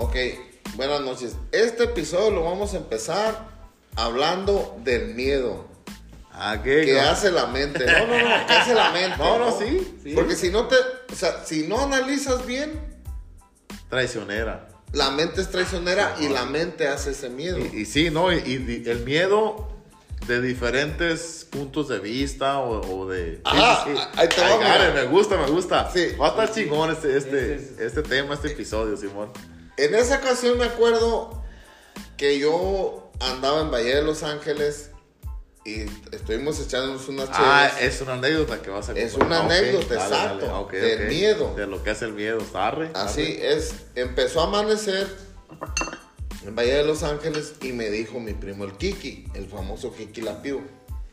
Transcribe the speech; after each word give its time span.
Ok, 0.00 0.14
buenas 0.76 1.00
noches. 1.00 1.34
Este 1.50 1.82
episodio 1.84 2.30
lo 2.30 2.44
vamos 2.44 2.72
a 2.74 2.76
empezar 2.76 3.48
hablando 3.96 4.76
del 4.84 5.14
miedo 5.16 5.66
Ah, 6.40 6.60
¿qué? 6.62 6.84
que 6.84 6.92
No. 6.94 7.00
hace 7.00 7.32
la 7.32 7.46
mente. 7.46 7.84
No, 7.84 8.06
no, 8.06 8.16
no, 8.16 8.46
que 8.46 8.52
hace 8.52 8.72
la 8.72 8.90
mente. 8.92 9.16
No, 9.18 9.38
no, 9.40 9.58
sí, 9.58 9.98
sí. 10.04 10.12
Porque 10.14 10.36
si 10.36 10.50
no 10.50 10.66
te, 10.68 10.76
o 10.76 11.16
sea, 11.16 11.44
si 11.44 11.66
no 11.66 11.80
analizas 11.80 12.46
bien, 12.46 12.78
Traicionera. 13.90 14.68
la 14.92 15.10
mente 15.10 15.40
es 15.40 15.50
traicionera 15.50 16.14
Sí, 16.16 16.26
y 16.26 16.28
no. 16.28 16.34
la 16.34 16.44
mente 16.44 16.86
hace 16.86 17.10
ese 17.10 17.28
miedo. 17.28 17.58
Y, 17.58 17.78
y 17.80 17.84
sí, 17.86 18.10
¿no? 18.10 18.32
Y, 18.32 18.36
y 18.84 18.88
el 18.88 19.00
miedo 19.00 19.68
de 20.28 20.40
diferentes 20.40 21.44
puntos 21.50 21.88
de 21.88 21.98
vista 21.98 22.60
o, 22.60 22.98
o 23.00 23.08
de... 23.08 23.40
Ajá, 23.42 23.82
sí, 23.84 23.90
sí. 23.96 24.02
ahí 24.14 24.28
te 24.28 24.40
va, 24.40 24.46
Ay, 24.46 24.58
Gare, 24.60 24.92
me 24.92 25.04
gusta, 25.10 25.36
me 25.38 25.50
gusta. 25.50 25.90
Sí. 25.92 26.10
Va 26.20 26.26
a 26.26 26.30
estar 26.30 26.52
chingón 26.52 26.92
este, 26.92 27.16
este, 27.16 27.54
Ese 27.56 27.72
es- 27.74 27.80
este 27.80 28.02
tema, 28.04 28.34
este 28.34 28.52
episodio, 28.52 28.96
Simón. 28.96 29.30
En 29.78 29.94
esa 29.94 30.16
ocasión 30.18 30.58
me 30.58 30.64
acuerdo 30.64 31.42
que 32.16 32.38
yo 32.38 33.10
andaba 33.20 33.60
en 33.62 33.70
Valle 33.70 33.94
de 33.96 34.02
Los 34.02 34.22
Ángeles 34.22 34.90
y 35.64 35.82
estuvimos 36.12 36.58
echándonos 36.60 37.08
unas 37.08 37.28
Ah, 37.32 37.70
es 37.80 38.00
una 38.00 38.14
anécdota 38.14 38.60
que 38.62 38.70
vas 38.70 38.88
a 38.88 38.92
Es 38.92 39.12
contar. 39.12 39.26
una 39.26 39.38
Ah, 39.40 39.44
anécdota, 39.44 39.94
exacto, 39.94 40.68
dale, 40.72 40.80
del 40.80 41.08
miedo. 41.08 41.54
De 41.54 41.66
lo 41.66 41.82
que 41.82 41.90
es 41.90 42.02
el 42.02 42.12
miedo, 42.12 42.38
arre. 42.54 42.90
Así 42.94 43.22
arre. 43.22 43.52
es, 43.54 43.74
empezó 43.94 44.40
a 44.40 44.44
amanecer 44.44 45.06
en 46.44 46.56
Valle 46.56 46.74
de 46.74 46.84
Los 46.84 47.02
Ángeles 47.02 47.54
y 47.60 47.72
me 47.72 47.90
dijo 47.90 48.18
mi 48.20 48.32
primo 48.34 48.64
el 48.64 48.72
Kiki, 48.76 49.26
el 49.34 49.48
famoso 49.48 49.94
Kiki 49.94 50.22
Lapío. 50.22 50.60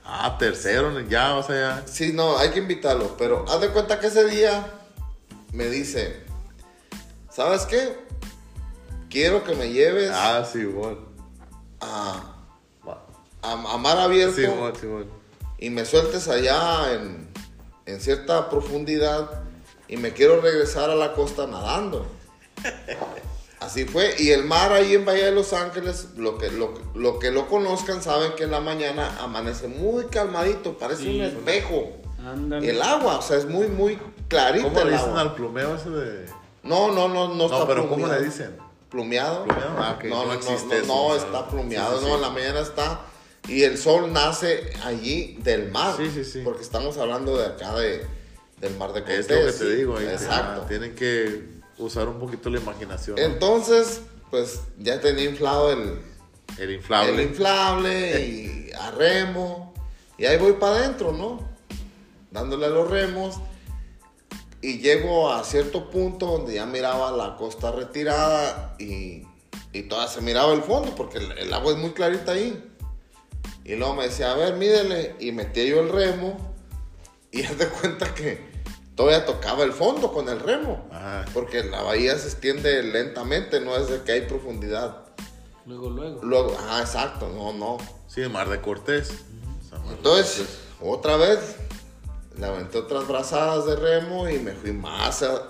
Ah, 0.04 0.38
tercero, 0.40 1.00
ya, 1.10 1.36
o 1.36 1.44
sea, 1.44 1.84
ya. 1.86 1.88
Sí, 1.92 2.14
no, 2.14 2.38
hay 2.38 2.50
que 2.50 2.60
invitarlo, 2.60 3.16
pero 3.18 3.44
haz 3.50 3.60
de 3.62 3.70
cuenta 3.70 4.00
que 4.00 4.08
ese 4.08 4.26
día 4.26 4.72
me 5.52 5.68
dice, 5.68 6.22
¿sabes 7.32 7.64
qué? 7.64 8.05
Quiero 9.16 9.46
que 9.46 9.56
me 9.56 9.70
lleves 9.72 10.12
Ah, 10.14 10.44
a, 11.80 12.36
Va. 12.86 13.06
a, 13.42 13.52
a 13.54 13.78
mar 13.78 13.98
abierto 13.98 14.36
Simón, 14.36 14.74
Simón. 14.76 15.06
y 15.58 15.70
me 15.70 15.86
sueltes 15.86 16.28
allá 16.28 16.92
en, 16.94 17.30
en 17.86 18.02
cierta 18.02 18.50
profundidad 18.50 19.30
y 19.88 19.96
me 19.96 20.12
quiero 20.12 20.42
regresar 20.42 20.90
a 20.90 20.96
la 20.96 21.14
costa 21.14 21.48
nadando. 21.48 22.06
Así 23.62 23.86
fue. 23.86 24.16
Y 24.20 24.32
el 24.32 24.44
mar 24.44 24.74
ahí 24.74 24.94
en 24.96 25.06
Bahía 25.06 25.28
de 25.28 25.32
Los 25.32 25.54
Ángeles, 25.54 26.10
lo 26.18 26.38
que 26.38 26.52
lo, 26.52 26.74
lo 26.94 27.18
que 27.20 27.32
lo 27.32 27.48
conozcan 27.48 28.04
saben 28.04 28.34
que 28.36 28.44
en 28.44 28.52
la 28.52 28.60
mañana 28.60 29.18
amanece 29.22 29.70
muy 29.70 30.06
calmadito, 30.08 30.78
parece 30.78 31.04
Sí. 31.04 31.16
un 31.20 31.26
espejo. 31.26 31.94
Ándale. 32.20 32.70
El 32.70 32.82
agua, 32.82 33.20
o 33.20 33.22
sea, 33.22 33.38
es 33.38 33.46
muy, 33.46 33.68
muy 33.68 33.98
clarito 34.28 34.68
¿Cómo 34.68 34.84
le 34.84 34.92
dicen 34.92 35.08
agua. 35.10 35.22
al 35.22 35.36
plumeo 35.36 35.76
ese 35.76 35.90
de.? 35.90 36.26
No, 36.64 36.92
no, 36.92 37.08
no, 37.08 37.34
no 37.34 37.46
está 37.46 37.60
No, 37.60 37.68
pero 37.68 37.88
¿cómo 37.88 38.08
le 38.08 38.22
dicen? 38.24 38.58
¿Plumeado? 38.96 39.44
¿Plumeado? 39.44 39.76
Ah, 39.78 40.00
No, 40.06 40.10
no, 40.10 40.22
no 40.22 40.26
no, 40.28 40.34
existe 40.36 40.84
no, 40.88 41.14
eso, 41.14 41.26
está 41.26 41.50
plumeado, 41.50 41.98
sí, 42.00 42.06
sí, 42.06 42.10
no, 42.10 42.16
en 42.16 42.22
la 42.22 42.30
mañana 42.30 42.62
está. 42.62 43.02
Y 43.46 43.64
el 43.64 43.78
sol 43.78 44.14
nace 44.14 44.72
allí 44.86 45.38
del 45.44 45.70
mar. 45.70 45.96
Sí, 45.98 46.10
sí, 46.14 46.24
sí. 46.24 46.42
Porque 46.46 46.62
estamos 46.62 46.98
hablando 46.98 47.38
de 47.38 47.46
acá 47.46 47.76
de, 47.76 48.06
del 48.62 48.78
mar 48.78 48.94
de 48.94 49.02
Cortés. 49.02 49.30
Es 49.30 49.30
lo 49.30 49.46
que 49.46 49.52
te 49.52 49.76
digo, 49.76 49.98
ahí, 49.98 50.08
Exacto. 50.08 50.62
tienen 50.70 50.96
que 50.96 51.44
usar 51.78 52.08
un 52.08 52.20
poquito 52.20 52.50
la 52.50 52.62
imaginación. 52.62 53.20
Entonces, 53.20 54.00
pues 54.32 54.62
ya 54.80 55.02
tenía 55.02 55.26
inflado 55.26 55.74
el, 55.74 56.00
el 56.58 56.72
inflable. 56.72 57.16
el 57.22 57.30
inflable 57.30 58.26
y 58.26 58.72
a 58.80 58.92
remo. 58.92 59.74
Y 60.18 60.26
ahí 60.26 60.38
voy 60.38 60.54
para 60.54 60.78
adentro, 60.78 61.12
¿no? 61.12 61.42
Dándole 62.32 62.68
a 62.68 62.70
los 62.70 62.90
remos. 62.90 63.36
Y 64.66 64.80
llego 64.80 65.32
a 65.32 65.44
cierto 65.44 65.92
punto 65.92 66.26
donde 66.26 66.56
ya 66.56 66.66
miraba 66.66 67.12
la 67.12 67.36
costa 67.36 67.72
retirada 67.72 68.76
y, 68.80 69.22
y 69.72 69.84
todavía 69.84 70.12
se 70.12 70.22
miraba 70.22 70.54
el 70.54 70.64
fondo 70.64 70.96
porque 70.96 71.20
el, 71.20 71.38
el 71.38 71.54
agua 71.54 71.74
es 71.74 71.78
muy 71.78 71.92
clarita 71.92 72.32
ahí. 72.32 72.76
Y 73.64 73.76
luego 73.76 73.94
me 73.94 74.06
decía, 74.06 74.32
a 74.32 74.36
ver, 74.36 74.56
mídele. 74.56 75.16
Y 75.20 75.32
metía 75.34 75.66
yo 75.66 75.82
el 75.82 75.90
remo 75.90 76.56
y 77.30 77.44
haz 77.46 77.60
de 77.60 77.68
cuenta 77.68 78.12
que 78.16 78.44
todavía 78.96 79.24
tocaba 79.28 79.64
el 79.64 79.72
fondo 79.72 80.12
con 80.12 80.30
el 80.30 80.40
remo. 80.40 80.84
Ajá. 80.92 81.26
Porque 81.32 81.64
la 81.64 81.84
bahía 81.84 82.18
se 82.18 82.30
extiende 82.30 82.82
lentamente, 82.82 83.60
no 83.60 83.78
es 83.78 83.88
de 83.88 84.02
que 84.02 84.14
hay 84.14 84.22
profundidad. 84.22 85.06
Luego, 85.68 85.92
luego. 85.92 86.24
Luego, 86.24 86.58
ah, 86.70 86.80
exacto, 86.82 87.30
no, 87.30 87.54
no. 87.54 87.78
Sí, 88.08 88.22
el 88.22 88.32
mar 88.32 88.50
de 88.50 88.60
Cortés. 88.62 89.14
Mar 89.72 89.84
de 89.84 89.94
Entonces, 89.94 90.48
otra 90.82 91.18
vez, 91.18 91.58
le 92.38 92.46
aventé 92.46 92.78
otras 92.80 93.08
brazadas 93.08 93.66
de 93.66 93.76
remo 93.76 94.28
y 94.30 94.40
me 94.40 94.52
fui 94.54 94.72
más 94.72 95.22
hacia, 95.22 95.42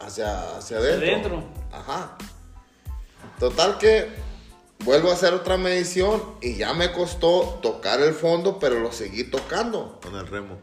hacia, 0.00 0.56
hacia 0.56 0.78
adentro. 0.78 1.06
adentro. 1.06 1.44
Ajá. 1.72 2.16
Total 3.38 3.78
que 3.78 4.08
vuelvo 4.84 5.10
a 5.10 5.14
hacer 5.14 5.34
otra 5.34 5.56
medición 5.56 6.22
y 6.40 6.56
ya 6.56 6.72
me 6.74 6.92
costó 6.92 7.58
tocar 7.62 8.00
el 8.00 8.14
fondo, 8.14 8.58
pero 8.58 8.78
lo 8.80 8.92
seguí 8.92 9.24
tocando 9.24 9.98
Con 10.02 10.14
el 10.16 10.26
remo. 10.26 10.58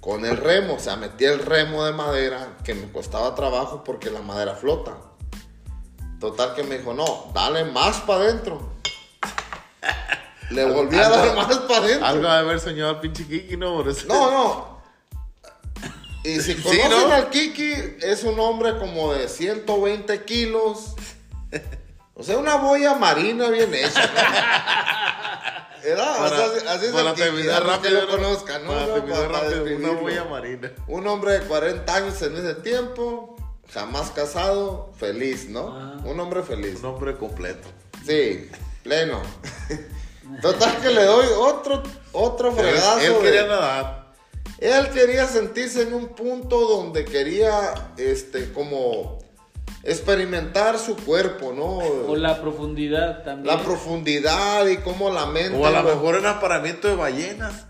con 0.00 0.24
el 0.24 0.36
remo. 0.36 0.74
O 0.74 0.78
sea, 0.78 0.96
metí 0.96 1.24
el 1.24 1.38
remo 1.40 1.84
de 1.84 1.92
madera 1.92 2.56
que 2.64 2.74
me 2.74 2.90
costaba 2.92 3.34
trabajo 3.34 3.82
porque 3.84 4.10
la 4.10 4.20
madera 4.22 4.54
flota. 4.54 4.96
Total 6.20 6.54
que 6.54 6.62
me 6.62 6.78
dijo, 6.78 6.92
no, 6.92 7.30
dale 7.34 7.64
más 7.64 8.00
para 8.02 8.24
adentro. 8.24 8.60
Le 10.50 10.64
volví 10.70 10.98
a 10.98 11.08
dar 11.08 11.34
más 11.36 11.56
para 11.60 11.84
adentro. 11.84 12.06
Algo 12.06 12.22
de 12.24 12.28
haber 12.36 12.60
soñado 12.60 12.90
al 12.90 13.00
pinche 13.00 13.26
Kiki, 13.26 13.56
¿no? 13.56 13.76
Por 13.76 13.88
eso- 13.88 14.06
No, 14.08 14.30
no. 14.30 14.69
Y 16.24 16.40
si 16.40 16.54
Sí, 16.54 16.62
conocen 16.62 16.90
¿no? 16.90 17.12
al 17.14 17.30
Kiki, 17.30 17.72
es 18.02 18.24
un 18.24 18.38
hombre 18.40 18.76
como 18.78 19.12
de 19.14 19.28
120 19.28 20.22
kilos. 20.24 20.94
O 22.14 22.22
sea, 22.22 22.36
una 22.36 22.56
boya 22.56 22.94
marina 22.94 23.48
bien 23.48 23.72
hecha. 23.74 24.06
¿no? 24.06 25.88
Era, 25.88 26.12
o 26.22 26.28
sea, 26.28 26.74
así- 26.74 26.86
es 26.86 26.92
para 26.92 27.10
el 27.10 27.16
terminar 27.16 27.80
que 27.80 27.88
lo 27.88 28.02
¿no? 28.02 28.08
conozcan, 28.08 28.64
¿no? 28.66 28.72
Para 28.72 28.94
terminar 28.94 29.26
para- 29.28 29.40
para 29.40 29.50
rápido, 29.56 29.76
una 29.78 29.90
boya 29.92 30.24
marina. 30.24 30.70
Un 30.88 31.06
hombre 31.06 31.38
de 31.38 31.40
40 31.46 31.94
años 31.94 32.20
en 32.20 32.36
ese 32.36 32.54
tiempo, 32.56 33.36
jamás 33.72 34.10
casado, 34.10 34.92
feliz, 34.98 35.48
¿no? 35.48 35.68
Ah. 35.74 35.96
Un 36.04 36.20
hombre 36.20 36.42
feliz. 36.42 36.80
Un 36.80 36.84
hombre 36.84 37.16
completo. 37.16 37.66
Sí, 38.06 38.50
pleno. 38.82 39.22
Total 40.42 40.76
que 40.82 40.90
le 40.90 41.04
doy 41.04 41.26
otro, 41.38 41.82
otro 42.12 42.52
fregazo. 42.52 42.98
Él, 42.98 43.06
él 43.06 43.12
de- 43.14 43.20
quería 43.20 43.46
nadar. 43.46 43.99
Él 44.58 44.90
quería 44.90 45.26
sentirse 45.26 45.82
en 45.82 45.94
un 45.94 46.08
punto 46.08 46.60
donde 46.68 47.04
quería, 47.04 47.92
este, 47.96 48.52
como 48.52 49.18
experimentar 49.82 50.78
su 50.78 50.94
cuerpo, 50.96 51.52
¿no? 51.54 51.78
O 51.78 52.14
la 52.16 52.40
profundidad 52.40 53.24
también. 53.24 53.46
La 53.56 53.62
profundidad 53.62 54.66
y 54.66 54.76
cómo 54.78 55.10
la 55.10 55.26
mente. 55.26 55.56
O 55.58 55.66
a 55.66 55.70
lo 55.70 55.82
mejor 55.82 56.16
era 56.16 56.32
aparamiento 56.32 56.88
de 56.88 56.96
ballenas. 56.96 57.66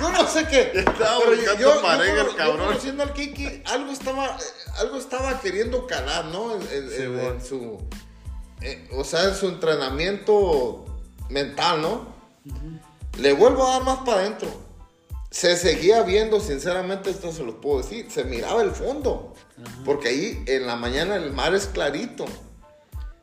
Yo 0.00 0.10
no 0.12 0.26
sé 0.28 0.46
qué. 0.46 0.70
Estaba 0.74 1.18
pero 1.24 1.36
buscando 1.36 1.82
pareja, 1.82 2.20
el 2.22 2.36
cabrón. 2.36 2.66
conociendo 2.68 3.02
al 3.02 3.12
Kiki, 3.12 3.62
algo 3.66 3.92
estaba, 3.92 4.36
algo 4.78 4.96
estaba 4.98 5.40
queriendo 5.40 5.86
calar, 5.86 6.26
¿no? 6.26 6.54
En, 6.54 6.62
en- 6.62 6.90
Sí, 6.90 7.02
en- 7.02 7.14
bueno. 7.14 7.30
en 7.34 7.44
su, 7.44 7.78
eh, 8.62 8.88
o 8.92 9.02
sea, 9.04 9.24
en 9.24 9.34
su 9.34 9.48
entrenamiento 9.48 10.84
mental, 11.30 11.82
¿no? 11.82 12.16
Le 13.18 13.32
vuelvo 13.32 13.66
a 13.66 13.72
dar 13.72 13.84
más 13.84 13.98
para 13.98 14.20
adentro. 14.20 14.48
Se 15.30 15.56
seguía 15.56 16.02
viendo, 16.02 16.40
sinceramente, 16.40 17.10
esto 17.10 17.32
se 17.32 17.42
lo 17.42 17.60
puedo 17.60 17.78
decir. 17.82 18.10
Se 18.10 18.24
miraba 18.24 18.62
el 18.62 18.70
fondo. 18.70 19.34
Porque 19.84 20.08
ahí 20.08 20.44
en 20.46 20.66
la 20.66 20.76
mañana 20.76 21.16
el 21.16 21.32
mar 21.32 21.54
es 21.54 21.66
clarito. 21.66 22.24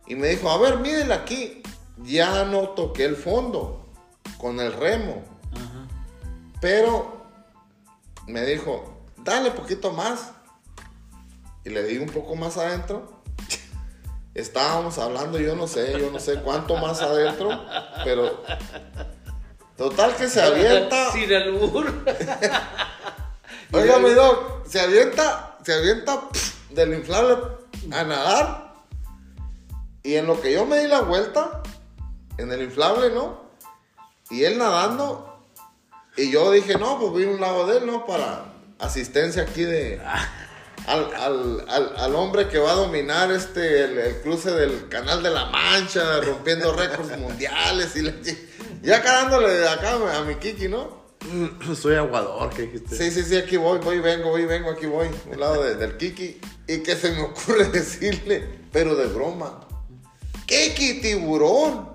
Y 0.05 0.15
me 0.15 0.27
dijo, 0.27 0.49
a 0.49 0.57
ver, 0.57 0.79
mídele 0.79 1.13
aquí. 1.13 1.63
Ya 2.03 2.43
no 2.43 2.69
toqué 2.69 3.05
el 3.05 3.15
fondo 3.15 3.85
con 4.37 4.59
el 4.59 4.73
remo. 4.73 5.23
Ajá. 5.53 5.87
Pero 6.59 7.25
me 8.27 8.45
dijo, 8.45 9.01
dale 9.23 9.51
poquito 9.51 9.93
más. 9.93 10.31
Y 11.63 11.69
le 11.69 11.83
di 11.83 11.97
un 11.97 12.09
poco 12.09 12.35
más 12.35 12.57
adentro. 12.57 13.23
Estábamos 14.33 14.97
hablando, 14.97 15.39
yo 15.39 15.55
no 15.55 15.67
sé, 15.67 15.97
yo 15.97 16.11
no 16.11 16.19
sé 16.19 16.41
cuánto 16.41 16.75
más 16.75 17.01
adentro, 17.01 17.65
pero 18.03 18.43
total 19.77 20.15
que 20.15 20.27
se 20.29 20.41
avienta. 20.41 21.11
Sin 21.13 21.33
albur. 21.33 21.85
Oiga, 23.71 23.99
mi 23.99 24.11
doc, 24.11 24.65
se 24.67 24.79
avienta, 24.79 25.57
se 25.65 25.73
avienta 25.73 26.21
del 26.69 26.93
inflable 26.93 27.37
a 27.91 28.03
nadar. 28.03 28.73
Y 30.03 30.15
en 30.15 30.27
lo 30.27 30.39
que 30.39 30.53
yo 30.53 30.65
me 30.65 30.79
di 30.79 30.87
la 30.87 31.01
vuelta, 31.01 31.63
en 32.37 32.51
el 32.51 32.61
inflable, 32.61 33.09
¿no? 33.09 33.43
Y 34.29 34.43
él 34.43 34.57
nadando. 34.57 35.43
Y 36.15 36.31
yo 36.31 36.51
dije, 36.51 36.77
no, 36.77 36.99
pues 36.99 37.25
a 37.25 37.29
un 37.29 37.41
lado 37.41 37.67
de 37.67 37.79
él, 37.79 37.85
¿no? 37.87 38.05
Para 38.05 38.45
asistencia 38.79 39.43
aquí 39.43 39.63
de. 39.63 40.01
Al, 40.87 41.11
al- 41.15 41.65
al- 41.67 41.93
al 41.97 42.15
hombre 42.15 42.47
que 42.47 42.59
va 42.59 42.73
a 42.73 42.75
dominar 42.75 43.31
este 43.31 43.85
el, 43.85 43.97
el 43.97 44.21
cruce 44.21 44.51
del 44.51 44.87
canal 44.87 45.23
de 45.23 45.31
la 45.31 45.45
Mancha, 45.45 46.21
rompiendo 46.21 46.73
récords 46.73 47.17
mundiales 47.17 47.95
y 47.95 48.03
la 48.03 48.11
ya 48.85 49.01
carándole 49.01 49.49
de 49.53 49.67
acá 49.67 49.93
a 50.17 50.21
mi 50.23 50.35
Kiki, 50.35 50.67
¿no? 50.67 51.03
Soy 51.75 51.95
aguador, 51.95 52.49
¿qué 52.51 52.63
dijiste? 52.63 52.95
Sí, 52.95 53.11
sí, 53.11 53.23
sí, 53.23 53.37
aquí 53.37 53.57
voy, 53.57 53.79
voy, 53.79 53.99
vengo, 53.99 54.29
voy, 54.29 54.45
vengo, 54.45 54.69
aquí 54.71 54.85
voy. 54.85 55.07
Un 55.31 55.39
lado 55.39 55.63
de- 55.63 55.75
del 55.75 55.97
Kiki. 55.97 56.39
Y 56.67 56.79
que 56.83 56.95
se 56.95 57.11
me 57.11 57.21
ocurre 57.21 57.65
decirle, 57.71 58.47
pero 58.71 58.95
de 58.95 59.07
broma, 59.07 59.61
¡Kiki 60.45 61.01
tiburón! 61.01 61.89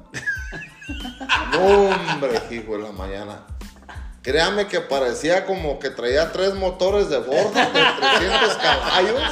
no, 1.52 1.60
hombre, 1.90 2.40
hijo 2.50 2.72
de 2.76 2.82
la 2.82 2.92
mañana. 2.92 3.46
Créame 4.22 4.66
que 4.66 4.80
parecía 4.80 5.46
como 5.46 5.78
que 5.78 5.90
traía 5.90 6.30
tres 6.32 6.54
motores 6.54 7.08
de 7.08 7.18
borda 7.18 7.66
de 7.66 8.18
300 8.18 8.54
caballos. 8.56 9.22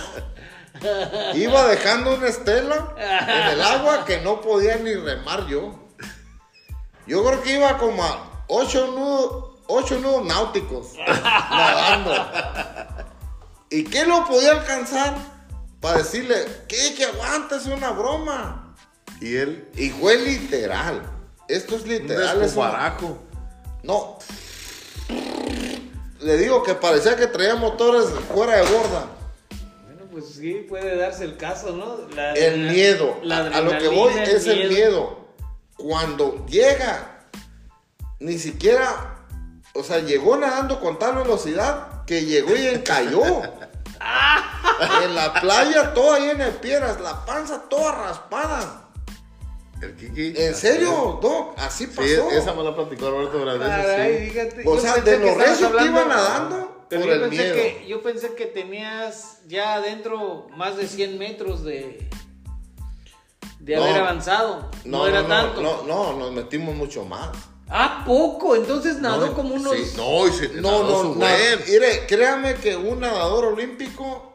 Iba 1.35 1.67
dejando 1.67 2.15
una 2.15 2.29
estela 2.29 2.95
en 3.29 3.49
el 3.53 3.61
agua 3.63 4.05
que 4.07 4.21
no 4.21 4.41
podía 4.41 4.77
ni 4.77 4.95
remar 4.95 5.47
yo. 5.47 5.88
Yo 7.09 7.25
creo 7.25 7.43
que 7.43 7.55
iba 7.55 7.77
como 7.79 8.05
a 8.05 8.45
ocho 8.49 8.87
nudos, 8.89 9.57
ocho 9.67 9.99
nudos 9.99 10.25
náuticos 10.27 10.93
nadando. 11.07 12.15
¿Y 13.71 13.85
qué 13.85 14.05
lo 14.07 14.25
podía 14.27 14.53
alcanzar? 14.53 15.15
Para 15.81 15.99
decirle, 15.99 16.45
¿qué? 16.69 16.95
Que 16.97 17.05
aguanta, 17.07 17.57
es 17.57 17.67
una 17.67 17.91
broma. 17.91 18.75
Y 19.21 19.37
él, 19.37 19.69
Y 19.77 19.91
fue 19.91 20.17
literal. 20.19 21.03
Esto 21.49 21.77
es 21.77 21.83
un 21.83 21.89
literal. 21.89 22.23
es 22.25 22.33
una- 22.35 22.43
descubarajo. 22.45 23.19
No. 23.83 24.19
Le 26.21 26.37
digo 26.37 26.63
que 26.63 26.75
parecía 26.75 27.17
que 27.17 27.27
traía 27.29 27.55
motores 27.55 28.07
fuera 28.35 28.57
de 28.57 28.63
borda. 28.63 29.07
Bueno, 29.85 30.05
pues 30.11 30.35
sí, 30.35 30.67
puede 30.69 30.97
darse 30.97 31.25
el 31.25 31.37
caso, 31.37 31.77
¿no? 31.77 32.09
La 32.15 32.33
El 32.35 32.71
miedo. 32.71 33.19
la 33.23 33.39
A, 33.39 33.59
a 33.59 33.61
lo 33.61 33.79
que 33.79 33.89
voy 33.89 34.13
es 34.15 34.47
el 34.47 34.69
miedo. 34.69 35.28
Cuando 35.79 36.45
llega, 36.47 37.29
ni 38.21 38.39
siquiera, 38.39 39.17
o 39.75 39.83
sea, 39.83 40.01
llegó 40.01 40.37
nadando 40.37 40.81
con 40.81 40.99
tal 40.99 41.17
velocidad 41.17 42.05
que 42.05 42.25
llegó 42.25 42.55
y 42.55 42.67
encalló. 42.67 43.43
en 45.03 45.15
la 45.15 45.41
playa, 45.41 45.93
toda 45.95 46.19
llena 46.21 46.47
de 46.47 46.53
piedras, 46.53 47.01
la 47.01 47.25
panza 47.25 47.63
toda 47.69 47.93
raspada. 47.93 48.85
El 49.81 49.95
Kiki. 49.95 50.35
¿En 50.37 50.55
serio, 50.57 51.19
Doc? 51.23 51.55
Así 51.59 51.87
Sí, 51.87 51.93
pasó. 51.95 52.31
esa 52.33 52.53
me 52.55 52.65
la 52.65 52.75
platicó 52.75 53.11
Roberto. 53.11 53.45
Caray, 53.61 54.31
sí. 54.31 54.63
O 54.67 54.79
sea, 54.79 54.97
de 54.97 55.03
que 55.13 55.19
lo 55.19 55.27
estabas 55.29 55.49
recio 55.51 55.77
que 55.77 55.85
iba 55.85 56.05
nadando 56.05 56.85
Pero 56.89 57.03
por 57.03 57.11
yo 57.11 57.15
el 57.15 57.21
pensé 57.31 57.43
miedo. 57.43 57.55
que 57.55 57.87
yo 57.89 58.03
pensé 58.03 58.35
que 58.35 58.47
tenías 58.47 59.39
ya 59.47 59.75
adentro 59.75 60.49
más 60.57 60.77
de 60.77 60.89
100 60.89 61.19
metros 61.19 61.63
de 61.65 62.09
de 63.75 63.77
No. 63.77 63.85
haber 63.85 63.97
avanzado. 64.03 64.71
No, 64.85 65.07
era 65.07 65.27
tanto. 65.27 65.61
No, 65.61 65.83
no, 65.83 66.15
nos 66.19 66.33
metimos 66.33 66.75
mucho 66.75 67.05
más. 67.05 67.29
Ah, 67.69 68.03
poco. 68.07 68.57
Entonces 68.57 68.97
nadó 69.01 69.27
No, 69.27 69.35
como 69.35 69.55
unos. 69.55 69.75
sí, 69.75 69.93
no, 69.97 70.27
y 70.27 70.33
se 70.33 70.49
No, 70.55 70.71
nadó 70.71 70.83
no, 70.85 71.01
su 71.03 71.09
no. 71.11 71.15
buen. 71.17 71.61
Mire, 71.69 72.07
créame 72.07 72.55
que 72.55 72.77
un 72.77 73.01
nadador 73.01 73.45
olímpico 73.45 74.33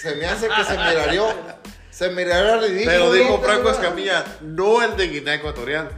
se 0.00 0.14
me 0.14 0.26
hace 0.26 0.48
que 0.48 0.64
se 0.64 0.72
miraría, 0.72 1.60
se 1.90 2.10
miraría 2.10 2.56
ridículo. 2.58 2.90
Pero 2.90 3.12
dijo. 3.12 3.40
Franco 3.42 3.70
Escamilla, 3.70 4.24
no 4.42 4.82
el 4.82 4.96
de 4.96 5.08
Guinea 5.08 5.34
Ecuatorial. 5.34 5.90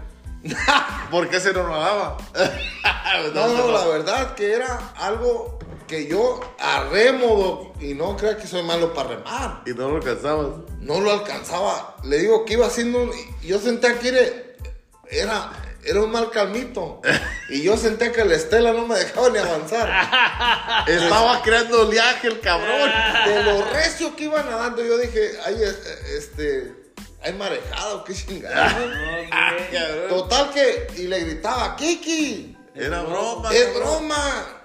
Porque 1.11 1.37
ese 1.37 1.53
no 1.53 1.69
nadaba. 1.69 2.17
No, 3.35 3.49
no, 3.49 3.73
la 3.73 3.87
verdad 3.87 4.35
que 4.35 4.53
era 4.53 4.93
algo 4.97 5.59
que 5.89 6.07
yo 6.07 6.39
a 6.61 6.85
remo, 6.85 7.73
y 7.81 7.95
no 7.95 8.17
crea 8.17 8.37
que 8.37 8.47
soy 8.47 8.63
malo 8.63 8.95
para 8.95 9.09
remar. 9.17 9.63
Y 9.67 9.71
no 9.71 9.89
lo 9.91 9.97
alcanzabas. 9.97 10.49
No 10.81 11.01
lo 11.01 11.11
alcanzaba. 11.13 11.97
Le 12.05 12.19
digo 12.19 12.45
que 12.45 12.53
iba 12.53 12.67
haciendo. 12.67 13.03
un- 13.03 13.13
Yo 13.43 13.59
sentía 13.59 13.99
que 13.99 14.09
era, 14.09 14.21
era, 15.11 15.53
era 15.85 16.01
un 16.03 16.11
mal 16.13 16.31
calmito. 16.31 17.01
Y 17.51 17.63
yo 17.63 17.79
sentía 17.79 18.13
que 18.13 18.23
la 18.27 18.35
estela 18.35 18.73
no 18.75 18.87
me 18.87 18.95
dejaba 18.99 19.31
ni 19.31 19.39
avanzar. 19.39 19.89
Estaba 20.87 21.41
creando 21.41 21.87
oleaje 21.89 22.29
el 22.29 22.41
cabrón. 22.41 22.91
De 23.27 23.43
lo 23.43 23.65
recio 23.73 24.15
que 24.15 24.25
iba 24.25 24.43
nadando, 24.43 24.85
yo 24.85 24.99
dije, 24.99 25.31
ay, 25.47 25.57
este. 26.15 26.75
Hay 27.23 27.33
marejado, 27.33 28.05
qué 28.05 28.13
chingada. 28.15 28.79
Total 30.11 30.51
que. 30.53 30.89
Y 30.99 31.07
le 31.07 31.21
gritaba, 31.21 31.75
Kiki, 31.77 32.57
Era 32.75 33.01
broma. 33.03 33.51
es 33.55 33.75
broma. 33.75 34.63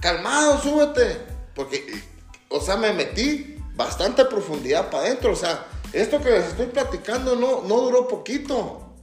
Calmado, 0.00 0.60
súbete. 0.60 1.20
Porque, 1.54 2.02
o 2.48 2.60
sea, 2.60 2.76
me 2.76 2.92
metí 2.92 3.56
bastante 3.74 4.24
profundidad 4.24 4.90
para 4.90 5.04
adentro. 5.04 5.32
O 5.32 5.36
sea, 5.36 5.66
esto 5.92 6.20
que 6.20 6.30
les 6.30 6.46
estoy 6.46 6.66
platicando 6.66 7.36
no, 7.36 7.62
no 7.62 7.80
duró 7.80 8.08
poquito. 8.08 8.94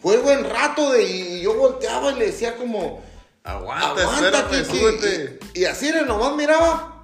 Fue 0.00 0.18
buen 0.18 0.48
rato 0.48 0.92
de. 0.92 1.02
Y 1.02 1.42
yo 1.42 1.54
volteaba 1.54 2.12
y 2.12 2.16
le 2.16 2.26
decía 2.26 2.56
como. 2.56 3.02
Aguanta, 3.42 4.02
Aguanta, 4.02 4.48
Kiki. 4.48 4.64
súbete. 4.64 5.38
Y, 5.54 5.60
y 5.60 5.64
así 5.66 5.90
nomás 6.06 6.34
miraba 6.34 7.00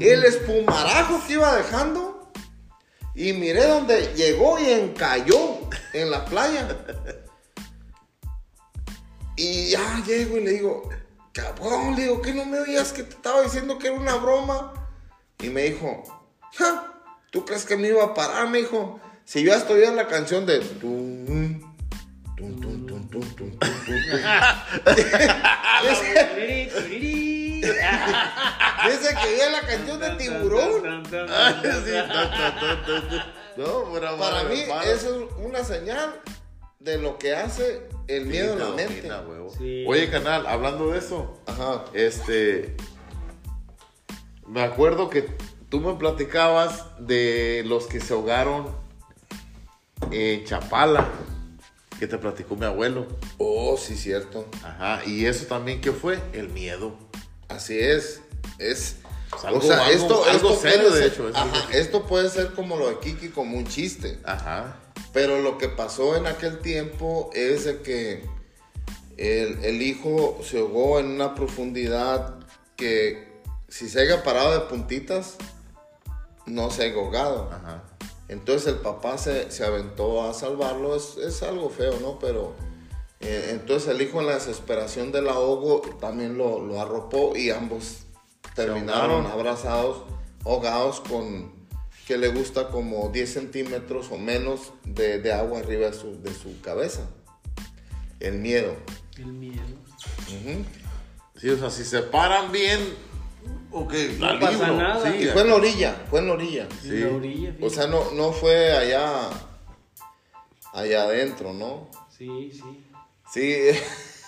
el 0.00 0.24
espumarajo 0.24 1.22
que 1.26 1.34
iba 1.34 1.54
dejando. 1.56 2.30
Y 3.14 3.32
miré 3.32 3.66
donde 3.66 4.12
llegó 4.14 4.58
y 4.58 4.70
encalló 4.70 5.58
en 5.94 6.10
la 6.10 6.24
playa. 6.26 6.68
Y 9.36 9.70
ya 9.70 10.02
llego 10.06 10.36
y 10.38 10.44
le 10.44 10.50
digo, 10.52 10.88
cabrón, 11.36 11.94
le 11.96 12.02
digo, 12.04 12.22
que 12.22 12.32
no 12.32 12.46
me 12.46 12.58
oías 12.60 12.92
que 12.92 13.02
te 13.02 13.14
estaba 13.14 13.42
diciendo 13.42 13.78
que 13.78 13.88
era 13.88 13.96
una 13.96 14.14
broma? 14.16 14.72
Y 15.38 15.50
me 15.50 15.64
dijo, 15.64 16.02
"Ja, 16.56 16.94
¿tú 17.30 17.44
crees 17.44 17.66
que 17.66 17.76
me 17.76 17.88
iba 17.88 18.02
a 18.02 18.14
parar? 18.14 18.48
Me 18.48 18.58
dijo, 18.58 18.98
si 19.26 19.42
yo 19.42 19.54
hasta 19.54 19.74
oía 19.74 19.90
la 19.92 20.08
canción 20.08 20.46
de... 20.46 20.60
tum, 20.60 21.26
tum, 21.26 22.60
tum, 22.60 22.60
tum, 22.60 22.86
tum, 22.86 23.08
tum, 23.10 23.30
tum, 23.36 23.58
tum". 23.58 23.58
Dice- 25.82 26.24
Turiri, 26.34 26.70
turiri. 26.70 27.60
Dice 27.60 29.14
que 29.22 29.28
oía 29.34 29.50
la 29.50 29.60
canción 29.60 30.00
de 30.00 30.10
tiburón. 30.10 31.02
No, 33.56 34.18
Para 34.18 34.44
mí, 34.44 34.64
eso 34.84 35.28
es 35.28 35.44
una 35.44 35.64
señal 35.64 36.20
de 36.78 36.98
lo 36.98 37.18
que 37.18 37.34
hace 37.34 37.88
el 38.08 38.26
miedo 38.26 38.52
en 38.52 38.58
la 38.58 38.64
domina, 38.66 38.88
mente. 38.88 39.08
huevo. 39.28 39.52
Sí. 39.56 39.84
Oye, 39.88 40.08
canal, 40.10 40.46
hablando 40.46 40.90
de 40.90 40.98
eso, 40.98 41.38
Ajá. 41.46 41.84
este. 41.94 42.76
Me 44.46 44.62
acuerdo 44.62 45.10
que 45.10 45.26
tú 45.68 45.80
me 45.80 45.94
platicabas 45.94 46.84
de 47.00 47.64
los 47.66 47.86
que 47.86 48.00
se 48.00 48.12
ahogaron 48.14 48.68
en 50.12 50.44
Chapala, 50.44 51.08
que 51.98 52.06
te 52.06 52.18
platicó 52.18 52.54
mi 52.54 52.66
abuelo. 52.66 53.06
Oh, 53.38 53.76
sí, 53.76 53.96
cierto. 53.96 54.46
Ajá, 54.62 55.00
y 55.06 55.24
eso 55.26 55.46
también, 55.46 55.80
¿qué 55.80 55.90
fue? 55.92 56.20
El 56.32 56.48
miedo. 56.50 56.96
Así 57.48 57.78
es. 57.78 58.20
Es. 58.58 58.96
Es 59.36 59.44
algo- 59.44 59.58
o 59.58 59.62
sea, 59.62 59.84
algo- 59.86 59.90
esto, 59.92 60.24
algo 60.24 60.50
esto 60.50 60.60
serio, 60.62 60.88
puede 60.88 60.94
de 60.94 61.02
ser- 61.02 61.12
hecho, 61.12 61.28
es 61.28 61.34
ajá, 61.36 61.68
esto 61.72 62.06
puede 62.06 62.30
ser 62.30 62.52
como 62.54 62.76
lo 62.76 62.88
de 62.88 62.98
Kiki, 63.00 63.28
como 63.30 63.58
un 63.58 63.66
chiste. 63.66 64.20
Ajá. 64.24 64.76
Pero 65.16 65.40
lo 65.40 65.56
que 65.56 65.70
pasó 65.70 66.14
en 66.14 66.26
aquel 66.26 66.58
tiempo 66.58 67.30
es 67.32 67.64
de 67.64 67.80
que 67.80 68.22
el, 69.16 69.64
el 69.64 69.80
hijo 69.80 70.38
se 70.42 70.58
ahogó 70.58 71.00
en 71.00 71.06
una 71.06 71.34
profundidad 71.34 72.34
que 72.76 73.26
si 73.66 73.88
se 73.88 74.02
haya 74.02 74.22
parado 74.22 74.52
de 74.52 74.60
puntitas, 74.66 75.38
no 76.44 76.70
se 76.70 76.82
haya 76.82 76.96
ahogado. 76.96 77.48
Ajá. 77.50 77.84
Entonces 78.28 78.68
el 78.74 78.80
papá 78.80 79.16
se, 79.16 79.50
se 79.50 79.64
aventó 79.64 80.22
a 80.28 80.34
salvarlo, 80.34 80.94
es, 80.94 81.16
es 81.16 81.42
algo 81.42 81.70
feo, 81.70 81.98
¿no? 82.02 82.18
Pero 82.18 82.52
eh, 83.20 83.52
entonces 83.52 83.88
el 83.88 84.02
hijo 84.02 84.20
en 84.20 84.26
la 84.26 84.34
desesperación 84.34 85.12
del 85.12 85.30
ahogo 85.30 85.80
también 85.98 86.36
lo, 86.36 86.60
lo 86.60 86.78
arropó 86.78 87.34
y 87.34 87.48
ambos 87.48 88.00
terminaron 88.54 89.24
abrazados, 89.26 90.02
ahogados 90.44 91.00
con 91.00 91.55
que 92.06 92.16
le 92.16 92.28
gusta 92.28 92.68
como 92.68 93.08
10 93.08 93.32
centímetros 93.32 94.10
o 94.12 94.18
menos 94.18 94.72
de, 94.84 95.18
de 95.18 95.32
agua 95.32 95.58
arriba 95.58 95.88
de 95.88 95.92
su, 95.92 96.22
de 96.22 96.32
su 96.32 96.60
cabeza. 96.60 97.02
El 98.20 98.38
miedo. 98.38 98.76
El 99.18 99.26
miedo. 99.26 99.62
Sí, 101.36 101.50
o 101.50 101.58
sea, 101.58 101.68
si 101.70 101.84
se 101.84 102.02
paran 102.02 102.50
bien, 102.52 102.80
ok, 103.70 103.92
No 104.18 104.32
la 104.34 104.40
pasa 104.40 104.68
libro. 104.68 104.76
nada. 104.76 105.12
Sí, 105.12 105.24
Y 105.24 105.26
fue 105.26 105.42
en 105.42 105.48
la 105.48 105.54
orilla, 105.56 106.04
fue 106.08 106.20
en 106.20 106.26
la 106.28 106.32
orilla. 106.32 106.68
Sí. 106.80 106.88
En 106.90 107.00
la 107.10 107.16
orilla. 107.16 107.54
O 107.60 107.70
sea, 107.70 107.86
no, 107.88 108.12
no 108.12 108.32
fue 108.32 108.72
allá, 108.72 109.28
allá 110.72 111.02
adentro, 111.02 111.52
¿no? 111.52 111.90
Sí, 112.16 112.52
sí. 112.52 112.84
Sí, 113.32 113.78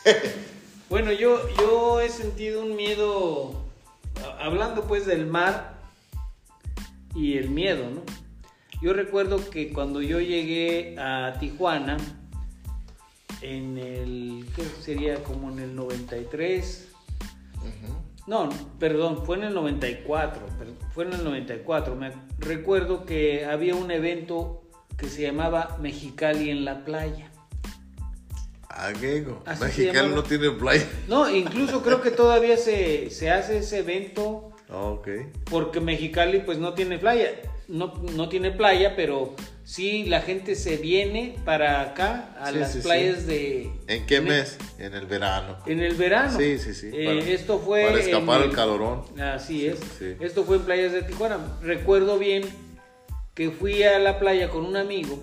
Bueno, 0.90 1.12
yo, 1.12 1.46
yo 1.58 2.00
he 2.00 2.08
sentido 2.08 2.62
un 2.62 2.74
miedo, 2.74 3.52
hablando 4.40 4.84
pues 4.84 5.06
del 5.06 5.26
mar 5.26 5.77
y 7.14 7.36
el 7.38 7.50
miedo, 7.50 7.90
¿no? 7.90 8.02
Yo 8.80 8.92
recuerdo 8.92 9.50
que 9.50 9.72
cuando 9.72 10.00
yo 10.02 10.20
llegué 10.20 10.94
a 10.98 11.34
Tijuana, 11.40 11.96
en 13.42 13.78
el, 13.78 14.46
¿qué 14.54 14.62
sería? 14.82 15.22
Como 15.24 15.50
en 15.50 15.58
el 15.60 15.74
93, 15.74 16.88
no, 18.26 18.50
perdón, 18.78 19.24
fue 19.24 19.38
en 19.38 19.44
el 19.44 19.54
94, 19.54 20.46
per- 20.58 20.68
fue 20.92 21.04
en 21.04 21.14
el 21.14 21.24
94. 21.24 21.96
Me 21.96 22.12
recuerdo 22.38 23.06
que 23.06 23.46
había 23.46 23.74
un 23.74 23.90
evento 23.90 24.62
que 24.98 25.08
se 25.08 25.22
llamaba 25.22 25.78
Mexicali 25.80 26.50
en 26.50 26.64
la 26.64 26.84
playa. 26.84 27.30
Ah, 28.68 28.92
llamaba. 30.02 30.14
no 30.14 30.22
tiene 30.22 30.50
playa. 30.50 30.86
No, 31.08 31.28
incluso 31.30 31.82
creo 31.82 32.02
que 32.02 32.10
todavía 32.10 32.56
se, 32.58 33.10
se 33.10 33.30
hace 33.30 33.58
ese 33.58 33.78
evento 33.78 34.52
Ok. 34.70 35.08
porque 35.50 35.80
Mexicali 35.80 36.40
pues 36.40 36.58
no 36.58 36.74
tiene 36.74 36.98
playa, 36.98 37.30
no, 37.68 37.94
no 38.14 38.28
tiene 38.28 38.50
playa, 38.50 38.94
pero 38.96 39.34
sí 39.64 40.04
la 40.04 40.20
gente 40.20 40.54
se 40.54 40.76
viene 40.76 41.36
para 41.44 41.80
acá 41.82 42.34
a 42.40 42.50
Sí, 42.52 42.58
las 42.58 42.72
sí, 42.72 42.78
sí. 42.78 42.84
playas 42.84 43.26
de... 43.26 43.70
¿En 43.86 44.06
qué 44.06 44.16
en 44.16 44.22
el- 44.24 44.28
mes? 44.28 44.58
En 44.78 44.94
el 44.94 45.06
verano. 45.06 45.56
En 45.66 45.80
el 45.80 45.94
verano. 45.94 46.38
Sí, 46.38 46.58
sí, 46.58 46.74
sí. 46.74 46.90
Eh, 46.92 47.06
para- 47.06 47.30
esto 47.30 47.58
fue... 47.58 47.84
Para 47.86 47.98
escapar 47.98 48.36
en 48.38 48.42
al 48.44 48.48
el- 48.50 48.54
calorón. 48.56 49.02
Así 49.20 49.66
es. 49.66 49.78
Sí. 49.98 50.16
Esto 50.20 50.44
fue 50.44 50.56
en 50.56 50.62
playas 50.62 50.92
de 50.92 51.02
Tijuana. 51.02 51.38
Recuerdo 51.62 52.18
bien 52.18 52.42
que 53.34 53.50
fui 53.50 53.82
a 53.82 53.98
la 53.98 54.18
playa 54.18 54.48
con 54.50 54.64
un 54.66 54.76
amigo 54.76 55.18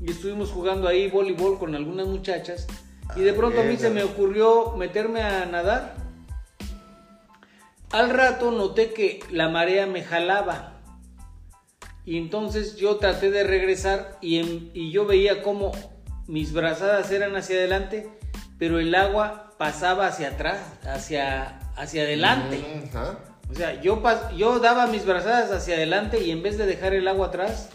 y 0.00 0.10
estuvimos 0.10 0.50
jugando 0.50 0.88
ahí 0.88 1.08
voleibol 1.08 1.58
con 1.58 1.74
algunas 1.74 2.06
muchachas 2.06 2.66
y 3.14 3.20
de 3.20 3.32
pronto 3.34 3.60
a 3.60 3.64
mí 3.64 3.76
se 3.76 3.90
me 3.90 4.02
ocurrió 4.02 4.74
meterme 4.76 5.20
a 5.22 5.44
nadar. 5.46 6.01
Al 7.92 8.10
rato 8.10 8.50
noté 8.50 8.92
que 8.92 9.20
la 9.30 9.48
marea 9.48 9.86
me 9.86 10.02
jalaba 10.02 10.80
y 12.04 12.16
entonces 12.18 12.76
yo 12.76 12.96
traté 12.96 13.30
de 13.30 13.44
regresar 13.44 14.16
y, 14.20 14.38
en- 14.38 14.70
y 14.74 14.90
yo 14.90 15.04
veía 15.06 15.42
como 15.42 15.72
mis 16.26 16.52
brazadas 16.52 17.10
eran 17.10 17.36
hacia 17.36 17.56
adelante, 17.56 18.08
pero 18.58 18.78
el 18.78 18.94
agua 18.94 19.52
pasaba 19.58 20.06
hacia 20.06 20.28
atrás, 20.28 20.58
hacia, 20.84 21.58
hacia 21.76 22.02
adelante. 22.02 22.64
Ajá. 22.88 23.18
O 23.50 23.54
sea, 23.54 23.80
yo, 23.82 24.02
pas- 24.02 24.34
yo 24.36 24.58
daba 24.58 24.86
mis 24.86 25.04
brazadas 25.04 25.50
hacia 25.52 25.74
adelante 25.74 26.20
y 26.22 26.30
en 26.30 26.42
vez 26.42 26.56
de 26.56 26.64
dejar 26.66 26.94
el 26.94 27.06
agua 27.06 27.26
atrás, 27.26 27.68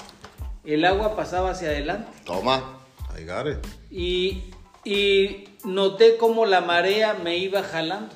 el 0.65 0.83
agua 0.85 1.15
pasaba 1.15 1.51
hacia 1.51 1.69
adelante. 1.69 2.09
Toma. 2.25 2.79
I 3.17 3.23
got 3.23 3.47
it. 3.47 3.65
Y, 3.91 4.43
y 4.83 5.47
noté 5.63 6.17
como 6.17 6.45
la 6.45 6.61
marea 6.61 7.13
me 7.13 7.37
iba 7.37 7.61
jalando. 7.63 8.13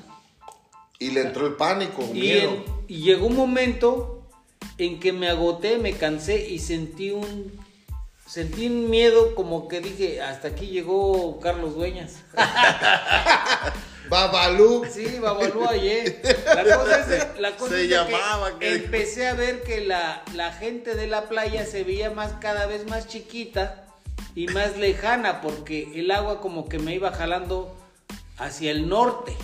Y 1.02 1.10
le 1.10 1.22
entró 1.22 1.46
el 1.46 1.54
pánico, 1.54 2.02
Y, 2.12 2.20
miedo. 2.20 2.50
en- 2.50 2.64
y 2.88 3.02
llegó 3.02 3.26
un 3.26 3.36
momento 3.36 4.22
en 4.78 5.00
que 5.00 5.12
me 5.12 5.28
agoté, 5.28 5.78
me 5.78 5.92
cansé 5.94 6.48
y 6.48 6.58
sentí 6.58 7.10
un, 7.10 7.52
sentí 8.26 8.66
un 8.66 8.88
miedo 8.90 9.34
como 9.34 9.68
que 9.68 9.80
dije, 9.80 10.20
hasta 10.22 10.48
aquí 10.48 10.66
llegó 10.66 11.38
Carlos 11.40 11.74
Dueñas. 11.74 12.16
Babalú. 14.08 14.84
Sí, 14.92 15.18
Babalú 15.20 15.66
ayer. 15.66 16.20
La 16.54 16.64
cosa 16.76 16.98
es, 17.00 17.08
de- 17.08 17.40
la 17.40 17.56
cosa 17.56 17.70
Se 17.74 17.82
es 17.84 17.88
de 17.88 17.94
llamaba, 17.96 18.58
que 18.58 18.66
que- 18.68 18.74
empecé 18.74 19.26
a 19.28 19.34
ver 19.34 19.62
que 19.62 19.80
la, 19.84 20.22
la 20.34 20.52
gente 20.52 20.94
de 20.94 21.06
la 21.06 21.28
playa 21.28 21.64
se 21.64 21.82
veía 21.84 22.10
más 22.10 22.32
cada 22.40 22.66
vez 22.66 22.86
más 22.86 23.06
chiquita 23.06 23.86
y 24.34 24.48
más 24.48 24.76
lejana 24.76 25.40
porque 25.40 25.92
el 25.94 26.10
agua 26.10 26.40
como 26.40 26.68
que 26.68 26.78
me 26.78 26.94
iba 26.94 27.12
jalando 27.12 27.74
hacia 28.38 28.70
el 28.70 28.88
norte, 28.88 29.34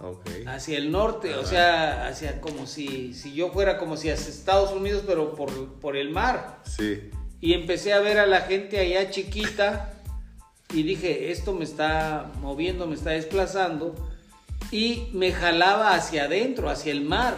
Ok. 0.00 0.26
hacia 0.46 0.78
el 0.78 0.92
norte, 0.92 1.34
o 1.34 1.44
sea, 1.44 2.06
hacia 2.06 2.40
como 2.40 2.66
si, 2.66 3.14
si 3.14 3.34
yo 3.34 3.50
fuera 3.50 3.78
como 3.78 3.96
si 3.96 4.10
hacia 4.10 4.28
Estados 4.28 4.70
Unidos 4.72 5.02
pero 5.06 5.34
por, 5.34 5.74
por 5.80 5.96
el 5.96 6.10
mar. 6.10 6.60
Sí. 6.64 7.10
Y 7.40 7.54
empecé 7.54 7.92
a 7.92 8.00
ver 8.00 8.18
a 8.18 8.26
la 8.26 8.42
gente 8.42 8.78
allá 8.78 9.10
chiquita 9.10 9.94
y 10.72 10.82
dije, 10.84 11.30
esto 11.32 11.52
me 11.52 11.64
está 11.64 12.30
moviendo, 12.40 12.86
me 12.86 12.94
está 12.94 13.10
desplazando. 13.10 13.94
Y 14.70 15.08
me 15.14 15.32
jalaba 15.32 15.94
hacia 15.94 16.24
adentro, 16.24 16.68
hacia 16.68 16.92
el 16.92 17.00
mar. 17.00 17.36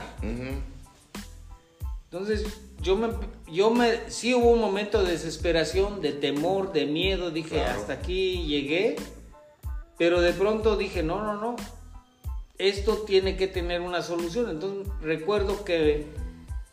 Entonces 2.04 2.44
yo 2.82 2.96
me, 2.96 3.08
yo 3.52 3.70
me, 3.70 4.10
sí 4.10 4.34
hubo 4.34 4.50
un 4.50 4.60
momento 4.60 5.02
de 5.04 5.12
desesperación, 5.12 6.00
de 6.00 6.12
temor, 6.12 6.72
de 6.72 6.86
miedo. 6.86 7.30
Dije, 7.30 7.50
Claro. 7.56 7.78
hasta 7.78 7.92
aquí 7.94 8.44
llegué. 8.46 8.96
Pero 9.98 10.20
de 10.20 10.32
pronto 10.32 10.76
dije, 10.76 11.02
no, 11.02 11.22
no, 11.22 11.34
no. 11.40 11.56
Esto 12.60 12.98
tiene 13.06 13.36
que 13.36 13.46
tener 13.46 13.80
una 13.80 14.02
solución. 14.02 14.50
Entonces 14.50 14.92
recuerdo 15.02 15.64
que, 15.64 16.06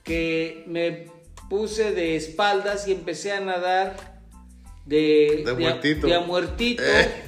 que 0.03 0.63
me 0.67 1.07
puse 1.49 1.91
de 1.93 2.15
espaldas 2.15 2.87
y 2.87 2.91
empecé 2.91 3.31
a 3.31 3.39
nadar 3.39 4.21
de, 4.85 5.43
De 5.45 5.53
muertito. 5.53 6.07
de 6.07 6.13
a 6.15 6.19
muertito. 6.19 6.83
Eh. 6.83 7.23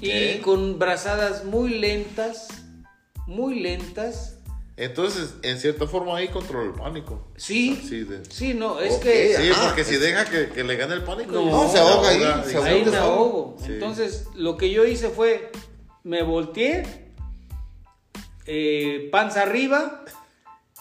Y 0.00 0.38
con 0.40 0.78
brazadas 0.78 1.44
muy 1.44 1.70
lentas, 1.78 2.48
muy 3.26 3.60
lentas. 3.60 4.32
Entonces, 4.78 5.34
en 5.42 5.58
cierta 5.58 5.86
forma 5.86 6.18
ahí 6.18 6.28
controla 6.28 6.66
el 6.66 6.74
pánico. 6.78 7.26
Sí, 7.36 7.80
Sí, 7.88 8.04
de- 8.04 8.22
sí, 8.28 8.52
no, 8.52 8.78
es 8.80 8.96
que... 8.96 9.34
Sí, 9.36 9.48
Ajá, 9.50 9.68
porque 9.68 9.84
si 9.84 9.96
deja 9.96 10.26
que, 10.26 10.50
que 10.50 10.62
le 10.64 10.76
gane 10.76 10.92
el 10.94 11.02
pánico. 11.02 11.32
No, 11.32 11.46
No, 11.64 11.72
se 11.72 11.78
ahoga 11.78 12.10
ahí, 12.10 12.18
se 12.44 12.56
ahoga. 12.58 12.68
Ahí 12.70 12.80
me 12.80 12.90
solo. 12.90 12.98
ahogo. 12.98 13.56
Sí. 13.64 13.72
Entonces, 13.72 14.26
lo 14.34 14.58
que 14.58 14.70
yo 14.70 14.84
hice 14.84 15.08
fue, 15.08 15.50
me 16.04 16.22
volteé, 16.22 17.05
eh, 18.46 19.08
panza 19.10 19.42
arriba, 19.42 20.04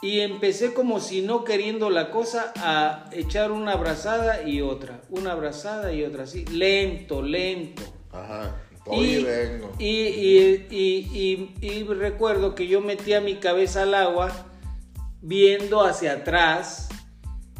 y 0.01 0.19
empecé 0.19 0.74
como 0.74 1.00
si 1.00 1.22
no 1.22 1.43
queriendo 1.43 1.89
la 1.89 2.12
cosa 2.12 2.53
a 2.57 3.10
echar 3.12 3.51
una 3.51 3.72
abrazada 3.74 4.48
y 4.48 4.62
otra, 4.62 5.01
una 5.10 5.31
abrazada 5.31 5.91
y 5.93 6.03
otra, 6.03 6.24
así, 6.24 6.45
lento, 6.45 7.22
lento. 7.22 7.81
Ajá. 8.12 8.62
Y 8.91 9.24
vengo. 9.24 9.72
y, 9.79 9.88
y- 9.89 10.67
y- 10.69 11.55
y- 11.60 11.67
y 11.67 11.84
recuerdo 11.86 12.53
que 12.53 12.67
yo 12.67 12.81
metía 12.81 13.19
mi 13.19 13.36
cabeza 13.38 13.81
al 13.81 13.95
agua 13.95 14.31
viendo 15.22 15.84
hacia 15.84 16.13
atrás. 16.13 16.89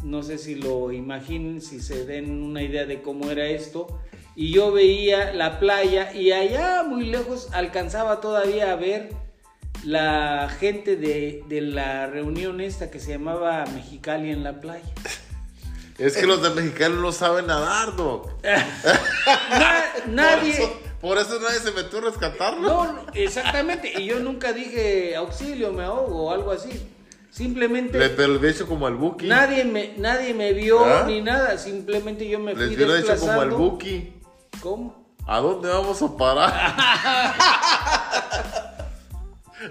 No 0.04 0.22
sé 0.22 0.38
si 0.38 0.54
lo 0.54 0.92
imaginen, 0.92 1.60
si 1.60 1.80
se 1.80 2.04
den 2.06 2.42
una 2.44 2.62
idea 2.62 2.84
de 2.86 3.02
cómo 3.02 3.28
era 3.30 3.46
esto. 3.46 3.88
Y 4.36 4.52
yo 4.52 4.70
veía 4.70 5.32
la 5.32 5.58
playa 5.58 6.14
y 6.14 6.30
allá 6.30 6.84
muy 6.84 7.06
lejos 7.06 7.48
alcanzaba 7.52 8.20
todavía 8.20 8.70
a 8.70 8.76
ver 8.76 9.08
la 9.84 10.48
gente 10.58 10.96
de, 10.96 11.44
de 11.48 11.60
la 11.60 12.06
reunión 12.06 12.60
esta 12.60 12.90
que 12.90 12.98
se 13.00 13.12
llamaba 13.12 13.64
Mexicali 13.74 14.30
en 14.30 14.42
la 14.44 14.60
playa. 14.60 14.84
Es 15.98 16.16
que 16.16 16.26
los 16.26 16.42
de 16.42 16.50
mexicanos 16.50 16.98
no 16.98 17.12
saben 17.12 17.46
nadar, 17.46 17.96
Doc. 17.96 18.30
Na- 18.42 19.84
nadie... 20.08 20.52
Por 20.52 20.60
eso, 20.60 20.80
por 21.00 21.18
eso 21.18 21.40
nadie 21.40 21.60
se 21.60 21.72
metió 21.72 21.98
a 21.98 22.02
rescatarlo. 22.02 22.68
No, 22.68 23.06
exactamente. 23.14 23.92
Y 24.00 24.06
yo 24.06 24.18
nunca 24.18 24.52
dije 24.52 25.16
auxilio, 25.16 25.72
me 25.72 25.84
ahogo 25.84 26.24
o 26.26 26.32
algo 26.32 26.52
así. 26.52 26.70
Simplemente 27.30 27.98
Le, 27.98 28.08
pero 28.10 28.34
le 28.34 28.48
he 28.48 28.50
hecho 28.50 28.66
como 28.66 28.86
al 28.86 28.94
Buki. 28.94 29.26
nadie 29.26 29.64
me, 29.64 29.92
nadie 29.98 30.32
me 30.32 30.52
vio 30.54 30.82
¿Ah? 30.84 31.04
ni 31.06 31.20
nada. 31.20 31.58
Simplemente 31.58 32.26
yo 32.26 32.38
me 32.40 32.54
fui 32.54 32.74
Les 32.74 33.04
hecho 33.04 33.18
como 33.18 33.40
al. 33.40 33.50
Buki. 33.50 34.14
¿Cómo? 34.60 35.06
¿A 35.26 35.38
dónde 35.40 35.68
vamos 35.68 36.00
a 36.00 36.16
parar? 36.16 36.76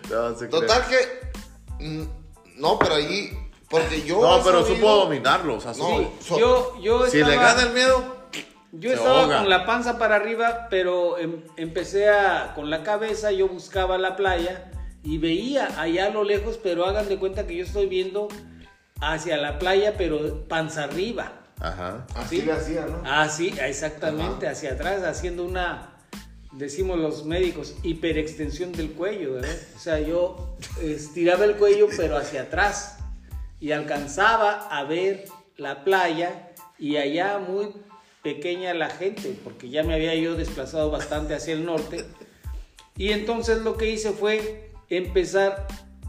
no, 0.10 0.36
se 0.38 0.48
Total 0.48 0.84
que. 0.88 1.84
mm, 1.86 2.04
No, 2.58 2.78
pero 2.80 2.96
allí. 2.96 3.32
Porque 3.70 4.02
yo. 4.04 4.22
No, 4.22 4.44
pero 4.44 4.62
sabido- 4.62 4.76
supo 4.76 4.96
dominarlo. 4.96 5.56
O 5.56 5.60
sea, 5.62 5.72
No, 5.74 5.98
sí. 6.00 6.08
so- 6.22 6.38
Yo, 6.40 6.82
yo 6.82 7.08
Si 7.08 7.18
estaba, 7.20 7.36
le 7.36 7.42
gana 7.42 7.62
el 7.64 7.74
miedo, 7.74 8.16
yo 8.72 8.90
se 8.92 8.96
estaba 8.96 9.22
ahoga. 9.24 9.40
con 9.40 9.50
la 9.50 9.66
panza 9.66 9.98
para 9.98 10.16
arriba, 10.16 10.68
pero 10.70 11.18
em- 11.18 11.42
empecé 11.58 12.10
a 12.10 12.54
con 12.56 12.70
la 12.70 12.84
cabeza. 12.84 13.32
Yo 13.32 13.48
buscaba 13.48 13.98
la 13.98 14.16
playa 14.16 14.72
y 15.04 15.18
veía 15.18 15.80
allá 15.82 16.06
a 16.08 16.10
lo 16.12 16.24
lejos, 16.24 16.60
pero 16.62 16.86
hagan 16.86 17.10
de 17.10 17.18
cuenta 17.18 17.46
que 17.48 17.56
yo 17.58 17.66
estoy 17.66 17.88
viendo 17.88 18.28
hacia 19.02 19.36
la 19.38 19.60
playa, 19.60 19.96
pero 19.98 20.48
panza 20.48 20.84
arriba. 20.86 21.34
Ajá. 21.60 22.06
Así 22.16 22.42
le 22.42 22.52
hacía, 22.52 22.86
¿no? 22.86 23.02
Ah, 23.06 23.28
sí, 23.30 23.54
exactamente, 23.62 24.48
hacia 24.48 24.74
atrás, 24.74 25.04
haciendo 25.04 25.44
una, 25.46 25.95
decimos 26.58 26.98
los 26.98 27.26
médicos, 27.26 27.76
hiperextensión 27.84 28.72
del 28.72 28.92
cuello, 28.92 29.34
¿verdad? 29.34 29.58
O 29.76 29.80
sea, 29.80 30.00
yo 30.00 30.58
estiraba 30.82 31.46
el 31.46 31.56
cuello, 31.56 31.88
pero 31.96 32.18
hacia 32.18 32.44
atrás, 32.44 32.98
y 33.60 33.72
alcanzaba 33.72 34.68
a 34.70 34.84
ver 34.84 35.26
la 35.58 35.84
playa, 35.84 36.54
y 36.78 36.98
allá 36.98 37.40
muy 37.40 37.70
pequeña 38.24 38.74
la 38.74 38.90
gente, 38.90 39.38
porque 39.44 39.70
ya 39.70 39.84
me 39.84 39.94
había 39.94 40.16
yo 40.16 40.36
desplazado 40.36 40.90
bastante 40.92 41.36
hacia 41.36 41.54
el 41.54 41.66
norte, 41.66 42.06
y 42.98 43.12
entonces 43.12 43.60
lo 43.60 43.78
que 43.78 43.90
hice 43.90 44.12
fue 44.12 44.72
empezar 44.90 45.68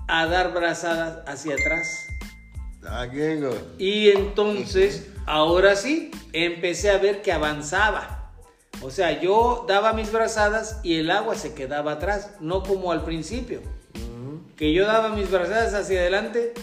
a 0.08 0.26
dar 0.26 0.52
brazadas 0.52 1.22
hacia 1.26 1.54
atrás. 1.54 2.06
Ah. 2.88 3.08
Y 3.78 4.10
entonces, 4.10 5.08
ahora 5.26 5.74
sí, 5.74 6.12
empecé 6.32 6.90
a 6.90 6.98
ver 6.98 7.20
que 7.22 7.32
avanzaba. 7.32 8.15
O 8.82 8.90
sea, 8.90 9.20
yo 9.20 9.64
daba 9.68 9.92
mis 9.92 10.12
brazadas 10.12 10.80
y 10.82 10.98
el 10.98 11.10
agua 11.10 11.34
se 11.34 11.54
quedaba 11.54 11.92
atrás, 11.92 12.30
no 12.40 12.62
como 12.62 12.92
al 12.92 13.04
principio. 13.04 13.62
Que 14.56 14.72
yo 14.72 14.86
daba 14.86 15.10
mis 15.10 15.30
brazadas 15.30 15.74
hacia 15.74 16.00
adelante 16.00 16.54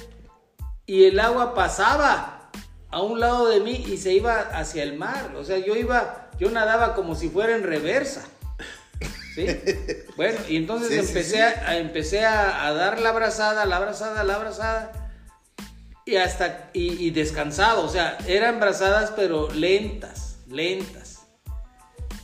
y 0.85 1.05
el 1.05 1.19
agua 1.19 1.53
pasaba 1.53 2.49
a 2.89 3.01
un 3.01 3.19
lado 3.19 3.49
de 3.49 3.59
mí 3.59 3.83
y 3.87 3.97
se 3.97 4.13
iba 4.13 4.39
hacia 4.39 4.83
el 4.83 4.97
mar. 4.97 5.33
O 5.37 5.43
sea, 5.43 5.57
yo 5.57 5.75
iba, 5.75 6.29
yo 6.39 6.49
nadaba 6.49 6.95
como 6.95 7.15
si 7.15 7.29
fuera 7.29 7.55
en 7.55 7.63
reversa. 7.63 8.25
¿Sí? 9.35 9.47
Bueno, 10.15 10.39
y 10.47 10.57
entonces 10.57 10.89
Sí, 10.89 10.99
empecé, 10.99 11.35
sí. 11.37 11.41
A, 11.41 11.77
empecé 11.77 12.25
a, 12.25 12.67
a 12.67 12.73
dar 12.73 12.99
la 12.99 13.09
abrazada, 13.09 13.65
la 13.65 13.77
abrazada, 13.77 14.23
la 14.23 14.35
abrazada 14.35 15.03
y 16.05 16.17
hasta 16.17 16.69
y, 16.73 17.05
y 17.05 17.11
descansado, 17.11 17.83
o 17.83 17.89
sea, 17.89 18.17
eran 18.27 18.59
brazadas 18.59 19.11
pero 19.15 19.49
lentas, 19.51 20.37
lentas. 20.47 21.02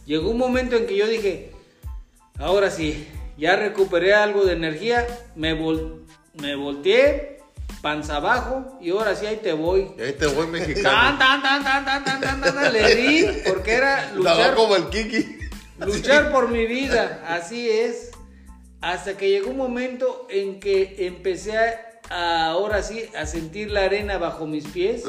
Llegó 0.10 0.32
un 0.32 0.39
momento 0.39 0.75
en 0.75 0.88
que 0.88 0.96
yo 0.96 1.06
dije, 1.06 1.51
ahora 2.39 2.72
sí, 2.72 3.08
ya 3.38 3.56
recuperé 3.56 4.16
algo 4.16 4.44
de 4.44 4.54
energía, 4.54 5.06
me, 5.36 5.54
vol 5.54 6.04
me 6.34 6.56
volteé, 6.56 7.38
panza 7.84 8.16
abajo, 8.16 8.80
y 8.82 8.89
ahora 8.89 9.16
sí 9.16 9.28
ahí 9.28 9.36
te 9.36 9.54
voy. 9.54 9.92
Y 10.00 10.01
ahí 10.01 10.13
te 10.13 10.25
voy 10.25 10.48
mexicano. 10.51 10.89
Tan, 10.89 11.20
tan, 11.20 11.44
tan, 11.44 11.63
tan, 11.63 11.86
tan, 11.86 12.04
tan, 12.04 12.42
tan, 12.42 12.56
tan, 12.56 12.74
le 12.74 12.96
di, 12.96 13.28
porque 13.48 13.74
era 13.74 14.12
luchar. 14.16 14.56
como 14.56 14.75
el 14.78 14.89
Kiki. 14.89 15.38
Luchar 15.78 16.32
por 16.32 16.50
mi 16.50 16.66
vida, 16.66 17.24
así 17.28 17.70
es. 17.70 18.10
Hasta 18.82 19.16
que 19.16 19.30
llegó 19.30 19.51
un 19.51 19.58
momento 19.58 20.25
en 20.32 20.60
que 20.60 21.06
empecé 21.06 21.56
a, 22.10 22.48
ahora 22.48 22.82
sí 22.82 23.08
a 23.16 23.28
sentir 23.28 23.70
la 23.70 23.84
arena 23.84 24.18
bajo 24.18 24.48
mis 24.48 24.66
pies. 24.66 25.04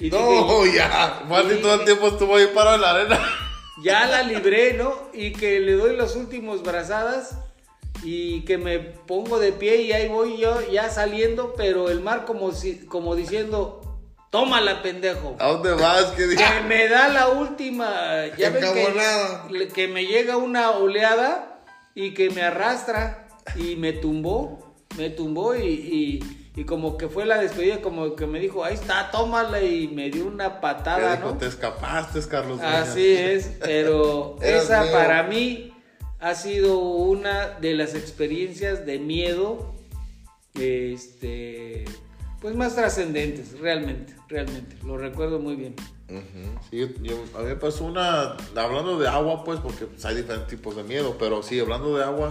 Y 0.00 0.10
no, 0.10 0.64
dije, 0.64 0.78
ya. 0.78 1.22
Martín 1.28 1.62
todo 1.62 1.74
el 1.76 1.84
tiempo 1.84 2.08
estuvo 2.08 2.34
ahí 2.34 2.48
parado 2.52 2.74
en 2.74 2.80
la 2.80 2.90
arena 2.90 3.46
ya 3.82 4.06
la 4.06 4.22
libré, 4.22 4.74
¿no? 4.74 4.92
Y 5.12 5.32
que 5.32 5.60
le 5.60 5.72
doy 5.72 5.96
las 5.96 6.16
últimas 6.16 6.62
brazadas 6.62 7.36
y 8.02 8.42
que 8.44 8.58
me 8.58 8.78
pongo 8.78 9.38
de 9.38 9.52
pie 9.52 9.82
y 9.82 9.92
ahí 9.92 10.08
voy 10.08 10.38
yo 10.38 10.60
ya 10.70 10.90
saliendo, 10.90 11.54
pero 11.56 11.90
el 11.90 12.00
mar 12.00 12.24
como, 12.24 12.52
si, 12.52 12.86
como 12.86 13.14
diciendo, 13.16 13.82
tómala, 14.30 14.82
pendejo. 14.82 15.36
¿A 15.38 15.48
dónde 15.48 15.72
vas? 15.74 16.04
¿Qué 16.16 16.28
Que 16.28 16.60
me 16.68 16.88
da 16.88 17.08
la 17.08 17.28
última, 17.28 18.26
ya 18.36 18.50
ven 18.50 18.64
que, 18.72 19.68
que 19.68 19.88
me 19.88 20.06
llega 20.06 20.36
una 20.36 20.72
oleada 20.72 21.62
y 21.94 22.12
que 22.14 22.30
me 22.30 22.42
arrastra 22.42 23.28
y 23.56 23.76
me 23.76 23.92
tumbó, 23.92 24.74
me 24.96 25.10
tumbó 25.10 25.54
y, 25.54 25.66
y- 25.66 26.45
y 26.56 26.64
como 26.64 26.96
que 26.96 27.08
fue 27.08 27.26
la 27.26 27.38
despedida, 27.38 27.82
como 27.82 28.16
que 28.16 28.26
me 28.26 28.40
dijo, 28.40 28.64
ahí 28.64 28.74
está, 28.74 29.10
tómala 29.10 29.62
y 29.62 29.88
me 29.88 30.08
dio 30.10 30.24
una 30.26 30.58
patada, 30.62 31.16
dijo, 31.16 31.28
¿no? 31.32 31.36
te 31.38 31.46
escapaste, 31.46 32.18
Carlos. 32.26 32.58
Peña". 32.58 32.80
Así 32.80 33.06
es, 33.06 33.52
pero 33.60 34.36
esa 34.42 34.90
para 34.90 35.24
mí 35.24 35.74
ha 36.18 36.34
sido 36.34 36.78
una 36.78 37.50
de 37.60 37.74
las 37.74 37.94
experiencias 37.94 38.86
de 38.86 38.98
miedo, 38.98 39.74
este, 40.54 41.84
pues 42.40 42.56
más 42.56 42.74
trascendentes, 42.74 43.58
realmente, 43.60 44.14
realmente, 44.28 44.76
lo 44.82 44.96
recuerdo 44.96 45.38
muy 45.38 45.56
bien. 45.56 45.76
Sí, 46.70 46.78
yo, 46.78 46.86
yo- 47.02 47.24
a 47.36 47.42
mí 47.42 47.48
me 47.48 47.56
pasó 47.56 47.84
una, 47.84 48.34
hablando 48.56 48.98
de 48.98 49.08
agua, 49.08 49.44
pues, 49.44 49.60
porque 49.60 49.84
pues, 49.84 50.02
hay 50.06 50.16
diferentes 50.16 50.48
tipos 50.48 50.74
de 50.74 50.84
miedo, 50.84 51.16
pero 51.18 51.42
sí, 51.42 51.60
hablando 51.60 51.98
de 51.98 52.04
agua, 52.04 52.30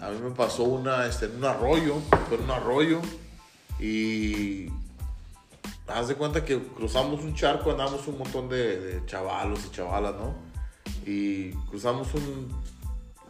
a 0.00 0.10
mí 0.10 0.18
me 0.20 0.30
pasó 0.32 0.64
una, 0.64 1.06
este, 1.06 1.26
en 1.26 1.36
un 1.36 1.44
arroyo, 1.44 1.94
fue 2.28 2.38
un 2.38 2.50
arroyo, 2.50 3.00
y 3.78 4.68
haz 5.86 6.08
de 6.08 6.14
cuenta 6.14 6.44
que 6.44 6.60
cruzamos 6.60 7.22
un 7.22 7.34
charco, 7.34 7.70
andamos 7.70 8.06
un 8.08 8.18
montón 8.18 8.48
de, 8.48 8.78
de 8.78 9.06
chavalos 9.06 9.64
y 9.66 9.70
chavalas, 9.70 10.14
¿no? 10.14 10.34
Y 11.06 11.52
cruzamos 11.70 12.12
un, 12.14 12.52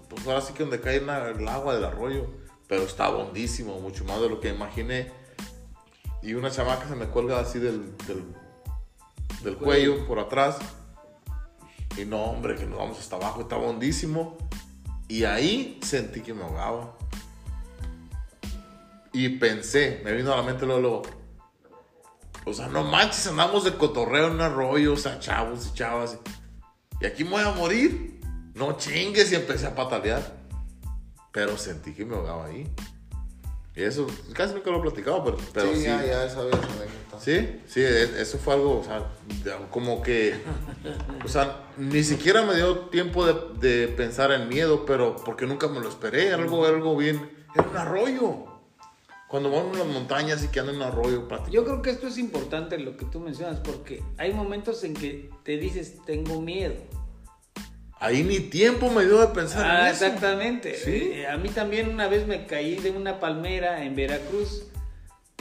pues 0.09 0.27
ahora 0.27 0.41
sí 0.41 0.53
que 0.53 0.63
donde 0.63 0.81
cae 0.81 0.97
el 0.97 1.49
agua 1.49 1.75
del 1.75 1.85
arroyo, 1.85 2.27
pero 2.67 2.83
estaba 2.83 3.19
hondísimo, 3.19 3.79
mucho 3.81 4.05
más 4.05 4.21
de 4.21 4.29
lo 4.29 4.41
que 4.41 4.49
imaginé. 4.49 5.13
Y 6.23 6.35
una 6.35 6.51
chamaca 6.51 6.89
se 6.89 6.97
me 6.97 7.07
cuelga 7.07 7.39
así 7.39 7.59
del, 7.59 7.97
del, 8.07 8.25
del 9.43 9.57
cuello 9.57 10.07
por 10.07 10.19
atrás. 10.19 10.59
Y 11.97 12.05
no, 12.05 12.25
hombre, 12.25 12.57
que 12.57 12.67
nos 12.67 12.79
vamos 12.79 12.99
hasta 12.99 13.17
abajo, 13.17 13.43
estaba 13.43 13.63
hondísimo. 13.63 14.37
Y 15.09 15.25
ahí 15.25 15.79
sentí 15.83 16.21
que 16.21 16.35
me 16.35 16.43
ahogaba. 16.43 16.97
Y 19.13 19.29
pensé, 19.31 20.01
me 20.05 20.13
vino 20.13 20.33
a 20.33 20.37
la 20.37 20.43
mente 20.43 20.67
luego, 20.67 20.81
luego, 20.81 21.03
o 22.49 22.55
sea, 22.55 22.69
no 22.69 22.83
manches, 22.83 23.27
andamos 23.27 23.65
de 23.65 23.75
cotorreo 23.75 24.29
en 24.29 24.35
un 24.35 24.41
arroyo, 24.41 24.95
o 24.95 24.97
sea, 24.97 25.19
chavos 25.19 25.69
y 25.69 25.75
chavas. 25.75 26.19
Y 27.01 27.07
aquí 27.07 27.25
me 27.25 27.31
voy 27.31 27.43
a 27.43 27.51
morir. 27.51 28.21
No 28.55 28.77
chingues 28.77 29.31
y 29.33 29.35
empecé 29.35 29.67
a 29.67 29.75
patalear. 29.75 30.37
Pero 31.31 31.59
sentí 31.59 31.93
que 31.93 32.05
me 32.05 32.17
ahogaba 32.17 32.47
ahí. 32.47 32.67
Y 33.77 33.83
eso, 33.83 34.07
casi 34.33 34.55
nunca 34.55 34.71
lo 34.71 34.79
he 34.79 34.83
platicado, 34.83 35.23
pero, 35.23 35.37
pero 35.53 35.73
sí, 35.73 35.77
sí. 35.77 35.85
ya, 35.85 36.05
ya 36.05 36.29
sabía 36.29 36.51
esa 36.51 36.73
anécdota. 36.73 37.21
Sí, 37.21 37.61
sí, 37.67 37.81
e- 37.81 38.21
eso 38.21 38.39
fue 38.39 38.55
algo, 38.55 38.81
o 38.81 38.83
sea, 38.83 39.07
como 39.71 40.03
que, 40.03 40.43
o 41.25 41.29
sea, 41.29 41.69
ni 41.77 42.03
siquiera 42.03 42.43
me 42.43 42.57
dio 42.57 42.89
tiempo 42.89 43.25
de, 43.25 43.35
de 43.61 43.87
pensar 43.87 44.33
en 44.33 44.49
miedo, 44.49 44.85
pero 44.85 45.15
porque 45.15 45.47
nunca 45.47 45.69
me 45.69 45.79
lo 45.79 45.89
esperé, 45.89 46.33
algo, 46.33 46.67
algo 46.67 46.97
bien, 46.97 47.31
era 47.55 47.69
un 47.69 47.77
arroyo. 47.77 48.48
Cuando 49.29 49.51
vamos 49.51 49.77
a 49.77 49.81
las 49.85 49.89
montañas 49.89 50.43
y 50.43 50.49
que 50.49 50.61
andan 50.61 50.77
en 50.77 50.81
un 50.83 50.87
arroyo, 50.89 51.29
prácticamente. 51.29 51.53
Yo 51.55 51.65
creo 51.65 51.83
que 51.83 51.91
esto 51.91 52.07
es 52.09 52.17
importante 52.19 52.79
lo 52.79 52.97
que 52.97 53.05
tú 53.05 53.21
mencionas, 53.21 53.61
porque 53.61 54.03
hay 54.17 54.33
momentos 54.33 54.83
en 54.85 54.95
que 54.95 55.31
te 55.45 55.59
dices, 55.59 55.99
tengo 56.07 56.41
miedo. 56.41 56.75
Ahí 58.01 58.23
ni 58.23 58.39
tiempo 58.41 58.91
me 58.91 59.05
dio 59.05 59.19
de 59.21 59.27
pensar 59.29 59.65
Ah, 59.67 59.81
en 59.89 59.95
eso. 59.95 60.07
exactamente. 60.07 60.75
Sí. 60.77 61.11
Eh, 61.15 61.27
a 61.27 61.37
mí 61.37 61.49
también 61.49 61.89
una 61.89 62.07
vez 62.09 62.27
me 62.27 62.47
caí 62.47 62.77
de 62.77 62.91
una 62.91 63.19
palmera 63.21 63.85
en 63.85 63.97
Veracruz. 63.97 64.65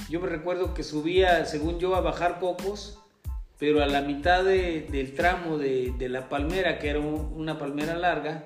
Yo 0.10 0.19
me 0.19 0.28
recuerdo 0.28 0.73
que 0.73 0.84
subía, 0.84 1.45
según 1.45 1.80
yo, 1.80 1.95
a 1.95 2.02
bajar 2.02 2.39
cocos, 2.39 3.00
pero 3.60 3.84
a 3.84 3.88
la 3.88 4.02
mitad 4.02 4.43
de- 4.43 4.88
del 4.91 5.13
tramo 5.13 5.58
de, 5.58 5.93
de 5.97 6.10
la 6.10 6.30
palmera, 6.30 6.80
que 6.80 6.89
era 6.89 7.00
un- 7.00 7.32
una 7.36 7.58
palmera 7.60 7.95
larga, 7.95 8.43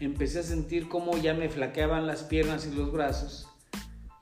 empecé 0.00 0.40
a 0.40 0.42
sentir 0.42 0.88
cómo 0.88 1.16
ya 1.18 1.34
me 1.34 1.48
flaqueaban 1.48 2.06
las 2.06 2.22
piernas 2.22 2.66
y 2.66 2.74
los 2.74 2.90
brazos 2.92 3.47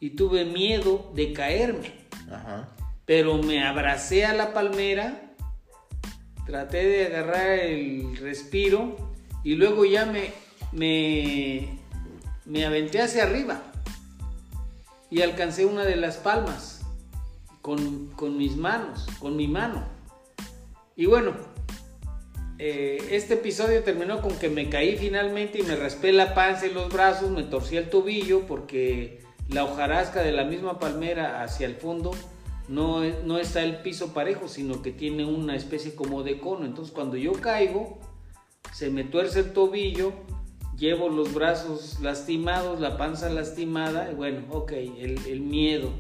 y 0.01 0.11
tuve 0.11 0.45
miedo 0.45 1.11
de 1.15 1.33
caerme. 1.33 1.93
Ajá. 2.31 2.69
Pero 3.05 3.39
me 3.39 3.65
abracé 3.65 4.25
a 4.27 4.35
la 4.35 4.53
palmera, 4.53 5.33
traté 6.45 6.87
de 6.87 7.07
agarrar 7.07 7.51
el 7.61 8.17
respiro 8.17 8.97
y 9.45 9.55
luego 9.55 9.85
ya 9.85 10.07
me, 10.07 10.33
me, 10.73 11.79
me 12.45 12.67
aventé 12.67 13.01
hacia 13.01 13.25
arriba 13.25 13.63
y 15.11 15.23
alcancé 15.23 15.65
una 15.67 15.85
de 15.85 15.97
las 15.97 16.17
palmas 16.17 16.81
con, 17.63 18.09
con 18.09 18.37
mis 18.37 18.57
manos, 18.57 19.07
con 19.19 19.37
mi 19.37 19.49
mano. 19.49 19.85
Y 20.97 21.07
bueno, 21.07 21.35
eh, 22.59 22.99
este 23.11 23.35
episodio 23.35 23.83
terminó 23.83 24.23
con 24.23 24.37
que 24.39 24.49
me 24.49 24.71
caí 24.71 24.97
finalmente 24.97 25.59
y 25.59 25.63
me 25.63 25.77
raspé 25.77 26.13
la 26.13 26.35
panza 26.35 26.67
y 26.67 26.73
los 26.73 26.93
brazos, 26.93 27.31
me 27.31 27.43
torcí 27.43 27.77
el 27.77 27.91
tobillo 27.91 28.47
porque 28.47 29.26
la 29.49 29.65
hojarasca 29.65 30.23
de 30.23 30.33
la 30.33 30.45
misma 30.45 30.79
palmera 30.79 31.43
hacia 31.43 31.67
el 31.67 31.77
fondo 31.77 32.11
no, 32.69 33.03
no 33.05 33.39
está 33.39 33.63
el 33.63 33.77
piso 33.83 34.13
parejo, 34.13 34.49
sino 34.49 34.83
que 34.83 34.91
tiene 34.91 35.25
una 35.25 35.55
especie 35.55 35.95
como 35.95 36.23
de 36.25 36.41
cono. 36.41 36.65
Entonces 36.67 36.93
cuando 36.93 37.17
yo 37.17 37.33
caigo, 37.35 37.99
se 38.75 38.91
me 38.91 39.05
tuerce 39.05 39.41
el 39.41 39.53
tobillo, 39.53 40.13
llevo 40.77 41.09
los 41.09 41.33
brazos 41.33 41.99
lastimados, 42.01 42.81
la 42.81 42.97
panza 42.97 43.31
lastimada, 43.31 44.11
y 44.11 44.15
bueno, 44.15 44.43
ok, 44.51 44.73
el, 44.73 45.21
el 45.29 45.41
miedo. 45.41 45.91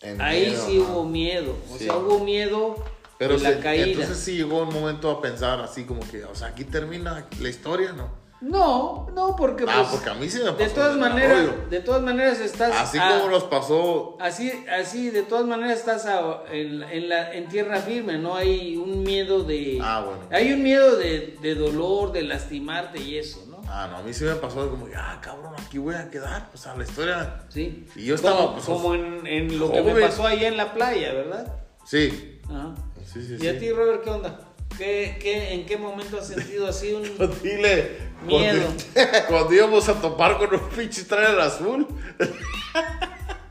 En 0.00 0.20
Ahí 0.20 0.46
miedo, 0.46 0.66
sí 0.66 0.80
ajá. 0.80 0.92
hubo 0.92 1.04
miedo, 1.04 1.56
o 1.72 1.76
Sí. 1.76 1.84
sea, 1.84 1.96
hubo 1.98 2.20
miedo 2.24 2.76
Pero 3.18 3.36
de 3.36 3.42
la 3.42 3.50
se- 3.54 3.58
caída. 3.60 3.86
entonces 3.86 4.16
sí 4.18 4.36
llegó 4.36 4.62
un 4.62 4.72
momento 4.72 5.10
a 5.10 5.20
pensar 5.20 5.60
así 5.60 5.84
como 5.84 6.00
que, 6.08 6.24
o 6.24 6.34
sea, 6.34 6.48
aquí 6.48 6.64
termina 6.64 7.26
la 7.40 7.48
historia, 7.48 7.92
¿no? 7.92 8.08
No, 8.40 9.08
no, 9.14 9.34
porque 9.34 9.64
Ah, 9.66 9.78
pues, 9.80 9.88
porque 9.96 10.10
a 10.10 10.14
mí 10.14 10.28
sí 10.30 10.38
me 10.38 10.52
pasó. 10.52 10.58
de 10.64 10.68
todas 10.70 10.96
maneras, 10.96 11.46
de 11.70 11.80
todas 11.80 12.02
maneras 12.02 12.38
estás 12.38 12.72
Así 12.76 12.96
a- 12.96 13.18
como 13.18 13.30
nos 13.32 13.42
pasó 13.44 14.16
así, 14.20 14.64
así 14.70 15.10
de 15.10 15.22
todas 15.24 15.44
maneras 15.44 15.80
estás 15.80 16.06
a- 16.06 16.44
en, 16.52 16.82
en 16.84 17.08
la, 17.08 17.32
en 17.34 17.48
tierra 17.48 17.78
firme, 17.80 18.16
no 18.18 18.36
hay 18.36 18.76
un 18.76 19.02
miedo 19.02 19.42
de, 19.42 19.80
Ah, 19.82 20.04
bueno. 20.06 20.20
hay 20.30 20.52
un 20.52 20.62
miedo 20.62 20.96
de, 20.96 21.36
de 21.42 21.54
dolor, 21.56 22.12
de 22.12 22.22
lastimarte 22.22 23.00
y 23.00 23.18
eso, 23.18 23.44
¿no? 23.50 23.58
Ah, 23.66 23.88
no, 23.90 23.98
a 23.98 24.02
mí 24.02 24.14
sí 24.14 24.22
me 24.24 24.34
pasó 24.36 24.70
como, 24.70 24.86
ah, 24.96 25.18
cabrón, 25.20 25.52
aquí 25.58 25.78
voy 25.78 25.96
a 25.96 26.08
quedar. 26.08 26.48
O 26.54 26.56
sea, 26.56 26.74
la 26.76 26.84
historia. 26.84 27.40
Sí. 27.48 27.86
Y 27.96 28.04
yo 28.06 28.14
estaba, 28.14 28.36
como, 28.36 28.52
pues, 28.54 28.64
como 28.64 28.94
en, 28.94 29.26
en 29.26 29.58
lo 29.58 29.70
que 29.72 29.82
me 29.82 30.00
pasó 30.00 30.24
allá 30.26 30.46
en 30.48 30.56
la 30.56 30.72
playa, 30.72 31.12
¿verdad? 31.12 31.54
Sí. 31.84 32.40
Ajá. 32.48 32.74
Sí, 33.04 33.20
sí, 33.26 33.34
¿Y 33.34 33.38
sí. 33.40 33.48
a 33.48 33.58
ti, 33.58 33.70
Robert, 33.72 34.02
qué 34.04 34.10
onda? 34.10 34.40
¿Qué, 34.78 35.18
qué, 35.20 35.54
¿En 35.54 35.66
qué 35.66 35.76
momento 35.76 36.18
has 36.18 36.28
sentido 36.28 36.68
así 36.68 36.92
un 36.92 37.02
Dile. 37.42 37.98
Miedo. 38.24 38.72
Cuando, 38.94 39.18
cuando 39.28 39.54
íbamos 39.54 39.88
a 39.88 40.00
topar 40.00 40.38
con 40.38 40.54
un 40.54 40.68
pinche 40.70 41.02
trailer 41.02 41.40
azul. 41.40 41.86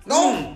¡No! 0.06 0.56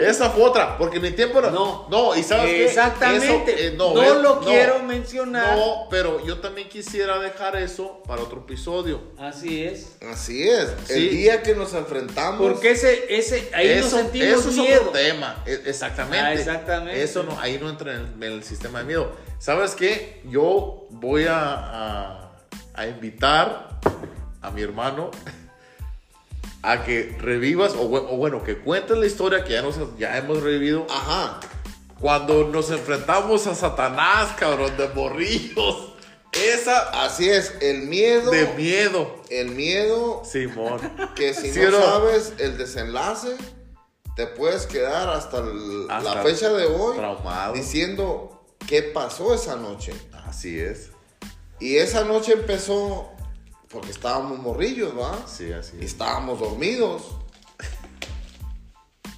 Esa 0.00 0.30
fue 0.30 0.44
otra, 0.44 0.78
porque 0.78 1.00
mi 1.00 1.10
tiempo 1.10 1.38
era. 1.38 1.50
No. 1.50 1.86
No, 1.90 2.14
y 2.16 2.22
sabes 2.22 2.46
qué? 2.46 2.66
Exactamente. 2.66 3.52
Eso, 3.52 3.58
eh, 3.58 3.74
no 3.76 4.02
eh, 4.02 4.22
lo 4.22 4.40
quiero 4.40 4.80
mencionar. 4.82 5.56
No, 5.56 5.86
pero 5.90 6.24
yo 6.24 6.38
también 6.38 6.68
quisiera 6.68 7.18
dejar 7.18 7.56
eso 7.56 8.02
para 8.06 8.22
otro 8.22 8.38
episodio. 8.40 9.00
Así 9.18 9.64
es. 9.64 9.96
Así 10.10 10.48
es. 10.48 10.70
Sí. 10.86 10.92
El 10.94 11.10
día 11.10 11.42
que 11.42 11.54
nos 11.54 11.74
enfrentamos. 11.74 12.40
Porque 12.40 12.70
ese, 12.72 13.06
ese, 13.16 13.50
ahí 13.54 13.68
nos 13.76 13.86
eso, 13.88 13.96
sentimos 13.98 14.28
eso 14.40 14.48
es 14.50 14.56
miedo. 14.56 14.80
otro 14.80 14.92
tema. 14.92 15.42
e- 15.46 15.62
Exactamente. 15.66 16.18
Ah, 16.26 16.32
exactamente. 16.34 17.02
Eso 17.02 17.22
no, 17.22 17.38
ahí 17.40 17.58
no 17.60 17.68
entra 17.68 17.94
en 17.94 18.00
el, 18.00 18.06
en 18.14 18.22
el 18.34 18.44
sistema 18.44 18.80
de 18.80 18.84
miedo. 18.84 19.12
¿Sabes 19.38 19.74
qué? 19.74 20.20
Yo 20.28 20.86
voy 20.90 21.24
a, 21.26 21.36
a- 21.54 22.32
a 22.74 22.86
invitar 22.86 23.78
a 24.40 24.50
mi 24.52 24.62
hermano 24.62 25.10
a 26.62 26.84
que 26.84 27.16
revivas, 27.20 27.74
o, 27.74 27.82
o 27.82 28.16
bueno, 28.16 28.42
que 28.42 28.58
cuentes 28.58 28.96
la 28.98 29.06
historia 29.06 29.44
que 29.44 29.52
ya, 29.52 29.62
nos, 29.62 29.76
ya 29.98 30.16
hemos 30.18 30.42
revivido 30.42 30.86
Ajá. 30.90 31.40
cuando 32.00 32.44
nos 32.48 32.70
enfrentamos 32.70 33.46
a 33.46 33.54
Satanás, 33.54 34.30
cabrón, 34.38 34.76
de 34.76 34.88
morrillos. 34.88 35.92
Esa 36.32 37.04
Así 37.04 37.28
es, 37.28 37.54
el 37.60 37.82
miedo. 37.82 38.30
de 38.30 38.46
miedo. 38.54 39.22
El 39.30 39.50
miedo 39.52 40.22
Simón. 40.24 40.78
que 41.16 41.32
si 41.32 41.50
¿Sí 41.52 41.60
no, 41.60 41.80
sabes 41.80 42.34
el 42.38 42.58
desenlace, 42.58 43.36
te 44.14 44.26
puedes 44.26 44.66
quedar 44.66 45.08
hasta, 45.08 45.38
el- 45.38 45.86
Hasta 45.88 46.14
la 46.16 46.22
fecha 46.22 46.50
de 46.52 46.66
hoy 46.66 46.96
traumado. 46.98 47.54
diciendo 47.54 48.44
qué 48.66 48.82
pasó 48.82 49.32
esa 49.34 49.56
noche. 49.56 49.94
Así 50.26 50.58
es. 50.60 50.90
Y 51.60 51.76
esa 51.76 52.04
noche 52.04 52.32
empezó 52.34 53.10
porque 53.70 53.90
estábamos 53.90 54.38
morrillos, 54.38 54.96
¿va? 54.98 55.18
Sí, 55.26 55.52
así 55.52 55.76
Y 55.80 55.84
es. 55.84 55.92
estábamos 55.92 56.40
dormidos. 56.40 57.02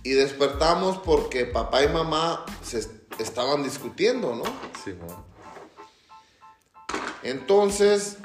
Y 0.03 0.11
despertamos 0.13 0.99
porque 0.99 1.45
papá 1.45 1.83
y 1.85 1.89
mamá 1.89 2.45
se 2.63 2.79
est- 2.79 2.91
estaban 3.21 3.63
discutiendo, 3.63 4.35
¿no? 4.35 4.45
Simón. 4.83 5.25
Entonces, 7.23 8.17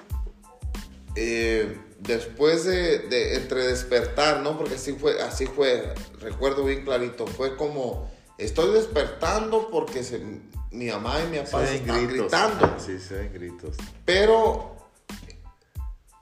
eh, 1.15 1.77
después 1.99 2.63
de, 2.65 2.99
de 2.99 3.35
entre 3.35 3.67
despertar, 3.67 4.41
¿no? 4.41 4.57
Porque 4.57 4.75
así 4.75 4.93
fue, 4.93 5.21
así 5.21 5.45
fue, 5.47 5.93
recuerdo 6.21 6.63
bien 6.63 6.83
clarito, 6.85 7.27
fue 7.27 7.57
como, 7.57 8.09
estoy 8.38 8.73
despertando 8.73 9.69
porque 9.69 10.03
se- 10.03 10.23
mi 10.71 10.88
mamá 10.88 11.21
y 11.23 11.27
mi 11.27 11.38
papá 11.39 11.65
se 11.67 11.75
están 11.75 12.07
gritos. 12.07 12.31
gritando. 12.31 12.75
Sí, 12.79 12.99
se 12.99 13.19
oyen 13.19 13.33
gritos. 13.33 13.75
Pero 14.05 14.74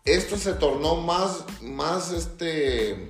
esto 0.06 0.38
se 0.38 0.54
tornó 0.54 0.96
más, 0.96 1.44
más 1.62 2.12
este, 2.12 3.10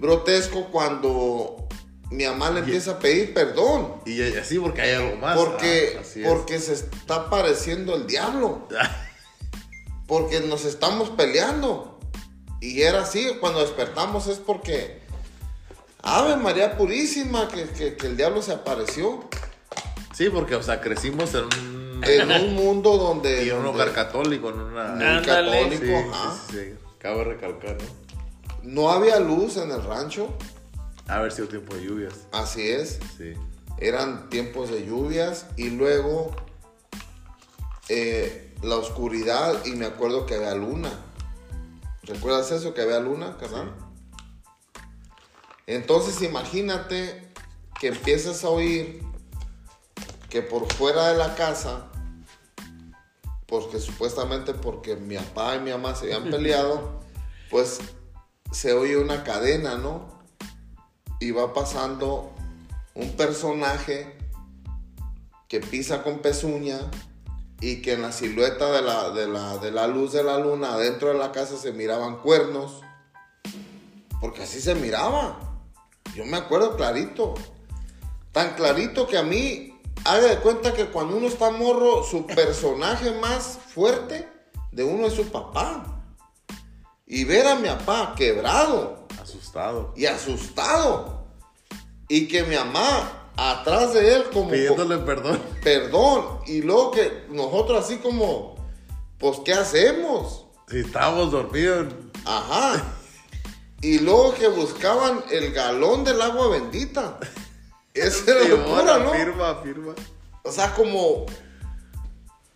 grotesco 0.00 0.66
cuando 0.70 1.68
mi 2.10 2.24
mamá 2.24 2.50
le 2.50 2.60
empieza 2.60 2.92
a 2.92 2.98
pedir 2.98 3.32
perdón. 3.34 3.94
Y 4.06 4.20
así 4.36 4.58
porque 4.58 4.82
hay 4.82 4.94
algo 4.94 5.16
más. 5.16 5.36
Porque, 5.36 5.98
Ah, 6.00 6.04
porque 6.28 6.58
se 6.58 6.74
está 6.74 7.30
pareciendo 7.30 7.94
el 7.96 8.06
diablo. 8.06 8.68
Porque 10.06 10.40
nos 10.40 10.66
estamos 10.66 11.08
peleando. 11.08 11.98
Y 12.60 12.82
era 12.82 13.02
así, 13.04 13.26
cuando 13.40 13.60
despertamos 13.60 14.26
es 14.26 14.36
porque, 14.38 15.00
Ave 16.02 16.36
María 16.36 16.76
Purísima, 16.76 17.48
que, 17.48 17.64
que- 17.70 17.96
que 17.96 18.06
el 18.08 18.16
diablo 18.16 18.42
se 18.42 18.52
apareció 18.52 19.28
Sí, 20.14 20.28
porque, 20.28 20.54
o 20.56 20.62
sea, 20.62 20.80
crecimos 20.82 21.34
en 21.34 21.44
un, 21.44 21.73
en 22.08 22.30
un 22.30 22.54
mundo 22.54 22.96
donde... 22.98 23.44
y 23.44 23.50
en 23.50 23.56
un 23.58 23.66
hogar 23.66 23.92
católico, 23.92 24.50
en 24.50 24.60
una... 24.60 25.22
católico, 25.22 25.84
Sí, 25.84 25.92
ajá. 25.94 26.34
sí, 26.50 26.56
sí, 26.56 26.58
sí. 26.72 26.74
Cabe 26.98 27.24
recalcar, 27.24 27.76
¿no? 27.82 28.04
No 28.62 28.90
había 28.90 29.20
luz 29.20 29.56
en 29.58 29.70
el 29.70 29.82
rancho, 29.82 30.32
Ha 31.08 31.16
haber 31.16 31.32
sido 31.32 31.48
tiempo 31.48 31.74
de 31.74 31.84
lluvias. 31.84 32.14
así 32.32 32.68
es. 32.70 32.98
Sí. 33.18 33.34
Eran 33.78 34.30
tiempos 34.30 34.70
de 34.70 34.86
lluvias 34.86 35.46
y 35.56 35.68
luego 35.70 36.34
eh, 37.88 38.54
la 38.62 38.76
oscuridad 38.76 39.64
y 39.66 39.72
me 39.72 39.84
acuerdo 39.86 40.24
que 40.26 40.34
había 40.36 40.54
luna. 40.54 40.90
¿Recuerdas 42.04 42.50
eso? 42.52 42.72
Que 42.72 42.82
había 42.82 43.00
luna, 43.00 43.36
carnal. 43.38 43.74
Entonces 45.66 46.20
imagínate 46.22 47.28
que 47.80 47.88
empiezas 47.88 48.44
a 48.44 48.48
oír 48.50 49.02
que 50.28 50.42
por 50.42 50.70
fuera 50.72 51.08
de 51.08 51.16
la 51.18 51.34
casa, 51.34 51.86
porque 53.54 53.78
supuestamente 53.78 54.52
porque 54.52 54.96
mi 54.96 55.14
papá 55.14 55.54
y 55.54 55.60
mi 55.60 55.70
mamá 55.70 55.94
se 55.94 56.12
habían 56.12 56.28
peleado, 56.28 56.98
pues 57.50 57.78
se 58.50 58.72
oye 58.72 58.96
una 58.96 59.22
cadena, 59.22 59.76
¿no? 59.76 60.08
Y 61.20 61.30
va 61.30 61.54
pasando 61.54 62.32
un 62.96 63.12
personaje 63.12 64.18
que 65.46 65.60
pisa 65.60 66.02
con 66.02 66.18
pezuña 66.18 66.80
y 67.60 67.80
que 67.80 67.92
en 67.92 68.02
la 68.02 68.10
silueta 68.10 68.72
de 68.72 68.82
la, 68.82 69.10
de 69.10 69.28
la, 69.28 69.58
de 69.58 69.70
la 69.70 69.86
luz 69.86 70.10
de 70.10 70.24
la 70.24 70.40
luna 70.40 70.74
adentro 70.74 71.10
de 71.10 71.18
la 71.18 71.30
casa 71.30 71.56
se 71.56 71.70
miraban 71.70 72.16
cuernos. 72.16 72.80
Porque 74.20 74.42
así 74.42 74.60
se 74.60 74.74
miraba. 74.74 75.38
Yo 76.16 76.24
me 76.24 76.38
acuerdo 76.38 76.74
clarito. 76.74 77.34
Tan 78.32 78.54
clarito 78.54 79.06
que 79.06 79.16
a 79.16 79.22
mí, 79.22 79.73
haga 80.04 80.28
de 80.28 80.36
cuenta 80.38 80.72
que 80.72 80.86
cuando 80.86 81.16
uno 81.16 81.26
está 81.28 81.50
morro, 81.50 82.02
su 82.04 82.26
personaje 82.26 83.10
más 83.20 83.58
fuerte 83.74 84.28
de 84.72 84.84
uno 84.84 85.06
es 85.06 85.14
su 85.14 85.26
papá. 85.30 86.02
Y 87.06 87.24
ver 87.24 87.46
a 87.46 87.54
mi 87.56 87.68
papá 87.68 88.14
quebrado 88.16 89.06
Asustado. 89.20 89.92
y 89.96 90.06
asustado. 90.06 91.24
Y 92.08 92.28
que 92.28 92.42
mi 92.44 92.56
mamá 92.56 93.30
atrás 93.36 93.94
de 93.94 94.14
él 94.14 94.24
como 94.32 94.50
Pidiéndole 94.50 94.98
perdón. 94.98 95.40
perdón. 95.62 96.40
Y 96.46 96.62
luego 96.62 96.90
que 96.92 97.26
nosotros 97.30 97.84
así 97.84 97.98
como, 97.98 98.56
pues 99.18 99.40
¿qué 99.44 99.52
hacemos? 99.52 100.46
Si 100.68 100.78
estábamos 100.80 101.30
dormidos. 101.30 101.92
Ajá. 102.24 102.82
Y 103.82 103.98
luego 103.98 104.34
que 104.34 104.48
buscaban 104.48 105.22
el 105.30 105.52
galón 105.52 106.04
del 106.04 106.20
agua 106.22 106.48
bendita. 106.48 107.18
Esa 107.94 108.30
era 108.32 108.42
Sí, 108.42 108.48
locura, 108.48 108.98
¿no? 108.98 109.12
Firma, 109.12 109.54
firma. 109.62 109.94
O 110.42 110.52
sea, 110.52 110.74
como... 110.74 111.26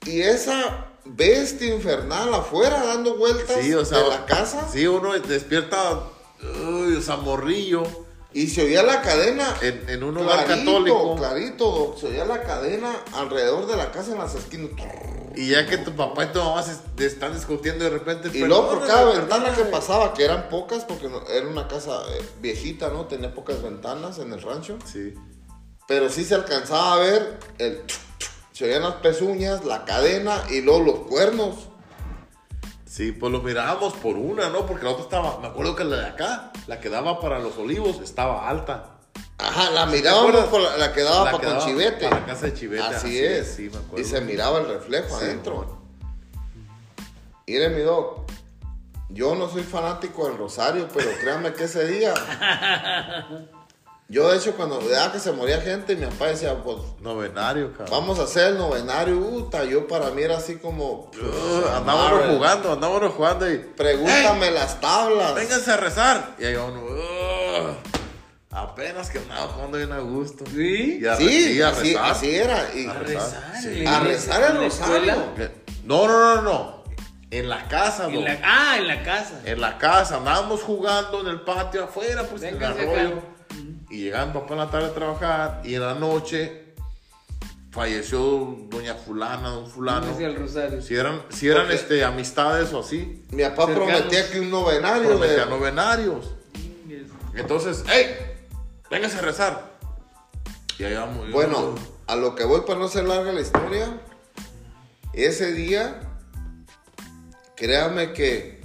Y 0.05 0.21
esa 0.21 0.87
bestia 1.05 1.75
infernal 1.75 2.33
afuera 2.35 2.85
dando 2.85 3.17
vueltas 3.17 3.59
Sí, 3.63 3.73
o 3.75 3.85
sea. 3.85 3.99
de 3.99 4.09
la 4.09 4.27
casa. 4.27 4.69
Sí, 4.71 4.87
uno 4.87 5.13
despierta. 5.19 6.03
Uy, 6.43 6.97
o 6.97 7.03
sea, 7.03 7.17
morrillo. 7.17 7.83
Y 8.33 8.49
se 8.49 8.63
oía 8.63 8.83
la 8.83 9.01
cadena. 9.03 9.55
En, 9.61 9.89
en 9.89 10.03
un 10.03 10.19
hogar 10.19 10.45
clarito, 10.45 10.71
católico. 10.71 11.17
Clarito, 11.17 11.97
se 11.99 12.07
oía 12.09 12.25
la 12.25 12.43
cadena 12.43 12.95
alrededor 13.15 13.67
de 13.67 13.77
la 13.77 13.91
casa 13.91 14.13
en 14.13 14.19
las 14.19 14.35
esquinas. 14.35 14.71
Y 15.39 15.51
ya 15.51 15.69
que 15.69 15.79
tu 15.79 15.93
papá 15.93 16.25
y 16.25 16.33
tu 16.33 16.41
mamá 16.41 16.65
se 16.65 17.07
están 17.07 17.33
discutiendo 17.33 17.85
de 17.85 17.91
repente. 17.91 18.29
Y 18.37 18.41
luego 18.41 18.71
por 18.71 18.85
cada 18.89 19.05
ventana 19.05 19.55
que 19.55 19.63
pasaba, 19.67 20.13
que 20.13 20.25
eran 20.25 20.49
pocas, 20.49 20.85
porque 20.85 21.09
era 21.31 21.47
una 21.47 21.69
casa 21.69 22.03
eh, 22.11 22.29
viejita, 22.43 22.89
¿no? 22.89 23.07
Tenía 23.07 23.33
pocas 23.33 23.63
ventanas 23.63 24.19
en 24.19 24.33
el 24.33 24.43
rancho. 24.43 24.79
Sí. 24.85 25.15
Pero 25.87 26.09
sí 26.09 26.25
se 26.25 26.35
alcanzaba 26.35 26.95
a 26.95 26.99
ver 26.99 27.39
el... 27.59 27.85
Se 28.51 28.65
oían 28.65 28.83
las 28.83 28.95
pezuñas, 28.95 29.65
la 29.65 29.85
cadena 29.85 30.43
y 30.51 30.61
luego 30.61 30.81
los 30.81 30.99
cuernos. 31.07 31.69
Sí, 32.85 33.13
pues 33.13 33.31
lo 33.31 33.41
mirábamos 33.41 33.93
por 33.93 34.17
una, 34.17 34.49
¿no? 34.49 34.67
Porque 34.67 34.87
la 34.87 34.91
otra 34.91 35.05
estaba. 35.05 35.39
Me 35.39 35.47
acuerdo 35.47 35.77
que 35.77 35.85
la 35.85 35.99
de 35.99 36.07
acá, 36.07 36.51
la 36.67 36.81
que 36.81 36.89
daba 36.89 37.21
para 37.21 37.39
los 37.39 37.57
olivos, 37.59 38.01
estaba 38.01 38.49
alta. 38.49 38.98
Ajá, 39.39 39.71
la 39.71 39.87
mirábamos 39.87 40.45
por 40.47 40.61
la, 40.61 40.77
la 40.77 40.93
que 40.93 41.03
daba 41.03 41.31
para 41.31 41.39
con 41.55 41.59
chivete. 41.67 42.09
para 42.09 42.21
la 42.21 42.27
casa 42.27 42.47
de 42.47 42.55
Chivete, 42.55 42.83
Así, 42.83 42.95
así 42.97 43.19
es. 43.25 43.39
es, 43.49 43.55
sí, 43.55 43.71
me 43.71 43.79
acuerdo. 43.79 43.99
y 44.01 44.05
se 44.05 44.21
miraba 44.21 44.59
el 44.61 44.67
reflejo 44.69 45.17
Sí, 45.19 45.25
adentro. 45.25 45.79
Mire, 47.47 47.69
mi 47.71 47.81
doc, 47.83 48.29
yo 49.11 49.35
no 49.37 49.49
soy 49.49 49.63
fanático 49.63 50.27
del 50.27 50.37
rosario, 50.37 50.89
pero 50.93 51.09
créanme 51.21 51.53
que 51.53 51.65
ese 51.65 51.87
día. 51.87 52.13
Yo, 54.11 54.31
de 54.31 54.39
hecho, 54.39 54.55
cuando 54.57 54.79
veía 54.81 55.13
que 55.13 55.19
se 55.21 55.33
moría 55.33 55.61
gente, 55.61 55.95
mi 55.95 56.07
papá 56.07 56.29
decía, 56.29 56.55
pues 56.63 56.79
Novenario, 57.01 57.73
cabrón. 57.73 57.89
vamos 57.91 58.19
a 58.19 58.23
hacer 58.23 58.49
el 58.49 58.59
novenario. 58.59 59.19
Uta, 59.19 59.65
yo 59.65 59.87
para 59.87 60.11
mí 60.11 60.23
era 60.23 60.39
así 60.39 60.57
como. 60.57 61.11
Uh, 61.15 61.69
andábamos 61.77 62.27
jugando, 62.35 62.73
andábamos 62.73 63.13
jugando 63.15 63.51
y. 63.51 63.59
Pregúntame 63.59 64.51
las 64.51 64.81
tablas. 64.81 65.35
Vénganse 65.35 65.71
a 65.73 65.77
rezar. 65.77 66.35
Y 66.39 66.45
ahí 66.47 66.55
uno. 66.57 66.81
Apenas 68.63 69.11
que 69.11 69.19
andaba 69.19 69.49
jugando 69.49 69.77
bien 69.79 69.93
a 69.93 69.99
gusto. 70.01 70.45
¿Sí? 70.47 70.99
Y 71.03 71.07
a, 71.07 71.17
Sí, 71.17 71.55
y 71.57 71.63
a 71.63 71.69
así, 71.69 71.93
rezar. 71.95 72.11
así 72.11 72.35
era. 72.35 72.69
Y, 72.75 72.87
A 72.87 72.91
A 72.91 72.99
rezar, 72.99 73.53
sí. 73.63 73.87
A 73.87 74.01
rezar 74.01 74.51
el 74.51 74.57
rosario. 74.59 75.15
No, 75.85 76.07
no, 76.07 76.37
no, 76.37 76.43
no. 76.43 76.79
En 77.31 77.49
la 77.49 77.69
casa, 77.69 78.07
En 78.07 78.25
la- 78.25 78.39
ah, 78.43 78.77
en 78.79 78.87
la 78.89 79.03
casa. 79.03 79.41
En 79.45 79.61
la 79.61 79.77
casa, 79.79 80.17
andábamos 80.17 80.63
jugando 80.63 81.21
en 81.21 81.27
el 81.29 81.41
patio 81.43 81.85
afuera, 81.85 82.23
pues 82.25 82.43
en 82.43 82.57
el 82.57 82.65
arroyo. 82.65 83.23
Y 83.91 84.05
llegaba 84.05 84.27
mi 84.27 84.33
papá 84.33 84.53
en 84.55 84.59
la 84.61 84.71
tarde 84.71 84.87
a 84.89 84.95
trabajar 84.95 85.61
y 85.65 85.75
en 85.75 85.81
la 85.83 85.95
noche 85.95 86.65
falleció 87.71 88.57
doña 88.71 88.95
fulana, 88.95 89.51
don 89.51 89.69
fulano. 89.71 90.11
Hacia 90.13 90.27
el 90.29 90.37
rosario. 90.37 90.81
Si 90.83 90.95
eran, 90.95 91.23
si 91.31 91.49
eran 91.49 91.63
Porque- 91.63 91.75
este, 91.77 92.05
amistades 92.05 92.73
o 92.73 92.81
así, 92.81 93.23
mi 93.31 93.43
papá 93.43 93.67
Cercanos. 93.67 93.89
prometía 93.93 94.31
que 94.31 94.41
un 94.41 94.51
novenario. 94.51 95.09
prometían 95.09 95.49
de- 95.51 95.55
novenarios. 95.57 96.35
Entonces, 97.35 97.85
¡hey! 97.89 98.17
Véngase 98.91 99.19
a 99.19 99.23
rezar. 99.23 99.79
Y 100.79 100.85
ahí 100.85 100.95
vamos. 100.95 101.31
Bueno, 101.31 101.75
a 102.07 102.17
lo 102.17 102.35
que 102.35 102.45
voy 102.45 102.63
para 102.63 102.79
no 102.79 102.89
ser 102.89 103.05
larga 103.05 103.33
la 103.33 103.41
historia, 103.41 104.01
ese 105.13 105.53
día, 105.53 106.01
créame 107.57 108.13
que, 108.13 108.63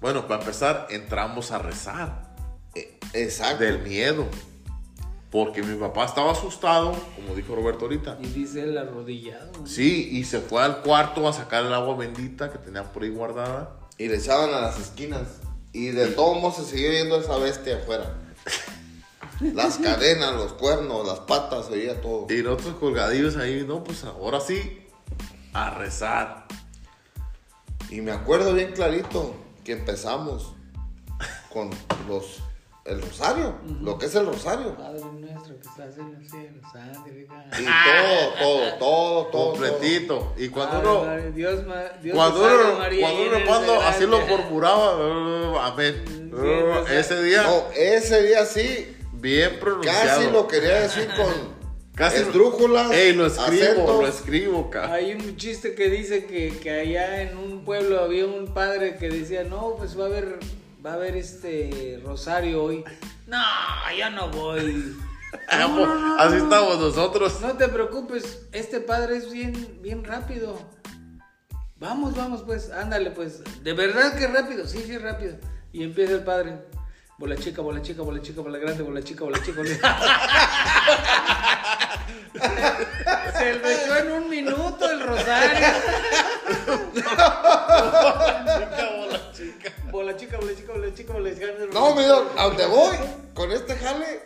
Bueno, 0.00 0.26
para 0.26 0.40
empezar, 0.40 0.86
entramos 0.90 1.50
a 1.50 1.58
rezar 1.58 2.34
eh, 2.74 2.98
exacto, 3.12 3.64
del 3.64 3.80
miedo. 3.80 4.26
Porque 5.30 5.62
mi 5.62 5.78
papá 5.78 6.06
estaba 6.06 6.32
asustado, 6.32 6.96
como 7.14 7.36
dijo 7.36 7.54
Roberto 7.54 7.84
ahorita. 7.84 8.18
Y 8.20 8.26
dice 8.28 8.62
el 8.64 8.76
arrodillado. 8.76 9.52
¿no? 9.60 9.66
Sí, 9.66 10.08
y 10.10 10.24
se 10.24 10.40
fue 10.40 10.62
al 10.62 10.80
cuarto 10.80 11.28
a 11.28 11.32
sacar 11.32 11.64
el 11.64 11.72
agua 11.72 11.94
bendita 11.96 12.50
que 12.50 12.58
tenían 12.58 12.90
por 12.92 13.04
ahí 13.04 13.10
guardada. 13.10 13.76
y 13.96 14.08
le 14.08 14.16
echaban 14.16 14.52
a 14.54 14.60
las 14.60 14.80
esquinas, 14.80 15.28
y 15.72 15.88
de 15.88 16.08
todos 16.08 16.40
modos 16.40 16.56
se 16.56 16.64
siguió 16.64 16.90
viendo 16.90 17.20
esa 17.20 17.36
bestia 17.36 17.76
afuera. 17.76 18.12
Las 19.40 19.78
cadenas, 19.78 20.34
los 20.34 20.52
cuernos, 20.54 21.06
las 21.06 21.20
patas, 21.20 21.66
se 21.66 21.72
oía 21.74 22.00
todo. 22.00 22.26
Y 22.28 22.42
nosotros 22.42 22.74
colgadillos 22.78 23.36
ahí, 23.36 23.64
no, 23.66 23.82
pues 23.82 24.04
ahora 24.04 24.40
sí, 24.40 24.86
a 25.52 25.70
rezar. 25.70 26.46
Y 27.88 28.00
me 28.02 28.12
acuerdo 28.12 28.52
bien 28.54 28.72
clarito 28.72 29.34
que 29.64 29.72
empezamos 29.72 30.54
con 31.52 31.70
los 32.08 32.42
el 32.86 33.00
rosario, 33.02 33.56
lo 33.82 33.98
que 33.98 34.06
es 34.06 34.14
el 34.14 34.26
rosario. 34.26 34.74
Padre 34.74 35.00
nuestro 35.20 35.54
que 35.60 35.68
estás 35.68 35.98
en 35.98 36.14
los 36.18 36.28
cielos, 36.30 36.64
santificado. 36.72 37.42
Y 37.60 37.64
todo, 37.64 38.32
todo, 38.40 38.74
todo, 38.78 39.26
todo. 39.26 39.50
Completito. 39.52 40.34
Y 40.38 40.48
cuando 40.48 40.76
Ave 40.78 40.88
uno. 40.88 41.04
María, 41.06 41.30
Dios, 41.30 41.66
ma- 41.66 41.98
Dios 42.02 42.16
Cuando 42.16 42.40
uno, 42.40 42.78
María, 42.78 43.06
cuando 43.06 43.22
uno 43.36 43.46
cuando 43.46 43.80
así 43.82 44.06
lo 44.06 44.20
murmuraba, 44.26 44.96
uh, 44.96 45.58
amén. 45.60 46.02
Sí, 46.06 46.20
Uh, 46.32 46.46
entonces- 46.46 47.10
ese 47.10 47.22
día. 47.22 47.42
No, 47.42 47.64
ese 47.76 48.22
día 48.22 48.46
sí, 48.46 48.96
bien 49.20 49.58
pronunciado. 49.60 50.06
casi 50.20 50.30
lo 50.30 50.48
quería 50.48 50.80
decir 50.82 51.08
con 51.16 51.60
Casi 51.94 52.16
esdrújulas, 52.18 52.90
Ey, 52.92 53.12
lo 53.14 53.26
escribo, 53.26 53.46
acentos. 53.66 54.00
lo 54.00 54.06
escribo, 54.06 54.70
ca. 54.70 54.90
Hay 54.92 55.12
un 55.12 55.36
chiste 55.36 55.74
que 55.74 55.90
dice 55.90 56.24
que, 56.24 56.56
que 56.56 56.70
allá 56.70 57.20
en 57.22 57.36
un 57.36 57.62
pueblo 57.64 58.00
había 58.00 58.24
un 58.26 58.54
padre 58.54 58.96
que 58.96 59.10
decía, 59.10 59.44
no, 59.44 59.74
pues 59.76 59.98
va 59.98 60.04
a 60.04 60.06
haber, 60.06 60.38
va 60.84 60.92
a 60.92 60.94
haber 60.94 61.16
este 61.16 62.00
rosario 62.02 62.62
hoy. 62.62 62.84
No, 63.26 63.36
yo 63.98 64.10
no 64.10 64.30
voy. 64.30 64.96
Ah, 65.48 65.58
No, 65.68 65.86
no, 65.86 65.94
no, 65.94 66.18
así 66.18 66.36
no. 66.38 66.44
estamos 66.44 66.78
nosotros. 66.80 67.40
No 67.40 67.56
te 67.56 67.68
preocupes, 67.68 68.46
este 68.50 68.80
padre 68.80 69.16
es 69.18 69.30
bien, 69.30 69.78
bien 69.80 70.02
rápido. 70.02 70.58
Vamos, 71.76 72.16
vamos, 72.16 72.42
pues, 72.44 72.70
ándale, 72.70 73.10
pues. 73.12 73.40
De 73.62 73.72
verdad 73.72 74.16
que 74.18 74.26
rápido, 74.26 74.66
sí, 74.66 74.82
sí, 74.84 74.98
rápido. 74.98 75.36
Y 75.72 75.84
empieza 75.84 76.14
el 76.14 76.24
padre. 76.24 76.56
Bola 77.20 77.36
chica, 77.36 77.60
bola 77.60 77.82
chica, 77.82 78.02
bola 78.02 78.18
chica, 78.22 78.40
bola 78.40 78.56
grande, 78.56 78.82
bola 78.82 79.02
chica, 79.02 79.24
bola 79.24 79.38
chica, 79.42 79.60
bola 79.60 79.68
Se 83.38 83.52
lo 83.54 83.68
echó 83.68 83.96
en 83.98 84.12
un 84.12 84.28
minuto 84.30 84.90
el 84.90 85.00
rosario. 85.06 85.66
Bola 89.90 90.16
chica, 90.16 90.38
bola 90.38 90.54
chica, 90.56 90.72
bola 90.72 90.94
chica, 90.94 91.12
bola 91.12 91.30
chica. 91.34 91.46
No, 91.74 91.94
mira, 91.94 92.22
a 92.38 92.44
donde 92.46 92.66
voy 92.66 92.96
con 93.34 93.52
este 93.52 93.76
jale, 93.76 94.22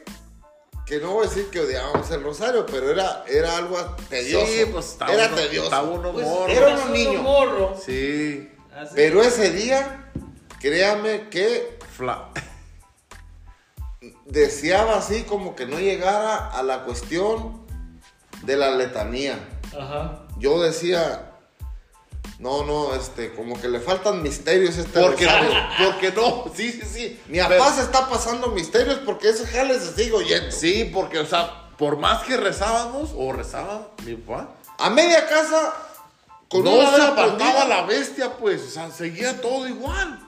que 0.87 1.01
no 1.01 1.15
voy 1.15 1.27
a 1.27 1.29
decir 1.29 1.51
que 1.51 1.59
odiábamos 1.61 2.09
el 2.13 2.23
rosario, 2.23 2.65
pero 2.65 2.91
era, 2.93 3.25
era 3.27 3.57
algo 3.57 3.77
tedioso. 4.09 4.47
Sí, 4.47 4.67
pues 4.71 4.87
estaba 4.93 5.13
era 5.13 5.27
uno, 5.27 5.35
tedioso. 5.37 5.65
estaba 5.65 5.91
uno 5.91 6.13
Pues, 6.13 6.27
morro. 6.27 6.49
era 6.53 6.67
era 6.67 6.75
un 6.77 6.81
solo 6.81 6.95
niño. 6.95 7.23
morro. 7.23 7.77
Sí. 7.85 8.53
Así. 8.73 8.93
Pero 8.95 9.21
ese 9.23 9.51
día, 9.51 10.13
créame 10.61 11.29
que 11.29 11.77
Fla- 11.99 12.29
deseaba 14.27 14.97
así 14.99 15.23
como 15.23 15.55
que 15.55 15.67
no 15.67 15.79
llegara 15.79 16.51
a 16.51 16.63
la 16.63 16.85
cuestión 16.85 17.65
de 18.43 18.57
la 18.57 18.71
letanía. 18.73 19.39
Ajá. 19.79 20.27
Yo 20.39 20.61
decía, 20.63 21.33
no, 22.39 22.65
no, 22.65 22.95
este, 22.95 23.33
como 23.35 23.61
que 23.61 23.69
le 23.69 23.81
faltan 23.81 24.23
misterios 24.23 24.77
a 24.79 24.81
este 24.83 25.01
Porque 25.01 25.25
rosario. 25.25 25.51
no, 25.51 25.85
porque 25.87 26.13
no, 26.13 26.45
sí, 26.55 26.73
sí, 26.73 26.83
sí. 26.85 27.21
Mi 27.29 27.39
papá 27.39 27.73
se 27.73 27.83
está 27.83 28.09
pasando 28.09 28.49
misterios 28.49 29.01
porque 29.05 29.31
ese 29.31 29.47
jale 29.47 29.79
se 29.79 29.95
sigue 29.95 30.13
oyendo. 30.13 30.51
Sí, 30.51 30.91
porque, 30.93 31.19
o 31.21 31.27
sea, 31.27 31.69
por 31.79 31.97
más 31.97 32.23
que 32.25 32.37
rezábamos, 32.37 33.11
o 33.17 33.33
rezaba 33.33 33.89
mi 34.05 34.15
papá, 34.17 34.49
A 34.79 34.91
media 34.91 35.27
casa, 35.29 35.73
con 36.49 36.65
no 36.65 36.95
se 36.95 37.03
apartaba 37.03 37.65
la 37.65 37.83
bestia, 37.83 38.37
pues, 38.37 38.63
o 38.63 38.71
sea, 38.71 38.91
seguía 38.91 39.41
todo 39.41 39.67
igual. 39.69 40.21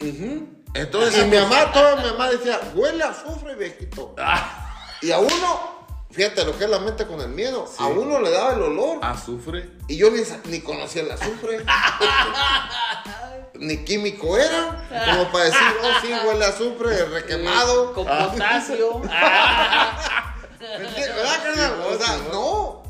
Ujú. 0.00 0.48
Entonces, 0.74 1.22
Y 1.24 1.28
mi 1.30 1.36
mamá, 1.38 1.72
toda 1.72 1.96
mi 1.96 2.02
mamá 2.10 2.28
decía, 2.30 2.60
huele 2.74 3.02
a 3.04 3.08
azufre, 3.10 3.54
viejito. 3.54 4.14
Ah, 4.18 4.74
Y 5.00 5.12
a 5.12 5.18
uno, 5.18 5.86
fíjate 6.10 6.44
lo 6.44 6.56
que 6.58 6.64
es 6.64 6.70
la 6.70 6.80
mente 6.80 7.06
con 7.06 7.20
el 7.20 7.28
miedo, 7.28 7.68
a 7.78 7.86
uno 7.86 8.20
le 8.20 8.30
daba 8.30 8.54
el 8.54 8.62
olor. 8.62 8.98
azufre. 9.02 9.70
Y 9.88 9.96
yo 9.96 10.10
ni, 10.10 10.22
ni 10.50 10.60
conocía 10.60 11.02
el 11.02 11.12
azufre. 11.12 11.64
ni 13.54 13.84
químico 13.84 14.36
era. 14.36 14.84
Como 15.12 15.30
para 15.30 15.44
decir, 15.44 15.60
oh, 15.82 16.00
sí, 16.02 16.12
huele 16.26 16.44
a 16.44 16.48
azufre, 16.48 17.04
requemado. 17.06 17.92
Con 17.94 18.04
potasio. 18.06 18.98
¿Me 18.98 19.06
entiendes? 20.88 21.14
¿Verdad, 21.14 21.42
carnal? 21.42 21.80
O 21.88 21.96
sea, 21.98 22.18
no. 22.32 22.82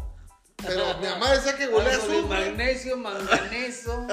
Pero 0.57 0.85
mi 1.01 1.07
mamá 1.07 1.31
decía 1.33 1.55
que 1.57 1.69
huele 1.69 1.91
a 1.91 1.97
azufre. 1.97 2.23
magnesio, 2.23 2.97
manganeso. 2.97 4.07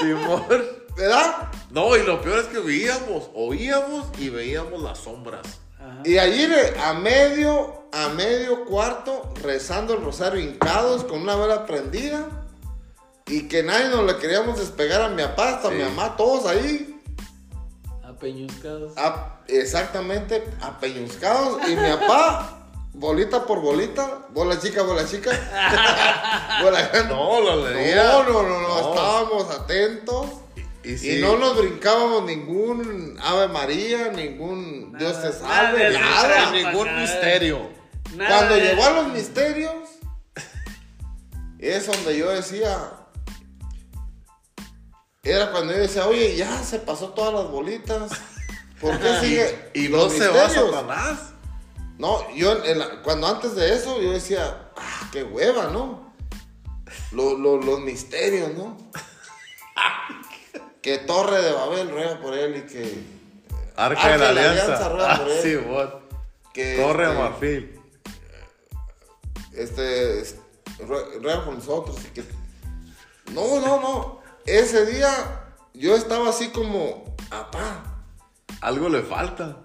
Simón. 0.00 0.44
¿Verdad? 0.96 1.48
No, 1.70 1.94
y 1.96 2.02
lo 2.04 2.22
peor 2.22 2.38
es 2.38 2.46
que 2.46 2.58
veíamos, 2.58 3.28
oíamos 3.34 4.06
y 4.18 4.30
veíamos 4.30 4.80
las 4.82 4.98
sombras. 4.98 5.42
Ajá. 5.78 6.00
Y 6.04 6.16
allí 6.18 6.48
a 6.82 6.94
medio, 6.94 7.82
a 7.92 8.08
medio 8.08 8.64
cuarto, 8.64 9.34
rezando 9.42 9.92
el 9.94 10.02
rosario 10.02 10.40
hincados 10.40 11.04
con 11.04 11.20
una 11.20 11.36
vela 11.36 11.66
prendida. 11.66 12.26
Y 13.26 13.48
que 13.48 13.62
nadie 13.62 13.88
nos 13.88 14.04
le 14.04 14.16
queríamos 14.18 14.58
despegar 14.58 15.02
a 15.02 15.08
mi 15.08 15.22
papá, 15.22 15.56
hasta 15.56 15.68
Sí. 15.68 15.74
mi 15.74 15.82
mamá, 15.82 16.16
todos 16.16 16.46
ahí. 16.46 16.92
Apeñuscados. 18.04 18.92
a- 18.96 19.40
exactamente, 19.48 20.42
apeñuscados. 20.62 21.60
Y 21.68 21.76
mi 21.76 21.90
papá, 21.90 22.55
bolita 22.98 23.44
por 23.44 23.60
bolita, 23.60 24.26
bola 24.30 24.58
chica, 24.58 24.82
bola 24.82 25.06
chica. 25.06 25.30
bola 26.62 26.80
grande. 26.88 27.14
No, 27.14 27.40
lo 27.40 27.68
leía. 27.68 28.02
No, 28.04 28.22
no, 28.24 28.42
no, 28.42 28.60
no, 28.60 28.78
estábamos 28.90 29.50
atentos. 29.50 30.26
Y, 30.82 30.92
Y 30.92 30.98
sí, 30.98 31.18
no 31.20 31.36
nos 31.36 31.58
brincábamos 31.58 32.24
ningún 32.24 33.18
Ave 33.22 33.48
María, 33.48 34.08
ningún 34.12 34.92
Nada, 34.92 34.98
Dios 35.04 35.20
te 35.20 35.42
nada 35.42 35.62
salve, 35.66 35.90
nada. 35.98 36.28
trampa, 36.34 36.50
ningún 36.52 36.86
nada. 36.86 37.00
misterio. 37.00 37.70
Nada 38.14 38.30
Cuando 38.36 38.54
de- 38.54 38.60
llegó 38.62 38.84
a 38.84 38.90
los 38.90 39.08
misterios, 39.08 39.74
es 41.58 41.86
donde 41.86 42.16
yo 42.16 42.30
decía, 42.30 42.92
era 45.24 45.50
cuando 45.50 45.72
yo 45.72 45.80
decía, 45.80 46.06
oye, 46.06 46.36
ya 46.36 46.62
se 46.62 46.78
pasó 46.78 47.08
todas 47.10 47.34
las 47.34 47.50
bolitas. 47.50 48.12
¿Por 48.80 48.98
qué 49.00 49.16
sigue? 49.20 49.70
Y 49.74 49.88
los 49.88 50.12
no 50.12 50.18
se 50.18 50.28
va? 50.28 50.48
Satanás. 50.48 51.18
No, 51.98 52.30
yo 52.34 52.64
en 52.64 52.78
la- 52.78 53.02
cuando 53.02 53.26
antes 53.26 53.54
de 53.54 53.74
eso 53.74 54.00
yo 54.02 54.12
decía, 54.12 54.70
ah, 54.76 55.08
qué 55.12 55.22
hueva, 55.22 55.68
¿no? 55.68 56.12
Lo- 57.12 57.36
lo- 57.38 57.56
los 57.56 57.80
misterios, 57.80 58.52
¿no? 58.54 58.76
que 60.82 60.98
Torre 60.98 61.42
de 61.42 61.52
Babel 61.52 61.90
ruega 61.90 62.20
por 62.20 62.34
él 62.34 62.56
y 62.56 62.62
que, 62.72 63.16
Arca 63.76 64.08
de 64.10 64.18
la 64.18 64.28
Arca 64.28 64.28
de 64.28 64.34
la 64.34 64.50
Alianza. 64.50 64.86
Alianza, 64.86 65.12
Ah, 65.14 65.18
por 65.18 65.28
él. 65.30 65.42
sí, 65.42 65.56
what. 65.56 65.88
que 66.52 66.76
Torre 66.76 67.06
de 67.06 67.12
este, 67.12 67.22
Marfil. 67.22 67.80
este, 69.52 70.20
es- 70.20 70.36
rue- 70.80 71.20
ruega 71.22 71.44
por 71.44 71.54
nosotros 71.54 71.96
y 72.04 72.08
que... 72.08 72.24
No, 73.32 73.60
no, 73.60 73.80
no. 73.80 74.20
Ese 74.44 74.86
día 74.86 75.10
yo 75.74 75.96
estaba 75.96 76.28
así 76.30 76.48
como, 76.50 77.16
apá, 77.30 77.82
Algo 78.60 78.88
le 78.88 79.02
falta. 79.02 79.58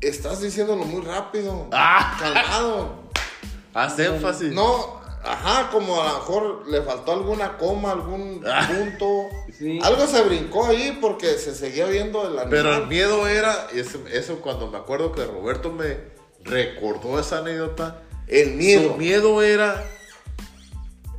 Estás 0.00 0.40
diciéndolo 0.40 0.84
muy 0.84 1.02
rápido, 1.02 1.66
Ah. 1.72 2.16
calmado. 2.20 3.08
Haz 3.74 3.98
énfasis. 3.98 4.52
No, 4.52 5.00
ajá, 5.24 5.70
como 5.70 6.00
a 6.02 6.06
lo 6.08 6.14
mejor 6.14 6.68
le 6.68 6.82
faltó 6.82 7.12
alguna 7.12 7.56
coma, 7.58 7.92
algún 7.92 8.42
Ah. 8.46 8.66
punto. 8.68 9.26
Sí. 9.56 9.78
Algo 9.82 10.06
se 10.06 10.22
brincó 10.22 10.66
ahí 10.66 10.98
porque 11.00 11.38
se 11.38 11.54
seguía 11.54 11.86
viendo 11.86 12.22
el 12.22 12.28
animal. 12.38 12.48
Pero 12.50 12.74
el 12.76 12.86
miedo 12.86 13.26
era, 13.28 13.68
eso, 13.72 13.98
eso 14.10 14.40
cuando 14.40 14.68
me 14.68 14.78
acuerdo 14.78 15.12
que 15.12 15.24
Roberto 15.24 15.70
me 15.70 15.96
recordó 16.44 17.18
esa 17.20 17.38
anécdota. 17.38 18.02
El 18.26 18.54
miedo. 18.54 18.92
Su 18.92 18.96
miedo 18.96 19.42
era 19.42 19.84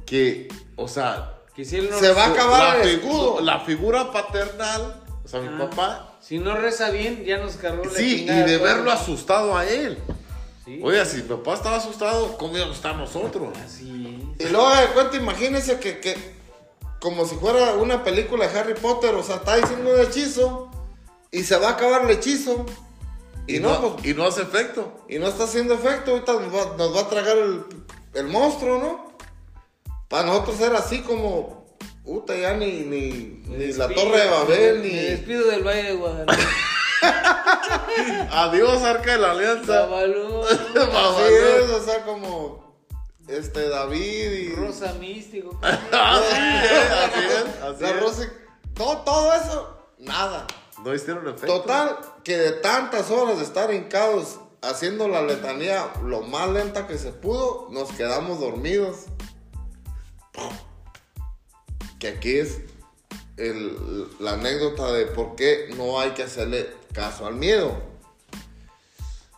que, 0.06 0.48
o 0.76 0.88
sea, 0.88 1.36
Que 1.56 1.65
si 1.65 1.76
él 1.76 1.89
no 1.92 2.00
Se 2.00 2.12
va 2.13 2.26
a 2.26 2.30
acabar 2.30 2.78
la, 2.78 2.84
el 2.84 2.89
escudo. 3.00 3.42
la 3.42 3.60
figura 3.62 4.12
paternal, 4.13 5.04
o 5.24 5.28
sea, 5.28 5.42
mi 5.42 5.50
Ah. 5.50 5.68
papá, 5.70 6.09
Si 6.22 6.38
no 6.40 6.56
reza 6.56 6.90
bien, 6.90 7.24
ya 7.26 7.38
nos 7.38 7.56
cargó 7.56 7.86
la 7.86 7.92
sí, 7.92 8.24
y 8.24 8.26
de 8.26 8.58
todo. 8.58 8.64
verlo 8.64 8.92
asustado 8.92 9.58
a 9.58 9.66
él. 9.68 9.98
Sí. 10.66 10.80
Oiga, 10.84 11.06
si 11.06 11.18
mi 11.18 11.24
papá 11.24 11.56
estaba 11.56 11.78
asustado, 11.78 12.38
¿cómo 12.38 12.56
íbamos 12.56 12.76
a 12.76 12.78
estar 12.78 12.96
nosotros? 12.96 13.58
Así 13.58 14.34
Y 14.38 14.46
luego 14.50 14.70
de 14.76 14.88
cuenta, 14.88 15.18
imagínense 15.18 15.80
que, 15.80 16.00
que 16.00 16.16
como 17.00 17.26
si 17.26 17.36
fuera 17.36 17.74
una 17.76 18.04
película 18.04 18.48
de 18.48 18.60
Harry 18.60 18.76
Potter, 18.76 19.16
o 19.16 19.24
sea, 19.24 19.38
está 19.38 19.56
diciendo 19.56 19.94
un 19.94 20.02
hechizo 20.02 20.70
y 21.32 21.44
se 21.44 21.58
va 21.58 21.70
a 21.70 21.72
acabar 21.72 22.04
el 22.04 22.12
hechizo. 22.12 22.66
Y, 23.48 23.60
no, 23.60 23.96
pues, 23.96 24.06
y 24.06 24.14
no 24.14 24.26
hace 24.28 24.44
efecto. 24.44 25.06
y 25.10 25.18
no 25.18 25.28
está 25.28 25.46
haciendo 25.46 25.74
efecto, 25.74 26.12
ahorita 26.12 26.34
nos 26.34 26.54
va, 26.54 26.78
nos 26.78 26.96
va 26.96 27.02
a 27.02 27.10
tragar 27.10 27.36
el, 27.36 27.64
el 28.14 28.28
monstruo, 28.28 28.78
¿no? 28.78 29.10
Para 30.08 30.28
nosotros 30.28 30.60
era 30.60 30.78
así 30.80 31.02
como, 31.02 31.59
puta, 32.10 32.36
ya 32.36 32.56
ni, 32.56 32.86
ni, 32.86 33.43
ni 33.48 33.72
la 33.74 33.88
Torre 33.88 34.22
de 34.22 34.30
Babel, 34.30 34.82
ni... 34.82 34.89
Me 34.89 35.02
despido 35.12 35.48
del 35.52 35.63
Valle 35.63 35.84
de 35.84 35.93
Guadalupe. 35.93 36.34
Adiós, 38.32 38.82
Arca 38.82 39.12
de 39.12 39.17
la 39.19 39.32
Alianza. 39.32 39.86
Babalú, 39.86 40.41
Así 40.43 41.34
es, 41.34 41.69
o 41.69 41.86
sea, 41.86 42.04
como, 42.06 42.76
este, 43.28 43.69
David 43.69 44.32
y... 44.32 44.56
Rosa 44.56 44.93
Místico. 44.93 45.60
Así 45.62 46.36
es, 46.36 46.91
así 46.91 47.26
es, 47.26 47.63
así 47.63 47.84
La 47.84 47.89
es. 47.91 48.00
Rosa, 48.00 48.34
todo, 48.74 48.98
todo 49.04 49.34
eso, 49.36 49.78
nada. 50.00 50.48
No 50.84 50.95
hicieron 50.95 51.28
efecto. 51.28 51.62
Total, 51.62 52.00
que 52.24 52.38
de 52.38 52.52
tantas 52.54 53.12
horas 53.12 53.38
de 53.38 53.43
estar 53.43 53.72
hincados 53.72 54.39
haciendo 54.63 55.08
la 55.08 55.22
letanía 55.22 55.91
lo 56.04 56.22
más 56.22 56.50
lenta 56.50 56.88
que 56.88 56.98
se 56.98 57.12
pudo, 57.12 57.67
nos 57.69 57.91
quedamos 57.91 58.39
dormidos. 58.39 59.06
Que 62.00 62.08
aquí 62.10 62.38
es 62.38 62.60
el- 63.38 64.08
la 64.20 64.34
anécdota 64.34 64.92
de 64.94 65.06
por 65.06 65.36
qué 65.36 65.70
no 65.78 66.00
hay 66.00 66.12
que 66.12 66.24
hacerle 66.24 66.70
caso 66.94 67.26
al 67.28 67.36
miedo. 67.36 67.78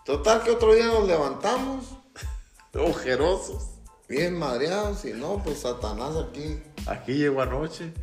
Total 0.05 0.43
que 0.43 0.51
otro 0.51 0.73
día 0.73 0.85
nos 0.87 1.07
levantamos 1.07 1.85
Ojerosos. 2.73 3.63
bien 4.07 4.37
madreados 4.37 5.05
y 5.05 5.13
no, 5.13 5.41
pues 5.43 5.59
Satanás 5.61 6.15
aquí 6.17 6.61
Aquí 6.87 7.13
llegó 7.13 7.41
anoche. 7.41 7.93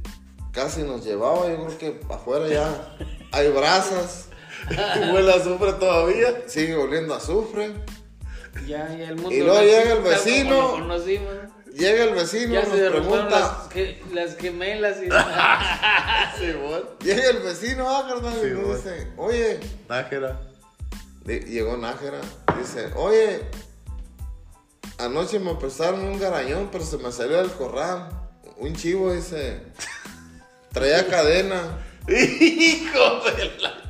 casi 0.52 0.82
nos 0.82 1.04
llevaba. 1.04 1.48
Yo 1.48 1.66
creo 1.66 1.78
que 1.78 2.00
afuera 2.12 2.48
ya 2.48 2.96
hay 3.32 3.48
brasas, 3.50 4.28
Huele 5.12 5.32
a 5.32 5.36
azufre 5.36 5.72
todavía. 5.74 6.44
sigue 6.48 6.76
oliendo 6.76 7.14
a 7.14 7.16
azufre. 7.18 7.74
Ya, 8.66 8.88
ya 8.96 9.08
el 9.08 9.16
mundo. 9.16 9.32
Y 9.32 9.40
luego 9.40 9.60
llega 9.60 9.92
el 9.92 10.02
vecino. 10.02 10.78
Llega 11.74 12.04
el 12.04 12.14
vecino, 12.14 12.54
Ya 12.54 12.62
nos 12.62 12.70
se 12.76 12.90
pregunta, 12.90 13.28
las, 13.40 13.50
que- 13.68 14.02
las 14.12 14.36
gemelas 14.36 14.96
y. 15.02 15.08
Llega 17.04 17.30
el 17.30 17.38
vecino, 17.38 17.88
ah, 17.88 18.06
carnal, 18.08 18.34
y 18.46 18.50
nos 18.54 18.76
dice, 18.84 19.12
oye, 19.16 19.60
Nájera. 19.88 20.40
Llegó 21.24 21.76
Nájera, 21.76 22.20
dice, 22.58 22.90
oye, 22.96 23.42
anoche 24.98 25.38
me 25.38 25.54
prestaron 25.56 26.00
un 26.04 26.18
garañón, 26.18 26.68
pero 26.72 26.84
se 26.84 26.96
me 26.98 27.12
salió 27.12 27.36
del 27.38 27.50
corral. 27.52 28.08
Un 28.56 28.74
chivo, 28.74 29.12
dice, 29.12 29.60
traía 30.72 31.06
cadena. 31.06 31.84
Hijo 32.08 33.20
de 33.36 33.56
la. 33.60 33.87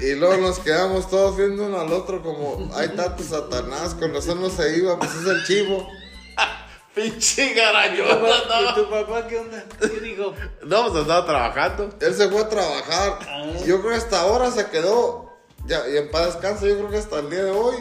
Y 0.00 0.14
luego 0.14 0.36
nos 0.36 0.58
quedamos 0.60 1.10
todos 1.10 1.36
viendo 1.36 1.66
uno 1.66 1.80
al 1.80 1.92
otro 1.92 2.22
como, 2.22 2.70
hay 2.74 2.88
tanto 2.90 3.22
Satanás, 3.22 3.94
con 3.94 4.14
razón 4.14 4.40
no 4.40 4.48
se 4.48 4.76
iba, 4.76 4.98
pues 4.98 5.10
es 5.14 5.26
el 5.26 5.44
chivo. 5.44 5.88
Pinche 6.94 7.52
¿Y 7.52 7.54
garañón. 7.54 8.06
No, 8.08 8.74
tu 8.74 8.90
papá 8.90 9.26
qué 9.26 9.38
onda? 9.38 9.64
¿Qué 9.80 10.00
dijo? 10.00 10.34
no 10.64 10.88
pues 10.88 11.02
andaba 11.02 11.26
trabajando. 11.26 11.90
Él 12.00 12.14
se 12.14 12.28
fue 12.28 12.40
a 12.40 12.48
trabajar. 12.48 13.18
Ah. 13.22 13.52
Yo 13.66 13.80
creo 13.80 13.90
que 13.90 13.98
hasta 13.98 14.20
ahora 14.20 14.50
se 14.50 14.66
quedó, 14.66 15.36
ya, 15.66 15.88
y 15.88 15.96
en 15.96 16.10
paz 16.10 16.26
descanso, 16.26 16.66
yo 16.66 16.76
creo 16.78 16.90
que 16.90 16.98
hasta 16.98 17.18
el 17.18 17.30
día 17.30 17.44
de 17.44 17.50
hoy, 17.50 17.76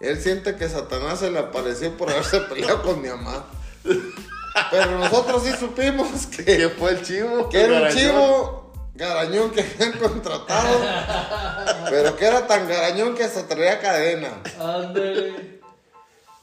él 0.00 0.20
siente 0.20 0.56
que 0.56 0.68
Satanás 0.68 1.20
se 1.20 1.30
le 1.30 1.38
apareció 1.38 1.96
por 1.96 2.10
haberse 2.10 2.40
peleado 2.48 2.82
con 2.82 3.00
mi 3.00 3.08
mamá. 3.08 3.46
Pero 4.70 4.98
nosotros 4.98 5.42
sí 5.44 5.52
supimos 5.58 6.26
que... 6.26 6.44
Que 6.44 6.68
fue 6.70 6.90
el 6.90 7.02
chivo. 7.02 7.48
Que 7.48 7.62
era 7.62 7.74
un 7.74 7.80
Garañón. 7.82 7.98
chivo 7.98 8.59
garañón 9.00 9.50
que 9.50 9.62
habían 9.62 9.92
contratado, 9.98 10.78
pero 11.88 12.16
que 12.16 12.26
era 12.26 12.46
tan 12.46 12.68
garañón 12.68 13.14
que 13.16 13.24
hasta 13.24 13.48
traía 13.48 13.80
cadena. 13.80 14.42
Ándale. 14.58 15.60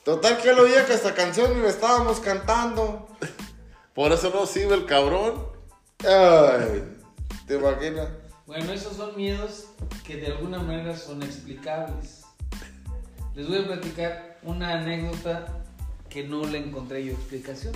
Total 0.03 0.37
que 0.37 0.49
él 0.49 0.59
oía 0.59 0.85
que 0.85 0.93
esta 0.93 1.13
canción 1.13 1.61
le 1.61 1.69
estábamos 1.69 2.19
cantando. 2.19 3.07
Por 3.93 4.11
eso 4.11 4.31
no 4.33 4.45
sirve 4.45 4.75
el 4.75 4.85
cabrón. 4.85 5.47
Ay, 5.99 6.83
¿te 7.45 7.55
imaginas? 7.55 8.09
Bueno, 8.45 8.71
esos 8.71 8.95
son 8.95 9.15
miedos 9.15 9.65
que 10.05 10.17
de 10.17 10.27
alguna 10.27 10.59
manera 10.59 10.95
son 10.97 11.21
explicables. 11.21 12.23
Les 13.35 13.47
voy 13.47 13.59
a 13.59 13.67
platicar 13.67 14.39
una 14.43 14.79
anécdota 14.79 15.45
que 16.09 16.23
no 16.23 16.43
le 16.45 16.59
encontré 16.59 17.03
yo 17.05 17.11
explicación. 17.11 17.73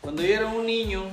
Cuando 0.00 0.22
yo 0.22 0.34
era 0.34 0.46
un 0.46 0.64
niño, 0.64 1.04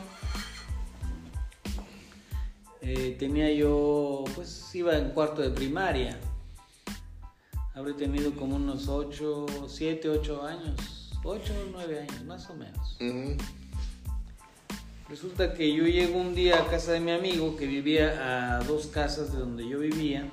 eh, 2.89 3.17
tenía 3.19 3.52
yo, 3.52 4.23
pues 4.34 4.73
iba 4.73 4.97
en 4.97 5.10
cuarto 5.10 5.41
de 5.41 5.50
primaria. 5.50 6.17
Habré 7.76 7.93
tenido 7.93 8.34
como 8.34 8.56
unos 8.56 8.88
8, 8.88 9.45
7, 9.67 10.10
8 10.10 10.43
años. 10.43 11.12
8 11.21 11.54
o 11.54 11.71
9 11.73 12.00
años, 12.00 12.23
más 12.23 12.50
o 12.50 12.56
menos. 12.56 12.97
Resulta 15.10 15.54
que 15.54 15.76
yo 15.76 15.84
llego 15.84 16.17
un 16.17 16.34
día 16.34 16.62
a 16.62 16.67
casa 16.67 16.93
de 16.93 17.02
mi 17.02 17.12
amigo 17.12 17.58
que 17.58 17.65
vivía 17.65 18.56
a 18.56 18.63
dos 18.63 18.88
casas 18.88 19.34
de 19.34 19.39
donde 19.39 19.67
yo 19.67 19.80
vivía. 19.80 20.32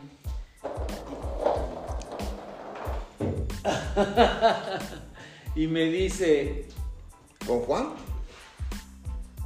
y 5.56 5.66
me 5.66 5.86
dice, 5.86 6.68
¿Con 7.46 7.60
Juan? 7.60 8.03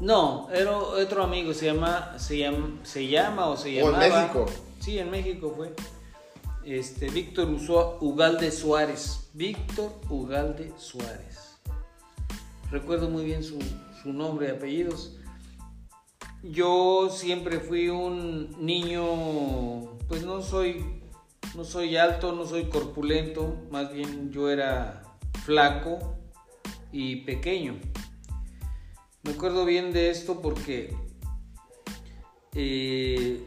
No, 0.01 0.49
era 0.51 0.77
otro 0.79 1.23
amigo, 1.23 1.53
se 1.53 1.67
llama, 1.67 2.15
se 2.19 2.39
llama, 2.39 2.79
se 2.85 3.09
llama 3.09 3.49
o 3.49 3.57
se 3.57 3.83
¿O 3.83 3.87
en 3.87 3.93
llamaba. 4.01 4.23
México? 4.23 4.47
Sí, 4.81 4.99
en 4.99 5.11
México 5.11 5.53
fue. 5.57 5.75
Este, 6.65 7.09
Víctor 7.09 7.49
Ugalde 8.01 8.51
Suárez. 8.53 9.31
Víctor 9.33 9.93
Ugalde 10.09 10.73
Suárez. 10.77 11.59
Recuerdo 12.71 13.09
muy 13.09 13.25
bien 13.25 13.43
su, 13.43 13.59
su 14.03 14.13
nombre 14.13 14.49
y 14.49 14.51
apellidos. 14.51 15.17
Yo 16.43 17.09
siempre 17.11 17.59
fui 17.59 17.89
un 17.89 18.55
niño, 18.65 19.97
pues 20.07 20.25
no 20.25 20.41
soy, 20.43 21.03
no 21.57 21.65
soy 21.65 21.97
alto, 21.97 22.33
no 22.33 22.47
soy 22.47 22.67
corpulento, 22.67 23.57
más 23.73 23.93
bien 23.93 24.31
yo 24.31 24.49
era 24.49 25.03
flaco 25.45 25.99
y 26.93 27.17
pequeño. 27.23 27.81
Me 29.29 29.35
acuerdo 29.35 29.67
bien 29.67 29.93
de 29.93 30.09
esto 30.09 30.41
porque 30.41 30.97
eh, 32.55 33.43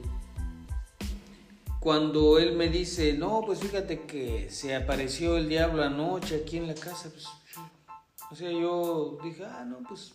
cuando 1.79 2.37
él 2.37 2.53
me 2.53 2.69
dice, 2.69 3.13
no, 3.13 3.41
pues 3.43 3.61
fíjate 3.61 4.01
que 4.01 4.47
se 4.51 4.75
apareció 4.75 5.37
el 5.37 5.49
diablo 5.49 5.81
anoche 5.81 6.35
aquí 6.35 6.57
en 6.57 6.67
la 6.67 6.75
casa, 6.75 7.09
pues, 7.09 7.25
o 8.29 8.35
sea, 8.35 8.51
yo 8.51 9.17
dije, 9.23 9.43
ah, 9.43 9.65
no, 9.65 9.79
pues, 9.89 10.13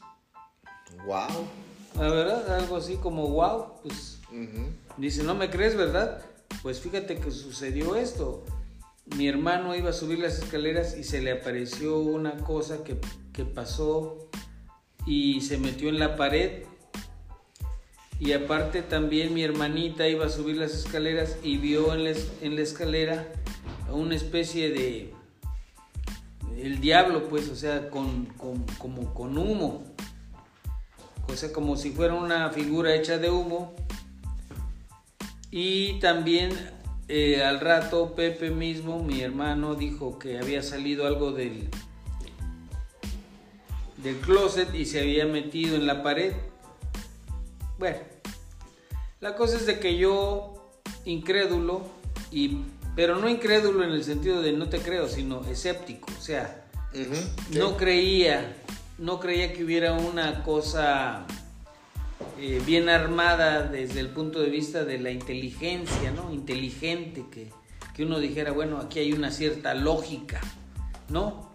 Wow. 1.05 1.48
la 1.96 2.11
verdad, 2.11 2.61
algo 2.61 2.76
así 2.76 2.94
como, 2.98 3.26
wow, 3.26 3.81
pues, 3.83 4.20
dice, 4.96 5.24
no 5.24 5.35
me 5.35 5.50
crees, 5.50 5.76
¿verdad? 5.76 6.22
Pues 6.62 6.79
fíjate 6.79 7.16
que 7.16 7.33
sucedió 7.33 7.96
esto. 7.96 8.44
Mi 9.16 9.26
hermano 9.26 9.74
iba 9.74 9.90
a 9.90 9.92
subir 9.92 10.20
las 10.20 10.38
escaleras 10.38 10.96
y 10.96 11.02
se 11.02 11.20
le 11.20 11.33
apareció 11.33 11.98
una 11.98 12.37
cosa 12.37 12.85
que, 12.85 13.00
que 13.33 13.44
pasó 13.44 14.29
y 15.06 15.40
se 15.40 15.56
metió 15.56 15.88
en 15.88 15.98
la 15.98 16.16
pared. 16.16 16.64
Y 18.18 18.32
aparte 18.32 18.82
también 18.82 19.32
mi 19.34 19.42
hermanita 19.42 20.08
iba 20.08 20.26
a 20.26 20.30
subir 20.30 20.56
las 20.56 20.72
escaleras 20.72 21.36
y 21.42 21.58
vio 21.58 21.94
en 21.94 22.04
la, 22.56 22.60
escalera 22.60 23.28
una 23.90 24.16
especie 24.16 24.70
de... 24.70 25.14
El 26.58 26.80
diablo, 26.80 27.28
pues, 27.28 27.50
o 27.50 27.56
sea, 27.56 27.90
con, 27.90 28.24
con- 28.26 28.64
como 28.78 29.12
con 29.12 29.36
humo. 29.36 29.84
O 31.28 31.36
sea, 31.36 31.52
como 31.52 31.76
si 31.76 31.90
fuera 31.90 32.14
una 32.14 32.48
figura 32.50 32.94
hecha 32.94 33.18
de 33.18 33.30
humo. 33.30 33.74
Y 35.50 35.98
también 36.00 36.52
eh, 37.08 37.44
al 37.44 37.60
rato 37.60 38.14
Pepe 38.14 38.50
mismo, 38.50 39.02
mi 39.02 39.20
hermano, 39.20 39.74
dijo 39.74 40.18
que 40.18 40.38
había 40.38 40.62
salido 40.62 41.06
algo 41.06 41.32
del, 41.32 41.68
del 44.06 44.18
closet 44.18 44.72
y 44.72 44.84
se 44.84 45.00
había 45.00 45.26
metido 45.26 45.74
en 45.74 45.84
la 45.84 46.04
pared. 46.04 46.32
Bueno, 47.76 47.98
la 49.20 49.34
cosa 49.34 49.56
es 49.56 49.66
de 49.66 49.80
que 49.80 49.98
yo, 49.98 50.80
incrédulo, 51.04 51.82
y, 52.30 52.58
pero 52.94 53.16
no 53.16 53.28
incrédulo 53.28 53.82
en 53.82 53.90
el 53.90 54.04
sentido 54.04 54.42
de 54.42 54.52
no 54.52 54.68
te 54.68 54.78
creo, 54.78 55.08
sino 55.08 55.44
escéptico, 55.46 56.08
o 56.16 56.22
sea, 56.22 56.68
no 57.50 57.76
creía, 57.76 58.56
no 58.98 59.18
creía 59.18 59.52
que 59.52 59.64
hubiera 59.64 59.92
una 59.94 60.44
cosa 60.44 61.26
eh, 62.38 62.62
bien 62.64 62.88
armada 62.88 63.64
desde 63.64 63.98
el 63.98 64.10
punto 64.10 64.38
de 64.38 64.50
vista 64.50 64.84
de 64.84 65.00
la 65.00 65.10
inteligencia, 65.10 66.12
¿no? 66.12 66.32
Inteligente, 66.32 67.24
que, 67.28 67.50
que 67.92 68.04
uno 68.04 68.20
dijera, 68.20 68.52
bueno, 68.52 68.78
aquí 68.78 69.00
hay 69.00 69.12
una 69.12 69.32
cierta 69.32 69.74
lógica, 69.74 70.40
¿no? 71.08 71.45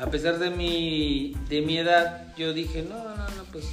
A 0.00 0.06
pesar 0.06 0.38
de 0.38 0.50
mi, 0.50 1.34
de 1.48 1.60
mi 1.62 1.76
edad, 1.78 2.34
yo 2.36 2.52
dije, 2.52 2.82
no, 2.82 2.96
no, 3.04 3.16
no, 3.16 3.44
pues, 3.52 3.66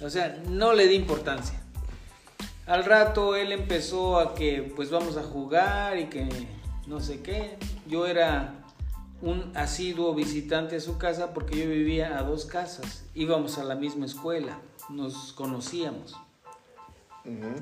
o 0.00 0.08
sea, 0.08 0.40
no 0.48 0.72
le 0.72 0.86
di 0.88 0.94
importancia. 0.94 1.60
Al 2.66 2.84
rato 2.84 3.36
él 3.36 3.52
empezó 3.52 4.18
a 4.18 4.34
que, 4.34 4.72
pues 4.76 4.90
vamos 4.90 5.16
a 5.16 5.22
jugar 5.22 5.98
y 5.98 6.06
que 6.06 6.26
no 6.86 7.00
sé 7.00 7.20
qué. 7.20 7.56
Yo 7.86 8.06
era 8.06 8.54
un 9.20 9.52
asiduo 9.56 10.14
visitante 10.14 10.76
a 10.76 10.80
su 10.80 10.96
casa 10.96 11.34
porque 11.34 11.58
yo 11.58 11.68
vivía 11.68 12.16
a 12.18 12.22
dos 12.22 12.46
casas. 12.46 13.04
Íbamos 13.14 13.58
a 13.58 13.64
la 13.64 13.74
misma 13.74 14.06
escuela, 14.06 14.58
nos 14.88 15.32
conocíamos. 15.34 16.14
Ujú. 17.24 17.56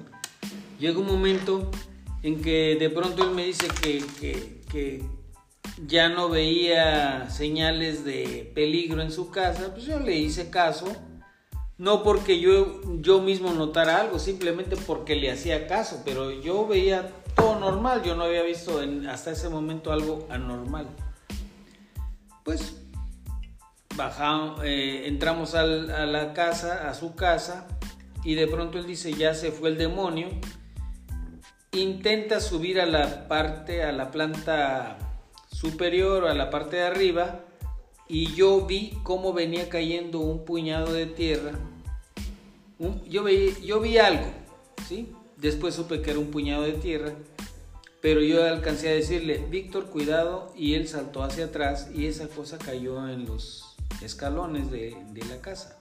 Llega 0.79 0.99
un 1.01 1.07
momento 1.07 1.71
en 2.23 2.41
que 2.41 2.77
de 2.79 2.91
pronto 2.91 3.25
él 3.25 3.31
me 3.35 3.45
dice 3.45 3.67
que, 3.83 4.05
que- 4.21 4.61
que 4.71 5.03
ya 5.87 6.09
no 6.09 6.29
veía 6.29 7.31
señales 7.31 8.05
de 8.05 8.51
peligro 8.55 9.03
en 9.03 9.12
su 9.12 9.31
casa, 9.31 9.72
pues 9.72 9.87
yo 9.87 10.01
le 10.01 10.16
hice 10.16 10.51
caso. 10.51 10.87
No 11.76 12.03
porque 12.03 12.41
yo, 12.41 12.81
yo 13.01 13.20
mismo 13.20 13.53
notara 13.53 14.01
algo, 14.01 14.18
simplemente 14.18 14.76
porque 14.76 15.14
le 15.14 15.31
hacía 15.31 15.68
caso, 15.68 16.03
pero 16.05 16.33
yo 16.33 16.66
veía 16.66 17.09
todo 17.37 17.61
normal, 17.61 18.03
yo 18.03 18.16
no 18.16 18.24
había 18.24 18.43
visto 18.43 18.81
hasta 19.09 19.31
ese 19.31 19.49
momento 19.49 19.93
algo 19.93 20.26
anormal. 20.29 20.89
Pues 22.43 22.83
bajamos, 23.95 24.61
eh, 24.64 25.07
entramos 25.07 25.55
a 25.55 25.64
la 25.64 26.33
casa, 26.33 26.89
a 26.89 26.95
su 26.95 27.14
casa, 27.14 27.68
y 28.24 28.35
de 28.35 28.49
pronto 28.49 28.79
él 28.79 28.87
dice, 28.87 29.12
ya 29.12 29.35
se 29.35 29.53
fue 29.53 29.68
el 29.68 29.79
demonio. 29.79 30.29
Intenta 31.70 32.41
subir 32.41 32.81
a 32.81 32.87
la 32.87 33.29
parte, 33.29 33.85
a 33.85 33.93
la 33.93 34.11
planta 34.11 35.08
superior, 35.49 36.27
a 36.27 36.35
la 36.35 36.51
parte 36.51 36.77
de 36.77 36.83
arriba, 36.83 37.41
y 38.09 38.35
yo 38.35 38.67
vi 38.67 38.99
cómo 39.03 39.33
venía 39.33 39.69
cayendo 39.69 40.21
un 40.21 40.45
puñado 40.45 40.93
de 40.93 41.07
tierra. 41.07 41.53
Yo, 43.09 43.25
vi, 43.25 43.55
yo 43.65 43.81
vi 43.81 43.99
algo, 43.99 44.27
¿sí? 44.89 45.13
Después 45.37 45.75
supe 45.75 46.01
que 46.01 46.11
era 46.11 46.21
un 46.21 46.31
puñado 46.31 46.63
de 46.63 46.73
tierra, 46.73 47.13
pero 48.01 48.21
yo 48.21 48.45
alcancé 48.45 48.89
a 48.89 48.93
decirle, 48.93 49.45
Víctor, 49.51 49.87
cuidado, 49.87 50.53
y 50.57 50.75
él 50.75 50.87
saltó 50.87 51.23
hacia 51.23 51.47
atrás 51.47 51.91
y 51.95 52.07
esa 52.07 52.29
cosa 52.29 52.59
cayó 52.59 53.09
en 53.09 53.27
los 53.27 53.77
escalones 54.01 54.71
de 54.71 54.97
la 55.29 55.41
casa. 55.41 55.79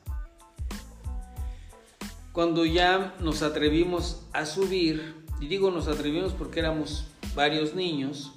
Cuando 2.38 2.66
ya 2.66 3.16
nos 3.20 3.42
atrevimos 3.42 4.22
a 4.32 4.46
subir, 4.46 5.16
y 5.40 5.48
digo 5.48 5.72
nos 5.72 5.88
atrevimos 5.88 6.34
porque 6.34 6.60
éramos 6.60 7.08
varios 7.34 7.74
niños, 7.74 8.37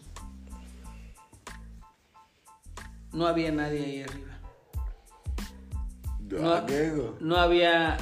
no 3.12 3.26
había 3.26 3.52
nadie 3.52 3.84
ahí 3.84 4.02
arriba. 4.02 4.30
No, 6.30 6.66
no 7.20 7.36
había 7.36 7.96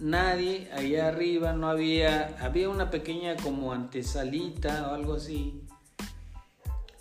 nadie 0.00 0.68
allá 0.72 1.08
arriba, 1.08 1.52
no 1.52 1.68
había, 1.68 2.36
había 2.40 2.68
una 2.68 2.90
pequeña 2.90 3.36
como 3.36 3.72
antesalita 3.72 4.90
o 4.90 4.94
algo 4.94 5.14
así. 5.14 5.62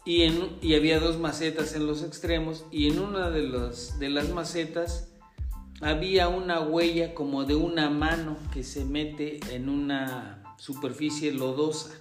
Y, 0.06 0.24
en, 0.24 0.58
y 0.62 0.76
había 0.76 1.00
dos 1.00 1.20
macetas 1.20 1.76
en 1.76 1.86
los 1.86 2.04
extremos 2.04 2.66
y 2.72 2.88
en 2.90 3.00
una 3.00 3.30
de, 3.30 3.44
los, 3.44 4.00
de 4.00 4.10
las 4.10 4.30
macetas 4.30 5.10
había 5.82 6.30
una 6.30 6.62
huella 6.62 7.14
como 7.14 7.44
de 7.44 7.56
una 7.56 7.90
mano 7.90 8.38
que 8.54 8.64
se 8.64 8.86
mete 8.86 9.40
en 9.54 9.70
una 9.70 10.44
superficie 10.58 11.32
lodosa. 11.32 11.92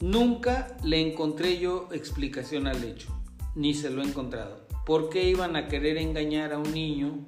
Nunca 0.00 0.76
le 0.84 1.00
encontré 1.00 1.58
yo 1.58 1.88
explicación 1.90 2.66
al 2.66 2.84
hecho, 2.84 3.08
ni 3.54 3.72
se 3.72 3.88
lo 3.88 4.02
he 4.02 4.06
encontrado. 4.06 4.66
¿Por 4.84 5.08
qué 5.08 5.24
iban 5.24 5.56
a 5.56 5.68
querer 5.68 5.96
engañar 5.96 6.52
a 6.52 6.58
un 6.58 6.72
niño? 6.74 7.26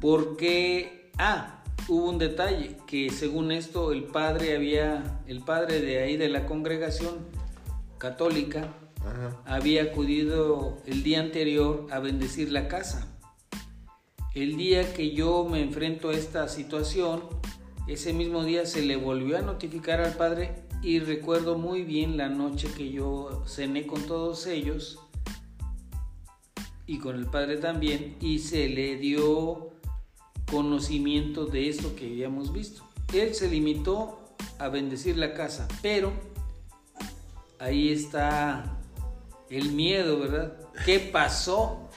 ¿Por 0.00 0.36
qué? 0.36 1.10
Ah, 1.18 1.64
hubo 1.88 2.08
un 2.08 2.18
detalle 2.18 2.76
que 2.86 3.10
según 3.10 3.50
esto 3.50 3.92
el 3.92 4.04
padre 4.04 4.54
había, 4.54 5.20
el 5.26 5.40
padre 5.40 5.80
de 5.80 6.02
ahí 6.04 6.16
de 6.16 6.28
la 6.28 6.46
congregación 6.46 7.16
católica 7.98 8.72
Ajá. 9.00 9.42
había 9.44 9.82
acudido 9.82 10.78
el 10.86 11.02
día 11.02 11.18
anterior 11.18 11.88
a 11.90 11.98
bendecir 11.98 12.52
la 12.52 12.68
casa. 12.68 13.08
El 14.36 14.56
día 14.56 14.94
que 14.94 15.10
yo 15.10 15.44
me 15.50 15.60
enfrento 15.62 16.10
a 16.10 16.14
esta 16.14 16.46
situación, 16.46 17.24
ese 17.88 18.12
mismo 18.12 18.44
día 18.44 18.66
se 18.66 18.82
le 18.82 18.94
volvió 18.94 19.36
a 19.36 19.42
notificar 19.42 20.00
al 20.00 20.12
padre 20.12 20.67
y 20.82 21.00
recuerdo 21.00 21.58
muy 21.58 21.82
bien 21.82 22.16
la 22.16 22.28
noche 22.28 22.68
que 22.76 22.90
yo 22.90 23.44
cené 23.46 23.86
con 23.86 24.02
todos 24.02 24.46
ellos 24.46 24.98
y 26.86 26.98
con 26.98 27.16
el 27.16 27.26
padre 27.26 27.56
también 27.56 28.16
y 28.20 28.38
se 28.38 28.68
le 28.68 28.96
dio 28.96 29.70
conocimiento 30.50 31.46
de 31.46 31.68
esto 31.68 31.94
que 31.94 32.06
habíamos 32.06 32.52
visto. 32.52 32.82
Él 33.12 33.34
se 33.34 33.48
limitó 33.48 34.34
a 34.58 34.68
bendecir 34.68 35.16
la 35.18 35.34
casa, 35.34 35.68
pero 35.82 36.12
ahí 37.58 37.90
está 37.90 38.78
el 39.50 39.72
miedo, 39.72 40.18
¿verdad? 40.20 40.56
¿Qué 40.84 40.98
pasó? 41.00 41.88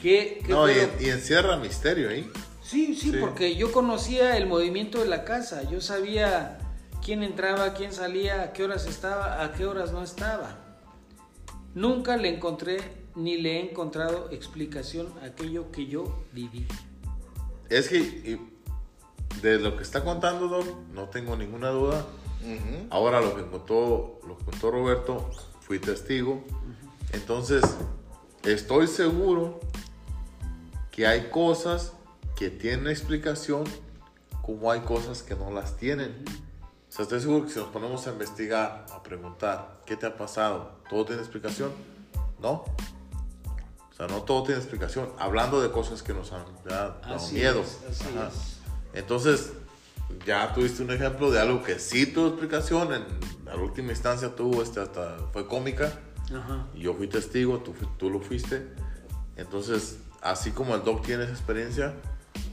¿Qué, 0.00 0.40
qué 0.46 0.52
No, 0.52 0.70
y, 0.70 1.08
encierra 1.08 1.56
misterio 1.56 2.10
ahí. 2.10 2.30
Sí, 2.62 2.94
sí, 2.94 3.10
Sí. 3.10 3.16
porque 3.20 3.56
yo 3.56 3.72
conocía 3.72 4.36
el 4.36 4.46
movimiento 4.46 5.00
de 5.00 5.06
la 5.06 5.24
casa, 5.24 5.68
yo 5.68 5.80
sabía 5.80 6.59
quién 7.04 7.22
entraba, 7.22 7.74
quién 7.74 7.92
salía, 7.92 8.42
a 8.42 8.52
qué 8.52 8.64
horas 8.64 8.86
estaba, 8.86 9.42
a 9.42 9.52
qué 9.52 9.66
horas 9.66 9.92
no 9.92 10.02
estaba. 10.02 10.58
Nunca 11.74 12.16
le 12.16 12.34
encontré 12.34 12.78
ni 13.14 13.36
le 13.36 13.58
he 13.58 13.70
encontrado 13.70 14.28
explicación 14.30 15.12
a 15.22 15.26
aquello 15.26 15.70
que 15.70 15.86
yo 15.86 16.24
viví. 16.32 16.66
Es 17.68 17.88
que 17.88 17.98
y 17.98 18.50
de 19.42 19.58
lo 19.58 19.76
que 19.76 19.82
está 19.82 20.04
contando, 20.04 20.48
Doc, 20.48 20.66
no 20.92 21.08
tengo 21.08 21.36
ninguna 21.36 21.70
duda. 21.70 22.04
Ujú. 22.42 22.86
Ahora 22.90 23.20
lo 23.20 23.36
que 23.36 23.46
contó, 23.46 24.20
lo 24.26 24.38
que 24.38 24.44
contó 24.44 24.70
Roberto, 24.70 25.30
fui 25.60 25.78
testigo. 25.78 26.44
Entonces, 27.12 27.62
estoy 28.42 28.86
seguro 28.86 29.60
que 30.90 31.06
hay 31.06 31.28
cosas 31.30 31.92
que 32.36 32.50
tienen 32.50 32.88
explicación, 32.88 33.64
como 34.42 34.70
hay 34.70 34.80
cosas 34.80 35.22
que 35.22 35.34
no 35.34 35.50
las 35.50 35.76
tienen. 35.76 36.24
O 36.90 36.92
sea, 36.92 37.04
estoy 37.04 37.20
seguro 37.20 37.46
que 37.46 37.52
si 37.52 37.60
nos 37.60 37.68
ponemos 37.68 38.04
a 38.08 38.10
investigar, 38.10 38.84
a 38.90 39.00
preguntar, 39.00 39.80
¿qué 39.86 39.96
te 39.96 40.06
ha 40.06 40.16
pasado? 40.16 40.72
¿Todo 40.90 41.04
tiene 41.04 41.22
explicación? 41.22 41.70
No. 42.40 42.50
O 42.50 43.94
sea, 43.96 44.08
no 44.08 44.22
todo 44.22 44.42
tiene 44.42 44.60
explicación. 44.60 45.08
Hablando 45.20 45.62
de 45.62 45.70
cosas 45.70 46.02
que 46.02 46.12
nos 46.12 46.32
han 46.32 46.44
dado 46.64 46.96
miedo. 47.32 47.60
es. 47.60 48.02
Entonces, 48.92 49.52
ya 50.26 50.52
tuviste 50.52 50.82
un 50.82 50.90
ejemplo 50.90 51.30
de 51.30 51.38
algo 51.38 51.62
que 51.62 51.78
sí 51.78 52.06
tuvo 52.06 52.26
explicación. 52.28 52.92
En 52.92 53.04
la 53.44 53.54
última 53.54 53.90
instancia 53.92 54.34
tuvo, 54.34 54.60
este, 54.60 54.80
hasta 54.80 55.16
fue 55.32 55.46
cómica. 55.46 55.92
Ajá. 56.34 56.66
Y 56.74 56.80
yo 56.80 56.94
fui 56.94 57.06
testigo, 57.06 57.58
tú, 57.60 57.72
tú 57.98 58.10
lo 58.10 58.20
fuiste. 58.20 58.66
Entonces, 59.36 59.98
así 60.22 60.50
como 60.50 60.74
el 60.74 60.82
doc 60.82 61.04
tiene 61.04 61.22
esa 61.22 61.32
experiencia, 61.32 61.94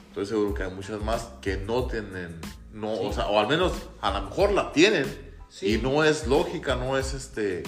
estoy 0.09 0.27
seguro 0.27 0.53
que 0.53 0.61
hay 0.61 0.71
muchas 0.71 1.01
más 1.01 1.29
que 1.41 1.57
no 1.57 1.87
tienen, 1.87 2.39
no, 2.77 2.91
o 2.93 3.11
sea, 3.13 3.27
o 3.27 3.39
al 3.39 3.47
menos 3.47 3.73
a 4.01 4.11
lo 4.19 4.27
mejor 4.29 4.51
la 4.51 4.71
tienen. 4.71 5.05
Sí. 5.49 5.75
Y 5.75 5.77
no 5.81 6.03
es 6.03 6.27
lógica, 6.27 6.75
no 6.75 6.97
es 6.97 7.13
este, 7.13 7.63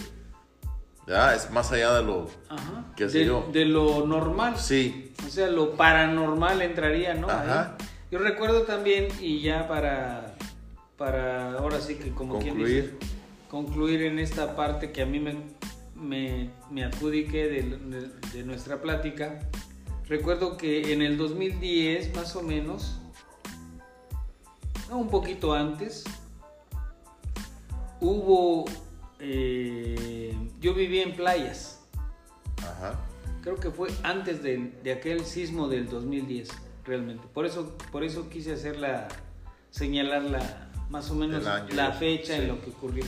ya, 1.08 1.34
es 1.34 1.50
más 1.50 1.72
allá 1.72 1.94
de 1.96 2.04
lo, 2.04 2.30
Ajá. 2.50 2.86
¿Qué 2.96 3.10
sé 3.10 3.20
de, 3.20 3.26
yo? 3.26 3.48
de 3.52 3.66
lo 3.66 4.06
normal. 4.06 4.58
sí, 4.58 5.14
O 5.26 5.30
sea, 5.30 5.48
lo 5.48 5.72
paranormal 5.76 6.62
entraría, 6.62 7.14
¿no? 7.14 7.30
Ajá. 7.30 7.76
Ahí. 7.80 7.86
Yo 8.12 8.20
recuerdo 8.20 8.64
también, 8.64 9.08
y 9.22 9.42
ya 9.42 9.68
para, 9.68 10.36
para 10.98 11.54
ahora 11.54 11.80
sí 11.80 11.96
que 11.96 12.12
como 12.12 12.38
quien 12.40 12.56
Concluir. 12.56 12.84
dice, 13.00 13.08
concluir 13.50 14.02
en 14.04 14.20
esta 14.20 14.56
parte 14.56 14.92
que 14.92 15.02
a 15.02 15.06
mí 15.06 15.20
me, 15.20 15.36
me, 15.96 16.50
me 16.70 16.84
adjudique 16.84 17.48
de, 17.48 17.62
de- 17.64 18.10
de 18.34 18.44
nuestra 18.44 18.82
plática, 18.82 19.40
recuerdo 20.08 20.58
que 20.58 20.92
en 20.92 21.02
el 21.02 21.18
2010, 21.18 22.14
más 22.16 22.36
o 22.36 22.42
menos, 22.42 23.00
no, 24.90 24.98
un 24.98 25.10
poquito 25.10 25.54
antes, 25.54 26.04
hubo, 28.00 28.66
eh, 29.20 30.36
yo 30.60 30.74
vivía 30.74 31.04
en 31.04 31.16
playas, 31.16 31.82
ajá, 32.58 33.00
Creo 33.42 33.56
que 33.56 33.72
fue 33.72 33.88
antes 34.04 34.44
del- 34.44 34.84
de, 34.84 34.92
aquel 34.92 35.24
sismo 35.26 35.70
del 35.70 35.88
2010, 35.88 36.50
realmente. 36.84 37.26
Por 37.34 37.46
eso, 37.46 37.78
por 37.90 38.04
eso 38.04 38.30
quise 38.30 38.52
hacerla, 38.52 39.08
señalar 39.72 40.24
la, 40.24 40.70
más 40.90 41.10
o 41.10 41.16
menos 41.16 41.48
año, 41.48 41.74
la 41.74 41.94
fecha 41.94 42.36
sí. 42.36 42.42
en 42.42 42.50
lo 42.50 42.62
que 42.62 42.70
ocurrió. 42.72 43.06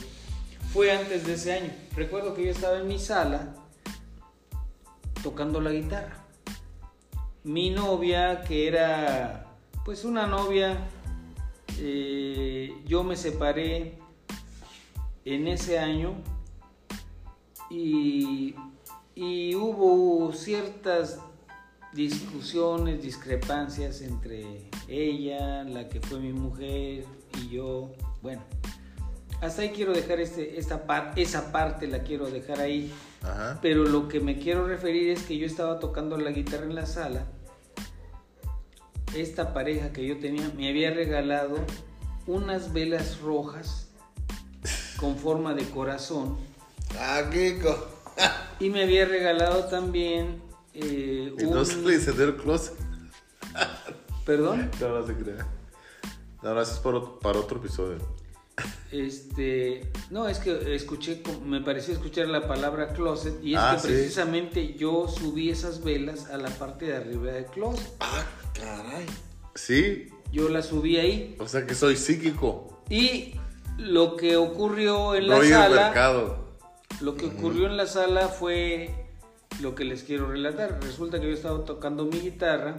Fue 0.72 0.90
antes 0.90 1.26
de 1.26 1.34
ese 1.34 1.52
año. 1.52 1.70
Recuerdo 1.94 2.32
que 2.34 2.46
yo 2.46 2.50
estaba 2.50 2.78
en 2.78 2.88
mi 2.88 2.98
sala 2.98 3.54
tocando 5.22 5.60
la 5.60 5.70
guitarra. 5.70 6.16
Mi 7.44 7.68
novia, 7.68 8.42
que 8.42 8.66
era 8.68 9.46
pues 9.84 10.02
una 10.06 10.26
novia, 10.26 10.78
eh, 11.78 12.74
yo 12.86 13.02
me 13.04 13.16
separé 13.16 13.98
en 15.24 15.48
ese 15.48 15.78
año 15.78 16.14
y, 17.70 18.54
y 19.14 19.54
hubo 19.54 20.32
ciertas 20.32 21.18
discusiones, 21.92 23.02
discrepancias 23.02 24.00
entre 24.02 24.70
ella, 24.88 25.64
la 25.64 25.88
que 25.88 26.00
fue 26.00 26.20
mi 26.20 26.32
mujer 26.32 27.04
y 27.40 27.48
yo. 27.48 27.92
Bueno, 28.22 28.42
hasta 29.40 29.62
ahí 29.62 29.70
quiero 29.70 29.92
dejar 29.92 30.20
este, 30.20 30.58
esta 30.58 30.86
par- 30.86 31.12
esa 31.16 31.52
parte 31.52 31.86
la 31.86 32.02
quiero 32.02 32.30
dejar 32.30 32.60
ahí. 32.60 32.92
ajá. 33.22 33.58
Pero 33.62 33.84
lo 33.84 34.08
que 34.08 34.20
me 34.20 34.38
quiero 34.38 34.66
referir 34.66 35.10
es 35.10 35.22
que 35.22 35.36
yo 35.36 35.46
estaba 35.46 35.78
tocando 35.80 36.16
la 36.16 36.30
guitarra 36.30 36.64
en 36.64 36.74
la 36.74 36.86
sala. 36.86 37.26
Esta 39.14 39.52
pareja 39.52 39.92
que 39.92 40.06
yo 40.06 40.18
tenía 40.18 40.50
me 40.56 40.68
había 40.68 40.90
regalado 40.90 41.56
unas 42.26 42.72
velas 42.72 43.20
rojas 43.20 43.88
con 44.98 45.16
forma 45.16 45.54
de 45.54 45.64
corazón 45.68 46.38
Ah, 46.98 47.22
Kiko. 47.32 47.88
y 48.60 48.70
me 48.70 48.82
había 48.84 49.04
regalado 49.06 49.64
también 49.66 50.40
eh, 50.74 51.34
Y 51.38 51.44
un... 51.44 51.50
no 51.54 51.64
se 51.64 51.76
le 51.76 51.94
encendió 51.94 52.24
el 52.26 52.36
closet. 52.36 52.74
Perdón. 54.24 54.70
No, 54.80 54.88
no 55.00 55.06
se 55.06 55.14
crea. 55.14 55.46
No, 56.42 56.54
no, 56.54 56.60
eso 56.62 56.72
es 56.72 56.78
para, 56.78 56.98
otro- 56.98 57.18
para 57.18 57.38
otro 57.38 57.58
episodio. 57.58 57.98
Este, 58.90 59.90
no, 60.10 60.28
es 60.28 60.38
que 60.38 60.74
escuché, 60.74 61.22
me 61.44 61.60
pareció 61.62 61.94
escuchar 61.94 62.28
la 62.28 62.46
palabra 62.46 62.92
closet 62.92 63.42
y 63.42 63.54
es 63.54 63.60
Ah, 63.60 63.72
que 63.76 63.80
sí. 63.80 63.86
precisamente 63.88 64.74
yo 64.74 65.08
subí 65.08 65.48
esas 65.48 65.82
velas 65.82 66.26
a 66.30 66.36
la 66.36 66.50
parte 66.50 66.86
de 66.86 66.96
arriba 66.96 67.32
del 67.32 67.46
closet. 67.46 67.90
Ah, 68.00 68.24
caray. 68.52 69.06
Sí, 69.54 70.08
Yo 70.30 70.48
las 70.48 70.66
subí 70.66 70.96
ahí 70.98 71.36
o 71.38 71.46
sea 71.48 71.66
que 71.66 71.74
soy 71.74 71.96
psíquico. 71.96 72.82
y 72.90 73.34
lo 73.78 74.16
que 74.16 74.36
ocurrió 74.36 75.14
en 75.14 75.28
la 75.28 75.42
sala, 75.42 75.84
Mercado. 75.86 76.56
lo 77.00 77.16
que 77.16 77.26
ocurrió 77.26 77.66
en 77.66 77.76
la 77.78 77.86
sala 77.86 78.28
fue 78.28 78.94
lo 79.60 79.74
que 79.74 79.84
les 79.84 80.02
quiero 80.02 80.30
relatar. 80.30 80.78
Resulta 80.82 81.18
que 81.20 81.26
yo 81.28 81.32
estaba 81.32 81.64
tocando 81.64 82.04
mi 82.04 82.18
guitarra 82.20 82.76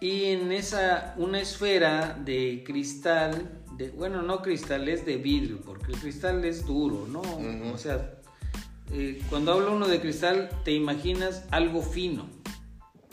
y 0.00 0.24
en 0.26 0.52
esa 0.52 1.14
una 1.18 1.40
esfera 1.40 2.18
de 2.24 2.62
cristal, 2.66 3.50
de, 3.76 3.90
bueno, 3.90 4.22
no 4.22 4.42
cristal, 4.42 4.88
es 4.88 5.04
de 5.06 5.16
vidrio, 5.16 5.60
porque 5.60 5.92
el 5.92 5.98
cristal 5.98 6.44
es 6.44 6.66
duro, 6.66 7.06
¿no? 7.08 7.20
O 7.72 7.78
sea, 7.78 8.14
eh, 8.92 9.22
cuando 9.28 9.52
habla 9.52 9.70
uno 9.70 9.86
de 9.88 10.00
cristal, 10.00 10.48
te 10.64 10.72
imaginas 10.72 11.44
algo 11.50 11.82
fino. 11.82 12.26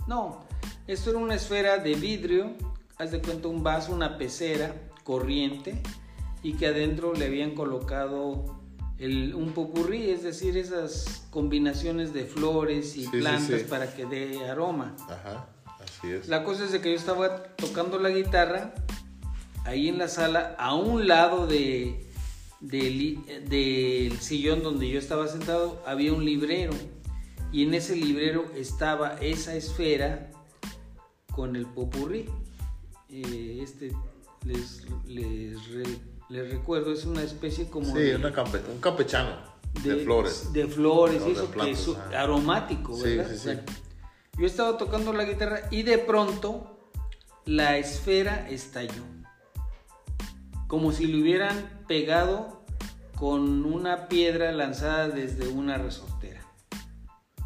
No, 0.07 0.43
esto 0.87 1.09
era 1.11 1.19
una 1.19 1.35
esfera 1.35 1.77
de 1.77 1.95
vidrio, 1.95 2.51
haz 2.97 3.11
de 3.11 3.21
cuenta 3.21 3.47
un 3.49 3.63
vaso, 3.63 3.93
una 3.93 4.17
pecera 4.17 4.73
corriente, 5.03 5.81
y 6.43 6.53
que 6.53 6.67
adentro 6.67 7.13
le 7.13 7.25
habían 7.25 7.51
colocado 7.55 8.55
el- 8.97 9.35
un 9.35 9.51
popurrí, 9.51 10.09
es 10.09 10.23
decir, 10.23 10.57
esas 10.57 11.25
combinaciones 11.29 12.13
de 12.13 12.25
flores 12.25 12.95
y 12.97 13.01
Sí, 13.01 13.09
sí, 13.11 13.17
plantas 13.17 13.61
sí. 13.61 13.67
para 13.69 13.93
que 13.93 14.05
dé 14.05 14.47
aroma. 14.49 14.95
Ajá, 15.09 15.49
así 15.99 16.11
es. 16.11 16.27
La 16.27 16.43
cosa 16.43 16.65
es 16.65 16.71
de 16.71 16.81
que 16.81 16.91
yo 16.91 16.95
estaba 16.97 17.43
tocando 17.55 17.99
la 17.99 18.09
guitarra 18.09 18.73
ahí 19.65 19.87
en 19.89 19.97
la 19.97 20.07
sala, 20.07 20.55
a 20.57 20.73
un 20.75 21.07
lado 21.07 21.45
de, 21.47 22.05
del- 22.61 24.17
sillón 24.19 24.63
donde 24.63 24.89
yo 24.89 24.99
estaba 24.99 25.27
sentado, 25.27 25.81
había 25.85 26.13
un 26.13 26.23
librero. 26.25 26.73
Y 27.51 27.63
en 27.63 27.73
ese 27.73 27.95
librero 27.95 28.45
estaba 28.55 29.15
esa 29.21 29.55
esfera 29.55 30.29
con 31.31 31.55
el 31.55 31.65
popurrí. 31.65 32.29
Eh, 33.09 33.59
este, 33.63 33.91
les, 34.45 34.83
les, 35.05 35.65
re- 35.71 35.99
les 36.29 36.51
recuerdo, 36.51 36.91
es 36.91 37.05
una 37.05 37.21
especie 37.23 37.69
como 37.69 37.85
Sí, 37.93 37.99
de, 37.99 38.15
una 38.17 38.33
campe- 38.33 38.61
un 38.69 38.79
campechano 38.81 39.31
de, 39.83 39.95
flores. 40.03 40.51
de 40.51 40.67
flores, 40.67 41.21
No, 41.21 41.27
eso 41.27 41.51
que 41.51 41.71
es 41.71 41.87
aromático, 42.13 42.97
Sí, 42.97 43.15
¿verdad? 43.15 43.31
sí, 43.31 43.37
sí. 43.37 43.45
Bueno, 43.45 43.61
yo 44.37 44.45
estaba 44.45 44.77
tocando 44.77 45.13
la 45.13 45.25
guitarra 45.25 45.61
y 45.71 45.83
de 45.83 45.97
pronto 45.97 46.91
la 47.45 47.77
esfera 47.77 48.47
estalló. 48.49 49.03
Como 50.67 50.91
si 50.91 51.07
le 51.07 51.21
hubieran 51.21 51.85
pegado 51.87 52.65
con 53.15 53.65
una 53.65 54.07
piedra 54.07 54.51
lanzada 54.51 55.09
desde 55.09 55.47
una 55.47 55.77
resortera. 55.77 56.41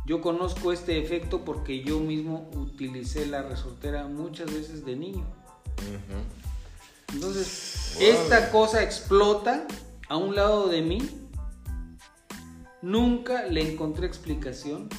Yo 0.05 0.19
conozco 0.21 0.73
este 0.73 0.99
efecto 0.99 1.45
porque 1.45 1.83
yo 1.83 1.99
mismo 1.99 2.49
utilicé 2.55 3.27
la 3.27 3.43
resortera 3.43 4.07
muchas 4.07 4.53
veces 4.53 4.83
de 4.83 4.95
niño. 4.95 5.25
Entonces, 7.13 7.97
esta 7.99 8.51
cosa 8.51 8.83
explota 8.83 9.67
a 10.09 10.17
un 10.17 10.35
lado 10.35 10.67
de 10.67 10.81
mí. 10.81 11.29
Nunca 12.81 13.43
le 13.43 13.71
encontré 13.71 14.07
explicación. 14.07 14.89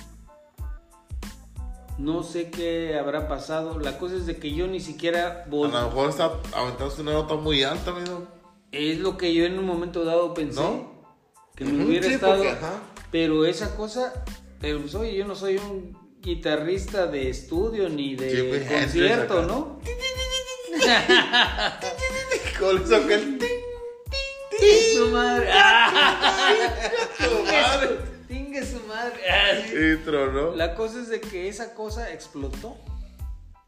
No 2.02 2.24
sé 2.24 2.50
qué 2.50 2.98
habrá 2.98 3.28
pasado. 3.28 3.78
La 3.78 3.96
cosa 3.96 4.16
es 4.16 4.26
de 4.26 4.36
que 4.36 4.52
yo 4.52 4.66
ni 4.66 4.80
siquiera 4.80 5.44
A 5.46 5.48
vol- 5.48 5.70
lo 5.70 5.86
mejor 5.86 6.10
está 6.10 6.32
aventándose 6.52 7.00
una 7.02 7.12
nota 7.12 7.34
muy 7.36 7.62
alta, 7.62 7.92
amigo. 7.92 8.26
Es 8.72 8.98
lo 8.98 9.16
que 9.16 9.32
yo 9.32 9.44
en 9.44 9.56
un 9.56 9.64
momento 9.66 10.04
dado 10.04 10.34
pensé. 10.34 10.60
¿No? 10.60 10.90
Que 11.54 11.64
me 11.64 11.84
hubiera 11.84 12.08
sí, 12.08 12.14
estado. 12.14 12.38
porque. 12.38 12.56
Pero 13.12 13.44
esa 13.46 13.76
cosa. 13.76 14.24
Pero 14.60 14.80
pues, 14.80 14.96
oye, 14.96 15.14
yo 15.14 15.24
no 15.26 15.36
soy 15.36 15.58
un 15.58 15.96
guitarrista 16.20 17.06
de 17.06 17.30
estudio 17.30 17.88
ni 17.88 18.16
de 18.16 18.66
concierto. 18.68 19.42
¿no? 19.42 19.78
Con 22.58 22.82
eso 22.82 22.96
su 24.96 25.08
madre. 25.10 25.52
Su- 27.18 28.11
Tingue 28.32 28.64
su 28.64 28.80
madre. 28.86 29.20
Sí. 29.70 29.76
intro, 29.76 30.32
¿no? 30.32 30.56
La 30.56 30.74
cosa 30.74 31.00
es 31.00 31.08
de 31.08 31.20
que 31.20 31.48
esa 31.48 31.74
cosa 31.74 32.10
explotó. 32.12 32.76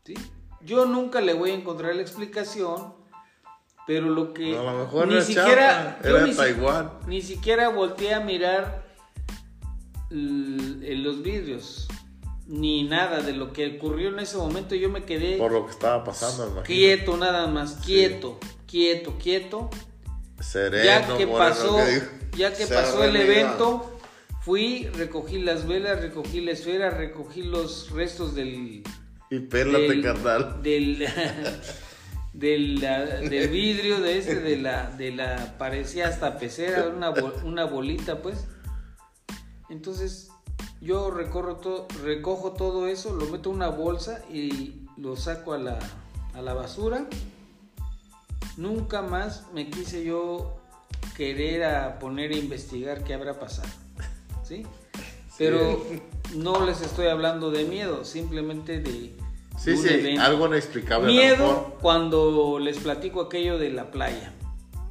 ¿sí? 0.04 0.14
Yo 0.62 0.86
nunca 0.86 1.20
le 1.20 1.34
voy 1.34 1.50
a 1.50 1.54
encontrar 1.54 1.94
la 1.94 2.00
explicación, 2.02 2.94
pero 3.86 4.08
lo 4.08 4.32
que 4.32 4.56
A 4.56 4.62
lo 4.62 4.78
mejor 4.84 5.08
ni 5.08 5.14
era 5.14 5.22
siquiera 5.22 5.96
chapa, 6.02 6.08
era 6.08 6.20
ni, 6.26 6.30
si- 6.32 6.36
Taiwán. 6.38 6.90
ni 7.06 7.20
siquiera 7.22 7.68
volteé 7.68 8.14
a 8.14 8.20
mirar 8.20 8.84
en 10.10 11.02
los 11.02 11.22
vidrios 11.22 11.88
ni 12.46 12.84
nada 12.84 13.20
de 13.20 13.32
lo 13.32 13.52
que 13.52 13.76
ocurrió 13.76 14.08
en 14.10 14.18
ese 14.20 14.36
momento. 14.36 14.74
Yo 14.74 14.88
me 14.88 15.04
quedé 15.04 15.36
Por 15.38 15.52
lo 15.52 15.66
que 15.66 15.72
estaba 15.72 16.04
pasando, 16.04 16.62
quieto 16.62 17.16
nada 17.16 17.46
más, 17.46 17.74
quieto, 17.84 18.38
quieto, 18.66 19.14
quieto. 19.22 19.70
Sereno, 20.40 20.84
ya 20.84 21.16
que 21.16 21.26
pasó, 21.26 21.76
¿qué 21.76 21.86
dijo? 21.86 22.06
ya 22.36 22.50
que 22.54 22.66
Se 22.66 22.74
pasó 22.74 23.02
el 23.04 23.16
evento, 23.16 23.93
fui, 24.45 24.86
recogí 24.95 25.38
las 25.38 25.66
velas, 25.66 26.01
recogí 26.01 26.40
la 26.40 26.53
esfera, 26.53 26.90
recogí 26.90 27.42
los 27.42 27.90
restos 27.90 28.34
del 28.34 28.82
Y 29.30 29.38
pélate, 29.40 29.88
del, 29.88 30.03
carnal. 30.03 30.62
del, 30.62 31.07
del, 32.34 32.80
la- 32.80 33.05
del 33.05 33.49
vidrio 33.49 34.01
de 34.01 34.18
este 34.18 34.40
de 34.40 34.57
la 34.59 34.90
de 34.90 35.12
la 35.12 35.55
parecía 35.59 36.09
hasta 36.09 36.38
pecera 36.38 36.88
una, 36.88 37.11
una 37.45 37.64
bolita 37.64 38.20
pues. 38.22 38.47
Entonces 39.70 40.28
yo 40.80 41.11
recorro 41.11 41.57
todo 41.57 41.88
recojo 42.03 42.53
todo 42.53 42.86
eso 42.86 43.14
lo 43.14 43.26
meto 43.26 43.49
en 43.51 43.57
una 43.57 43.68
bolsa 43.68 44.22
y 44.30 44.82
lo 44.99 45.16
saco 45.16 45.55
a 45.55 45.59
la, 45.59 45.78
a 46.34 46.42
la 46.42 46.53
basura. 46.55 47.07
Nunca 48.57 49.03
más 49.03 49.47
me 49.53 49.68
quise 49.70 50.05
yo 50.05 50.61
querer 51.16 51.64
a 51.64 51.99
poner 51.99 52.30
a 52.32 52.36
investigar 52.36 53.03
qué 53.05 53.14
habrá 53.14 53.38
pasado 53.40 53.68
¿sí? 54.45 54.64
pero 55.36 55.82
no 56.36 56.64
les 56.64 56.80
estoy 56.80 57.07
hablando 57.09 57.51
de 57.51 57.64
miedo 57.64 58.05
simplemente 58.05 58.78
de 58.80 59.14
Sí, 59.59 59.70
de 59.70 59.76
un 59.76 59.82
sí, 59.82 59.88
evento. 59.95 60.22
algo 60.22 60.47
inexplicable. 60.49 61.07
a 61.07 61.09
lo 61.09 61.12
Miedo 61.20 61.47
mejor. 61.47 61.78
cuando 61.80 62.59
les 62.59 62.78
platico 62.78 63.20
aquello 63.22 63.57
de 63.59 63.70
la 63.70 63.90
playa. 63.90 64.32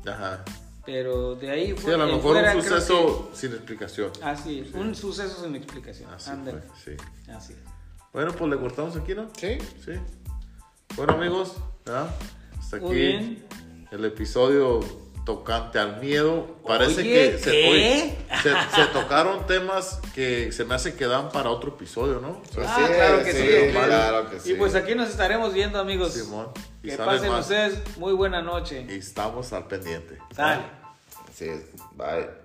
Ajá. 0.06 0.43
Pero 0.86 1.36
de 1.36 1.49
ahí 1.51 1.68
Sí, 1.68 1.74
fue. 1.78 1.93
a 1.93 1.97
lo 1.97 2.06
mejor 2.08 2.22
fuera 2.22 2.56
un 2.56 2.62
suceso 2.62 3.30
sin 3.34 3.51
explicación. 3.54 4.12
así 4.22 4.60
es, 4.60 4.74
un 4.74 4.95
suceso 4.95 5.43
sin 5.43 5.56
explicación. 5.56 6.10
Así 6.14 6.32
fue, 6.43 6.62
sí. 6.84 7.04
Así 7.32 7.54
es. 7.54 7.60
Bueno, 8.14 8.32
pues 8.34 8.49
le 8.51 8.58
cortamos 8.58 8.95
aquí, 8.95 9.14
¿no? 9.16 9.30
Sí. 9.38 9.58
Sí. 9.84 9.93
Bueno, 10.95 11.14
amigos, 11.14 11.56
hasta 11.86 12.78
aquí 12.78 12.86
Muy 12.86 12.95
bien. 12.95 13.45
el 13.91 14.06
episodio 14.06 14.80
tocante 15.26 15.80
al 15.80 15.99
miedo. 16.01 16.57
Parece 16.67 17.01
Oye, 17.01 17.32
que 17.32 17.38
se, 17.39 18.17
se, 18.41 18.76
se 18.76 18.86
tocaron 18.91 19.45
temas 19.47 19.99
que 20.13 20.51
se 20.51 20.65
me 20.65 20.76
hace 20.76 20.95
que 20.95 21.05
dan 21.05 21.30
para 21.30 21.49
otro 21.49 21.69
episodio, 21.69 22.19
¿no? 22.19 22.41
Ah, 22.65 22.76
sí, 22.78 22.93
claro 22.93 23.24
que 23.24 23.32
sí, 23.32 23.38
sí, 23.38 23.71
claro 23.71 24.30
que 24.30 24.39
sí. 24.39 24.51
Y 24.51 24.55
pues 24.55 24.76
aquí 24.76 24.95
nos 24.95 25.09
estaremos 25.09 25.53
viendo, 25.53 25.80
amigos. 25.80 26.13
Simón. 26.13 26.47
Y 26.82 26.89
Que 26.89 26.97
pasen 26.97 27.32
más. 27.32 27.41
ustedes 27.41 27.80
muy 27.97 28.13
buena 28.13 28.41
noche. 28.41 28.86
Y 28.89 28.95
estamos 28.95 29.53
al 29.53 29.67
pendiente. 29.67 30.17
Sale. 30.36 30.63
Sí, 31.34 31.47
bye. 31.95 32.43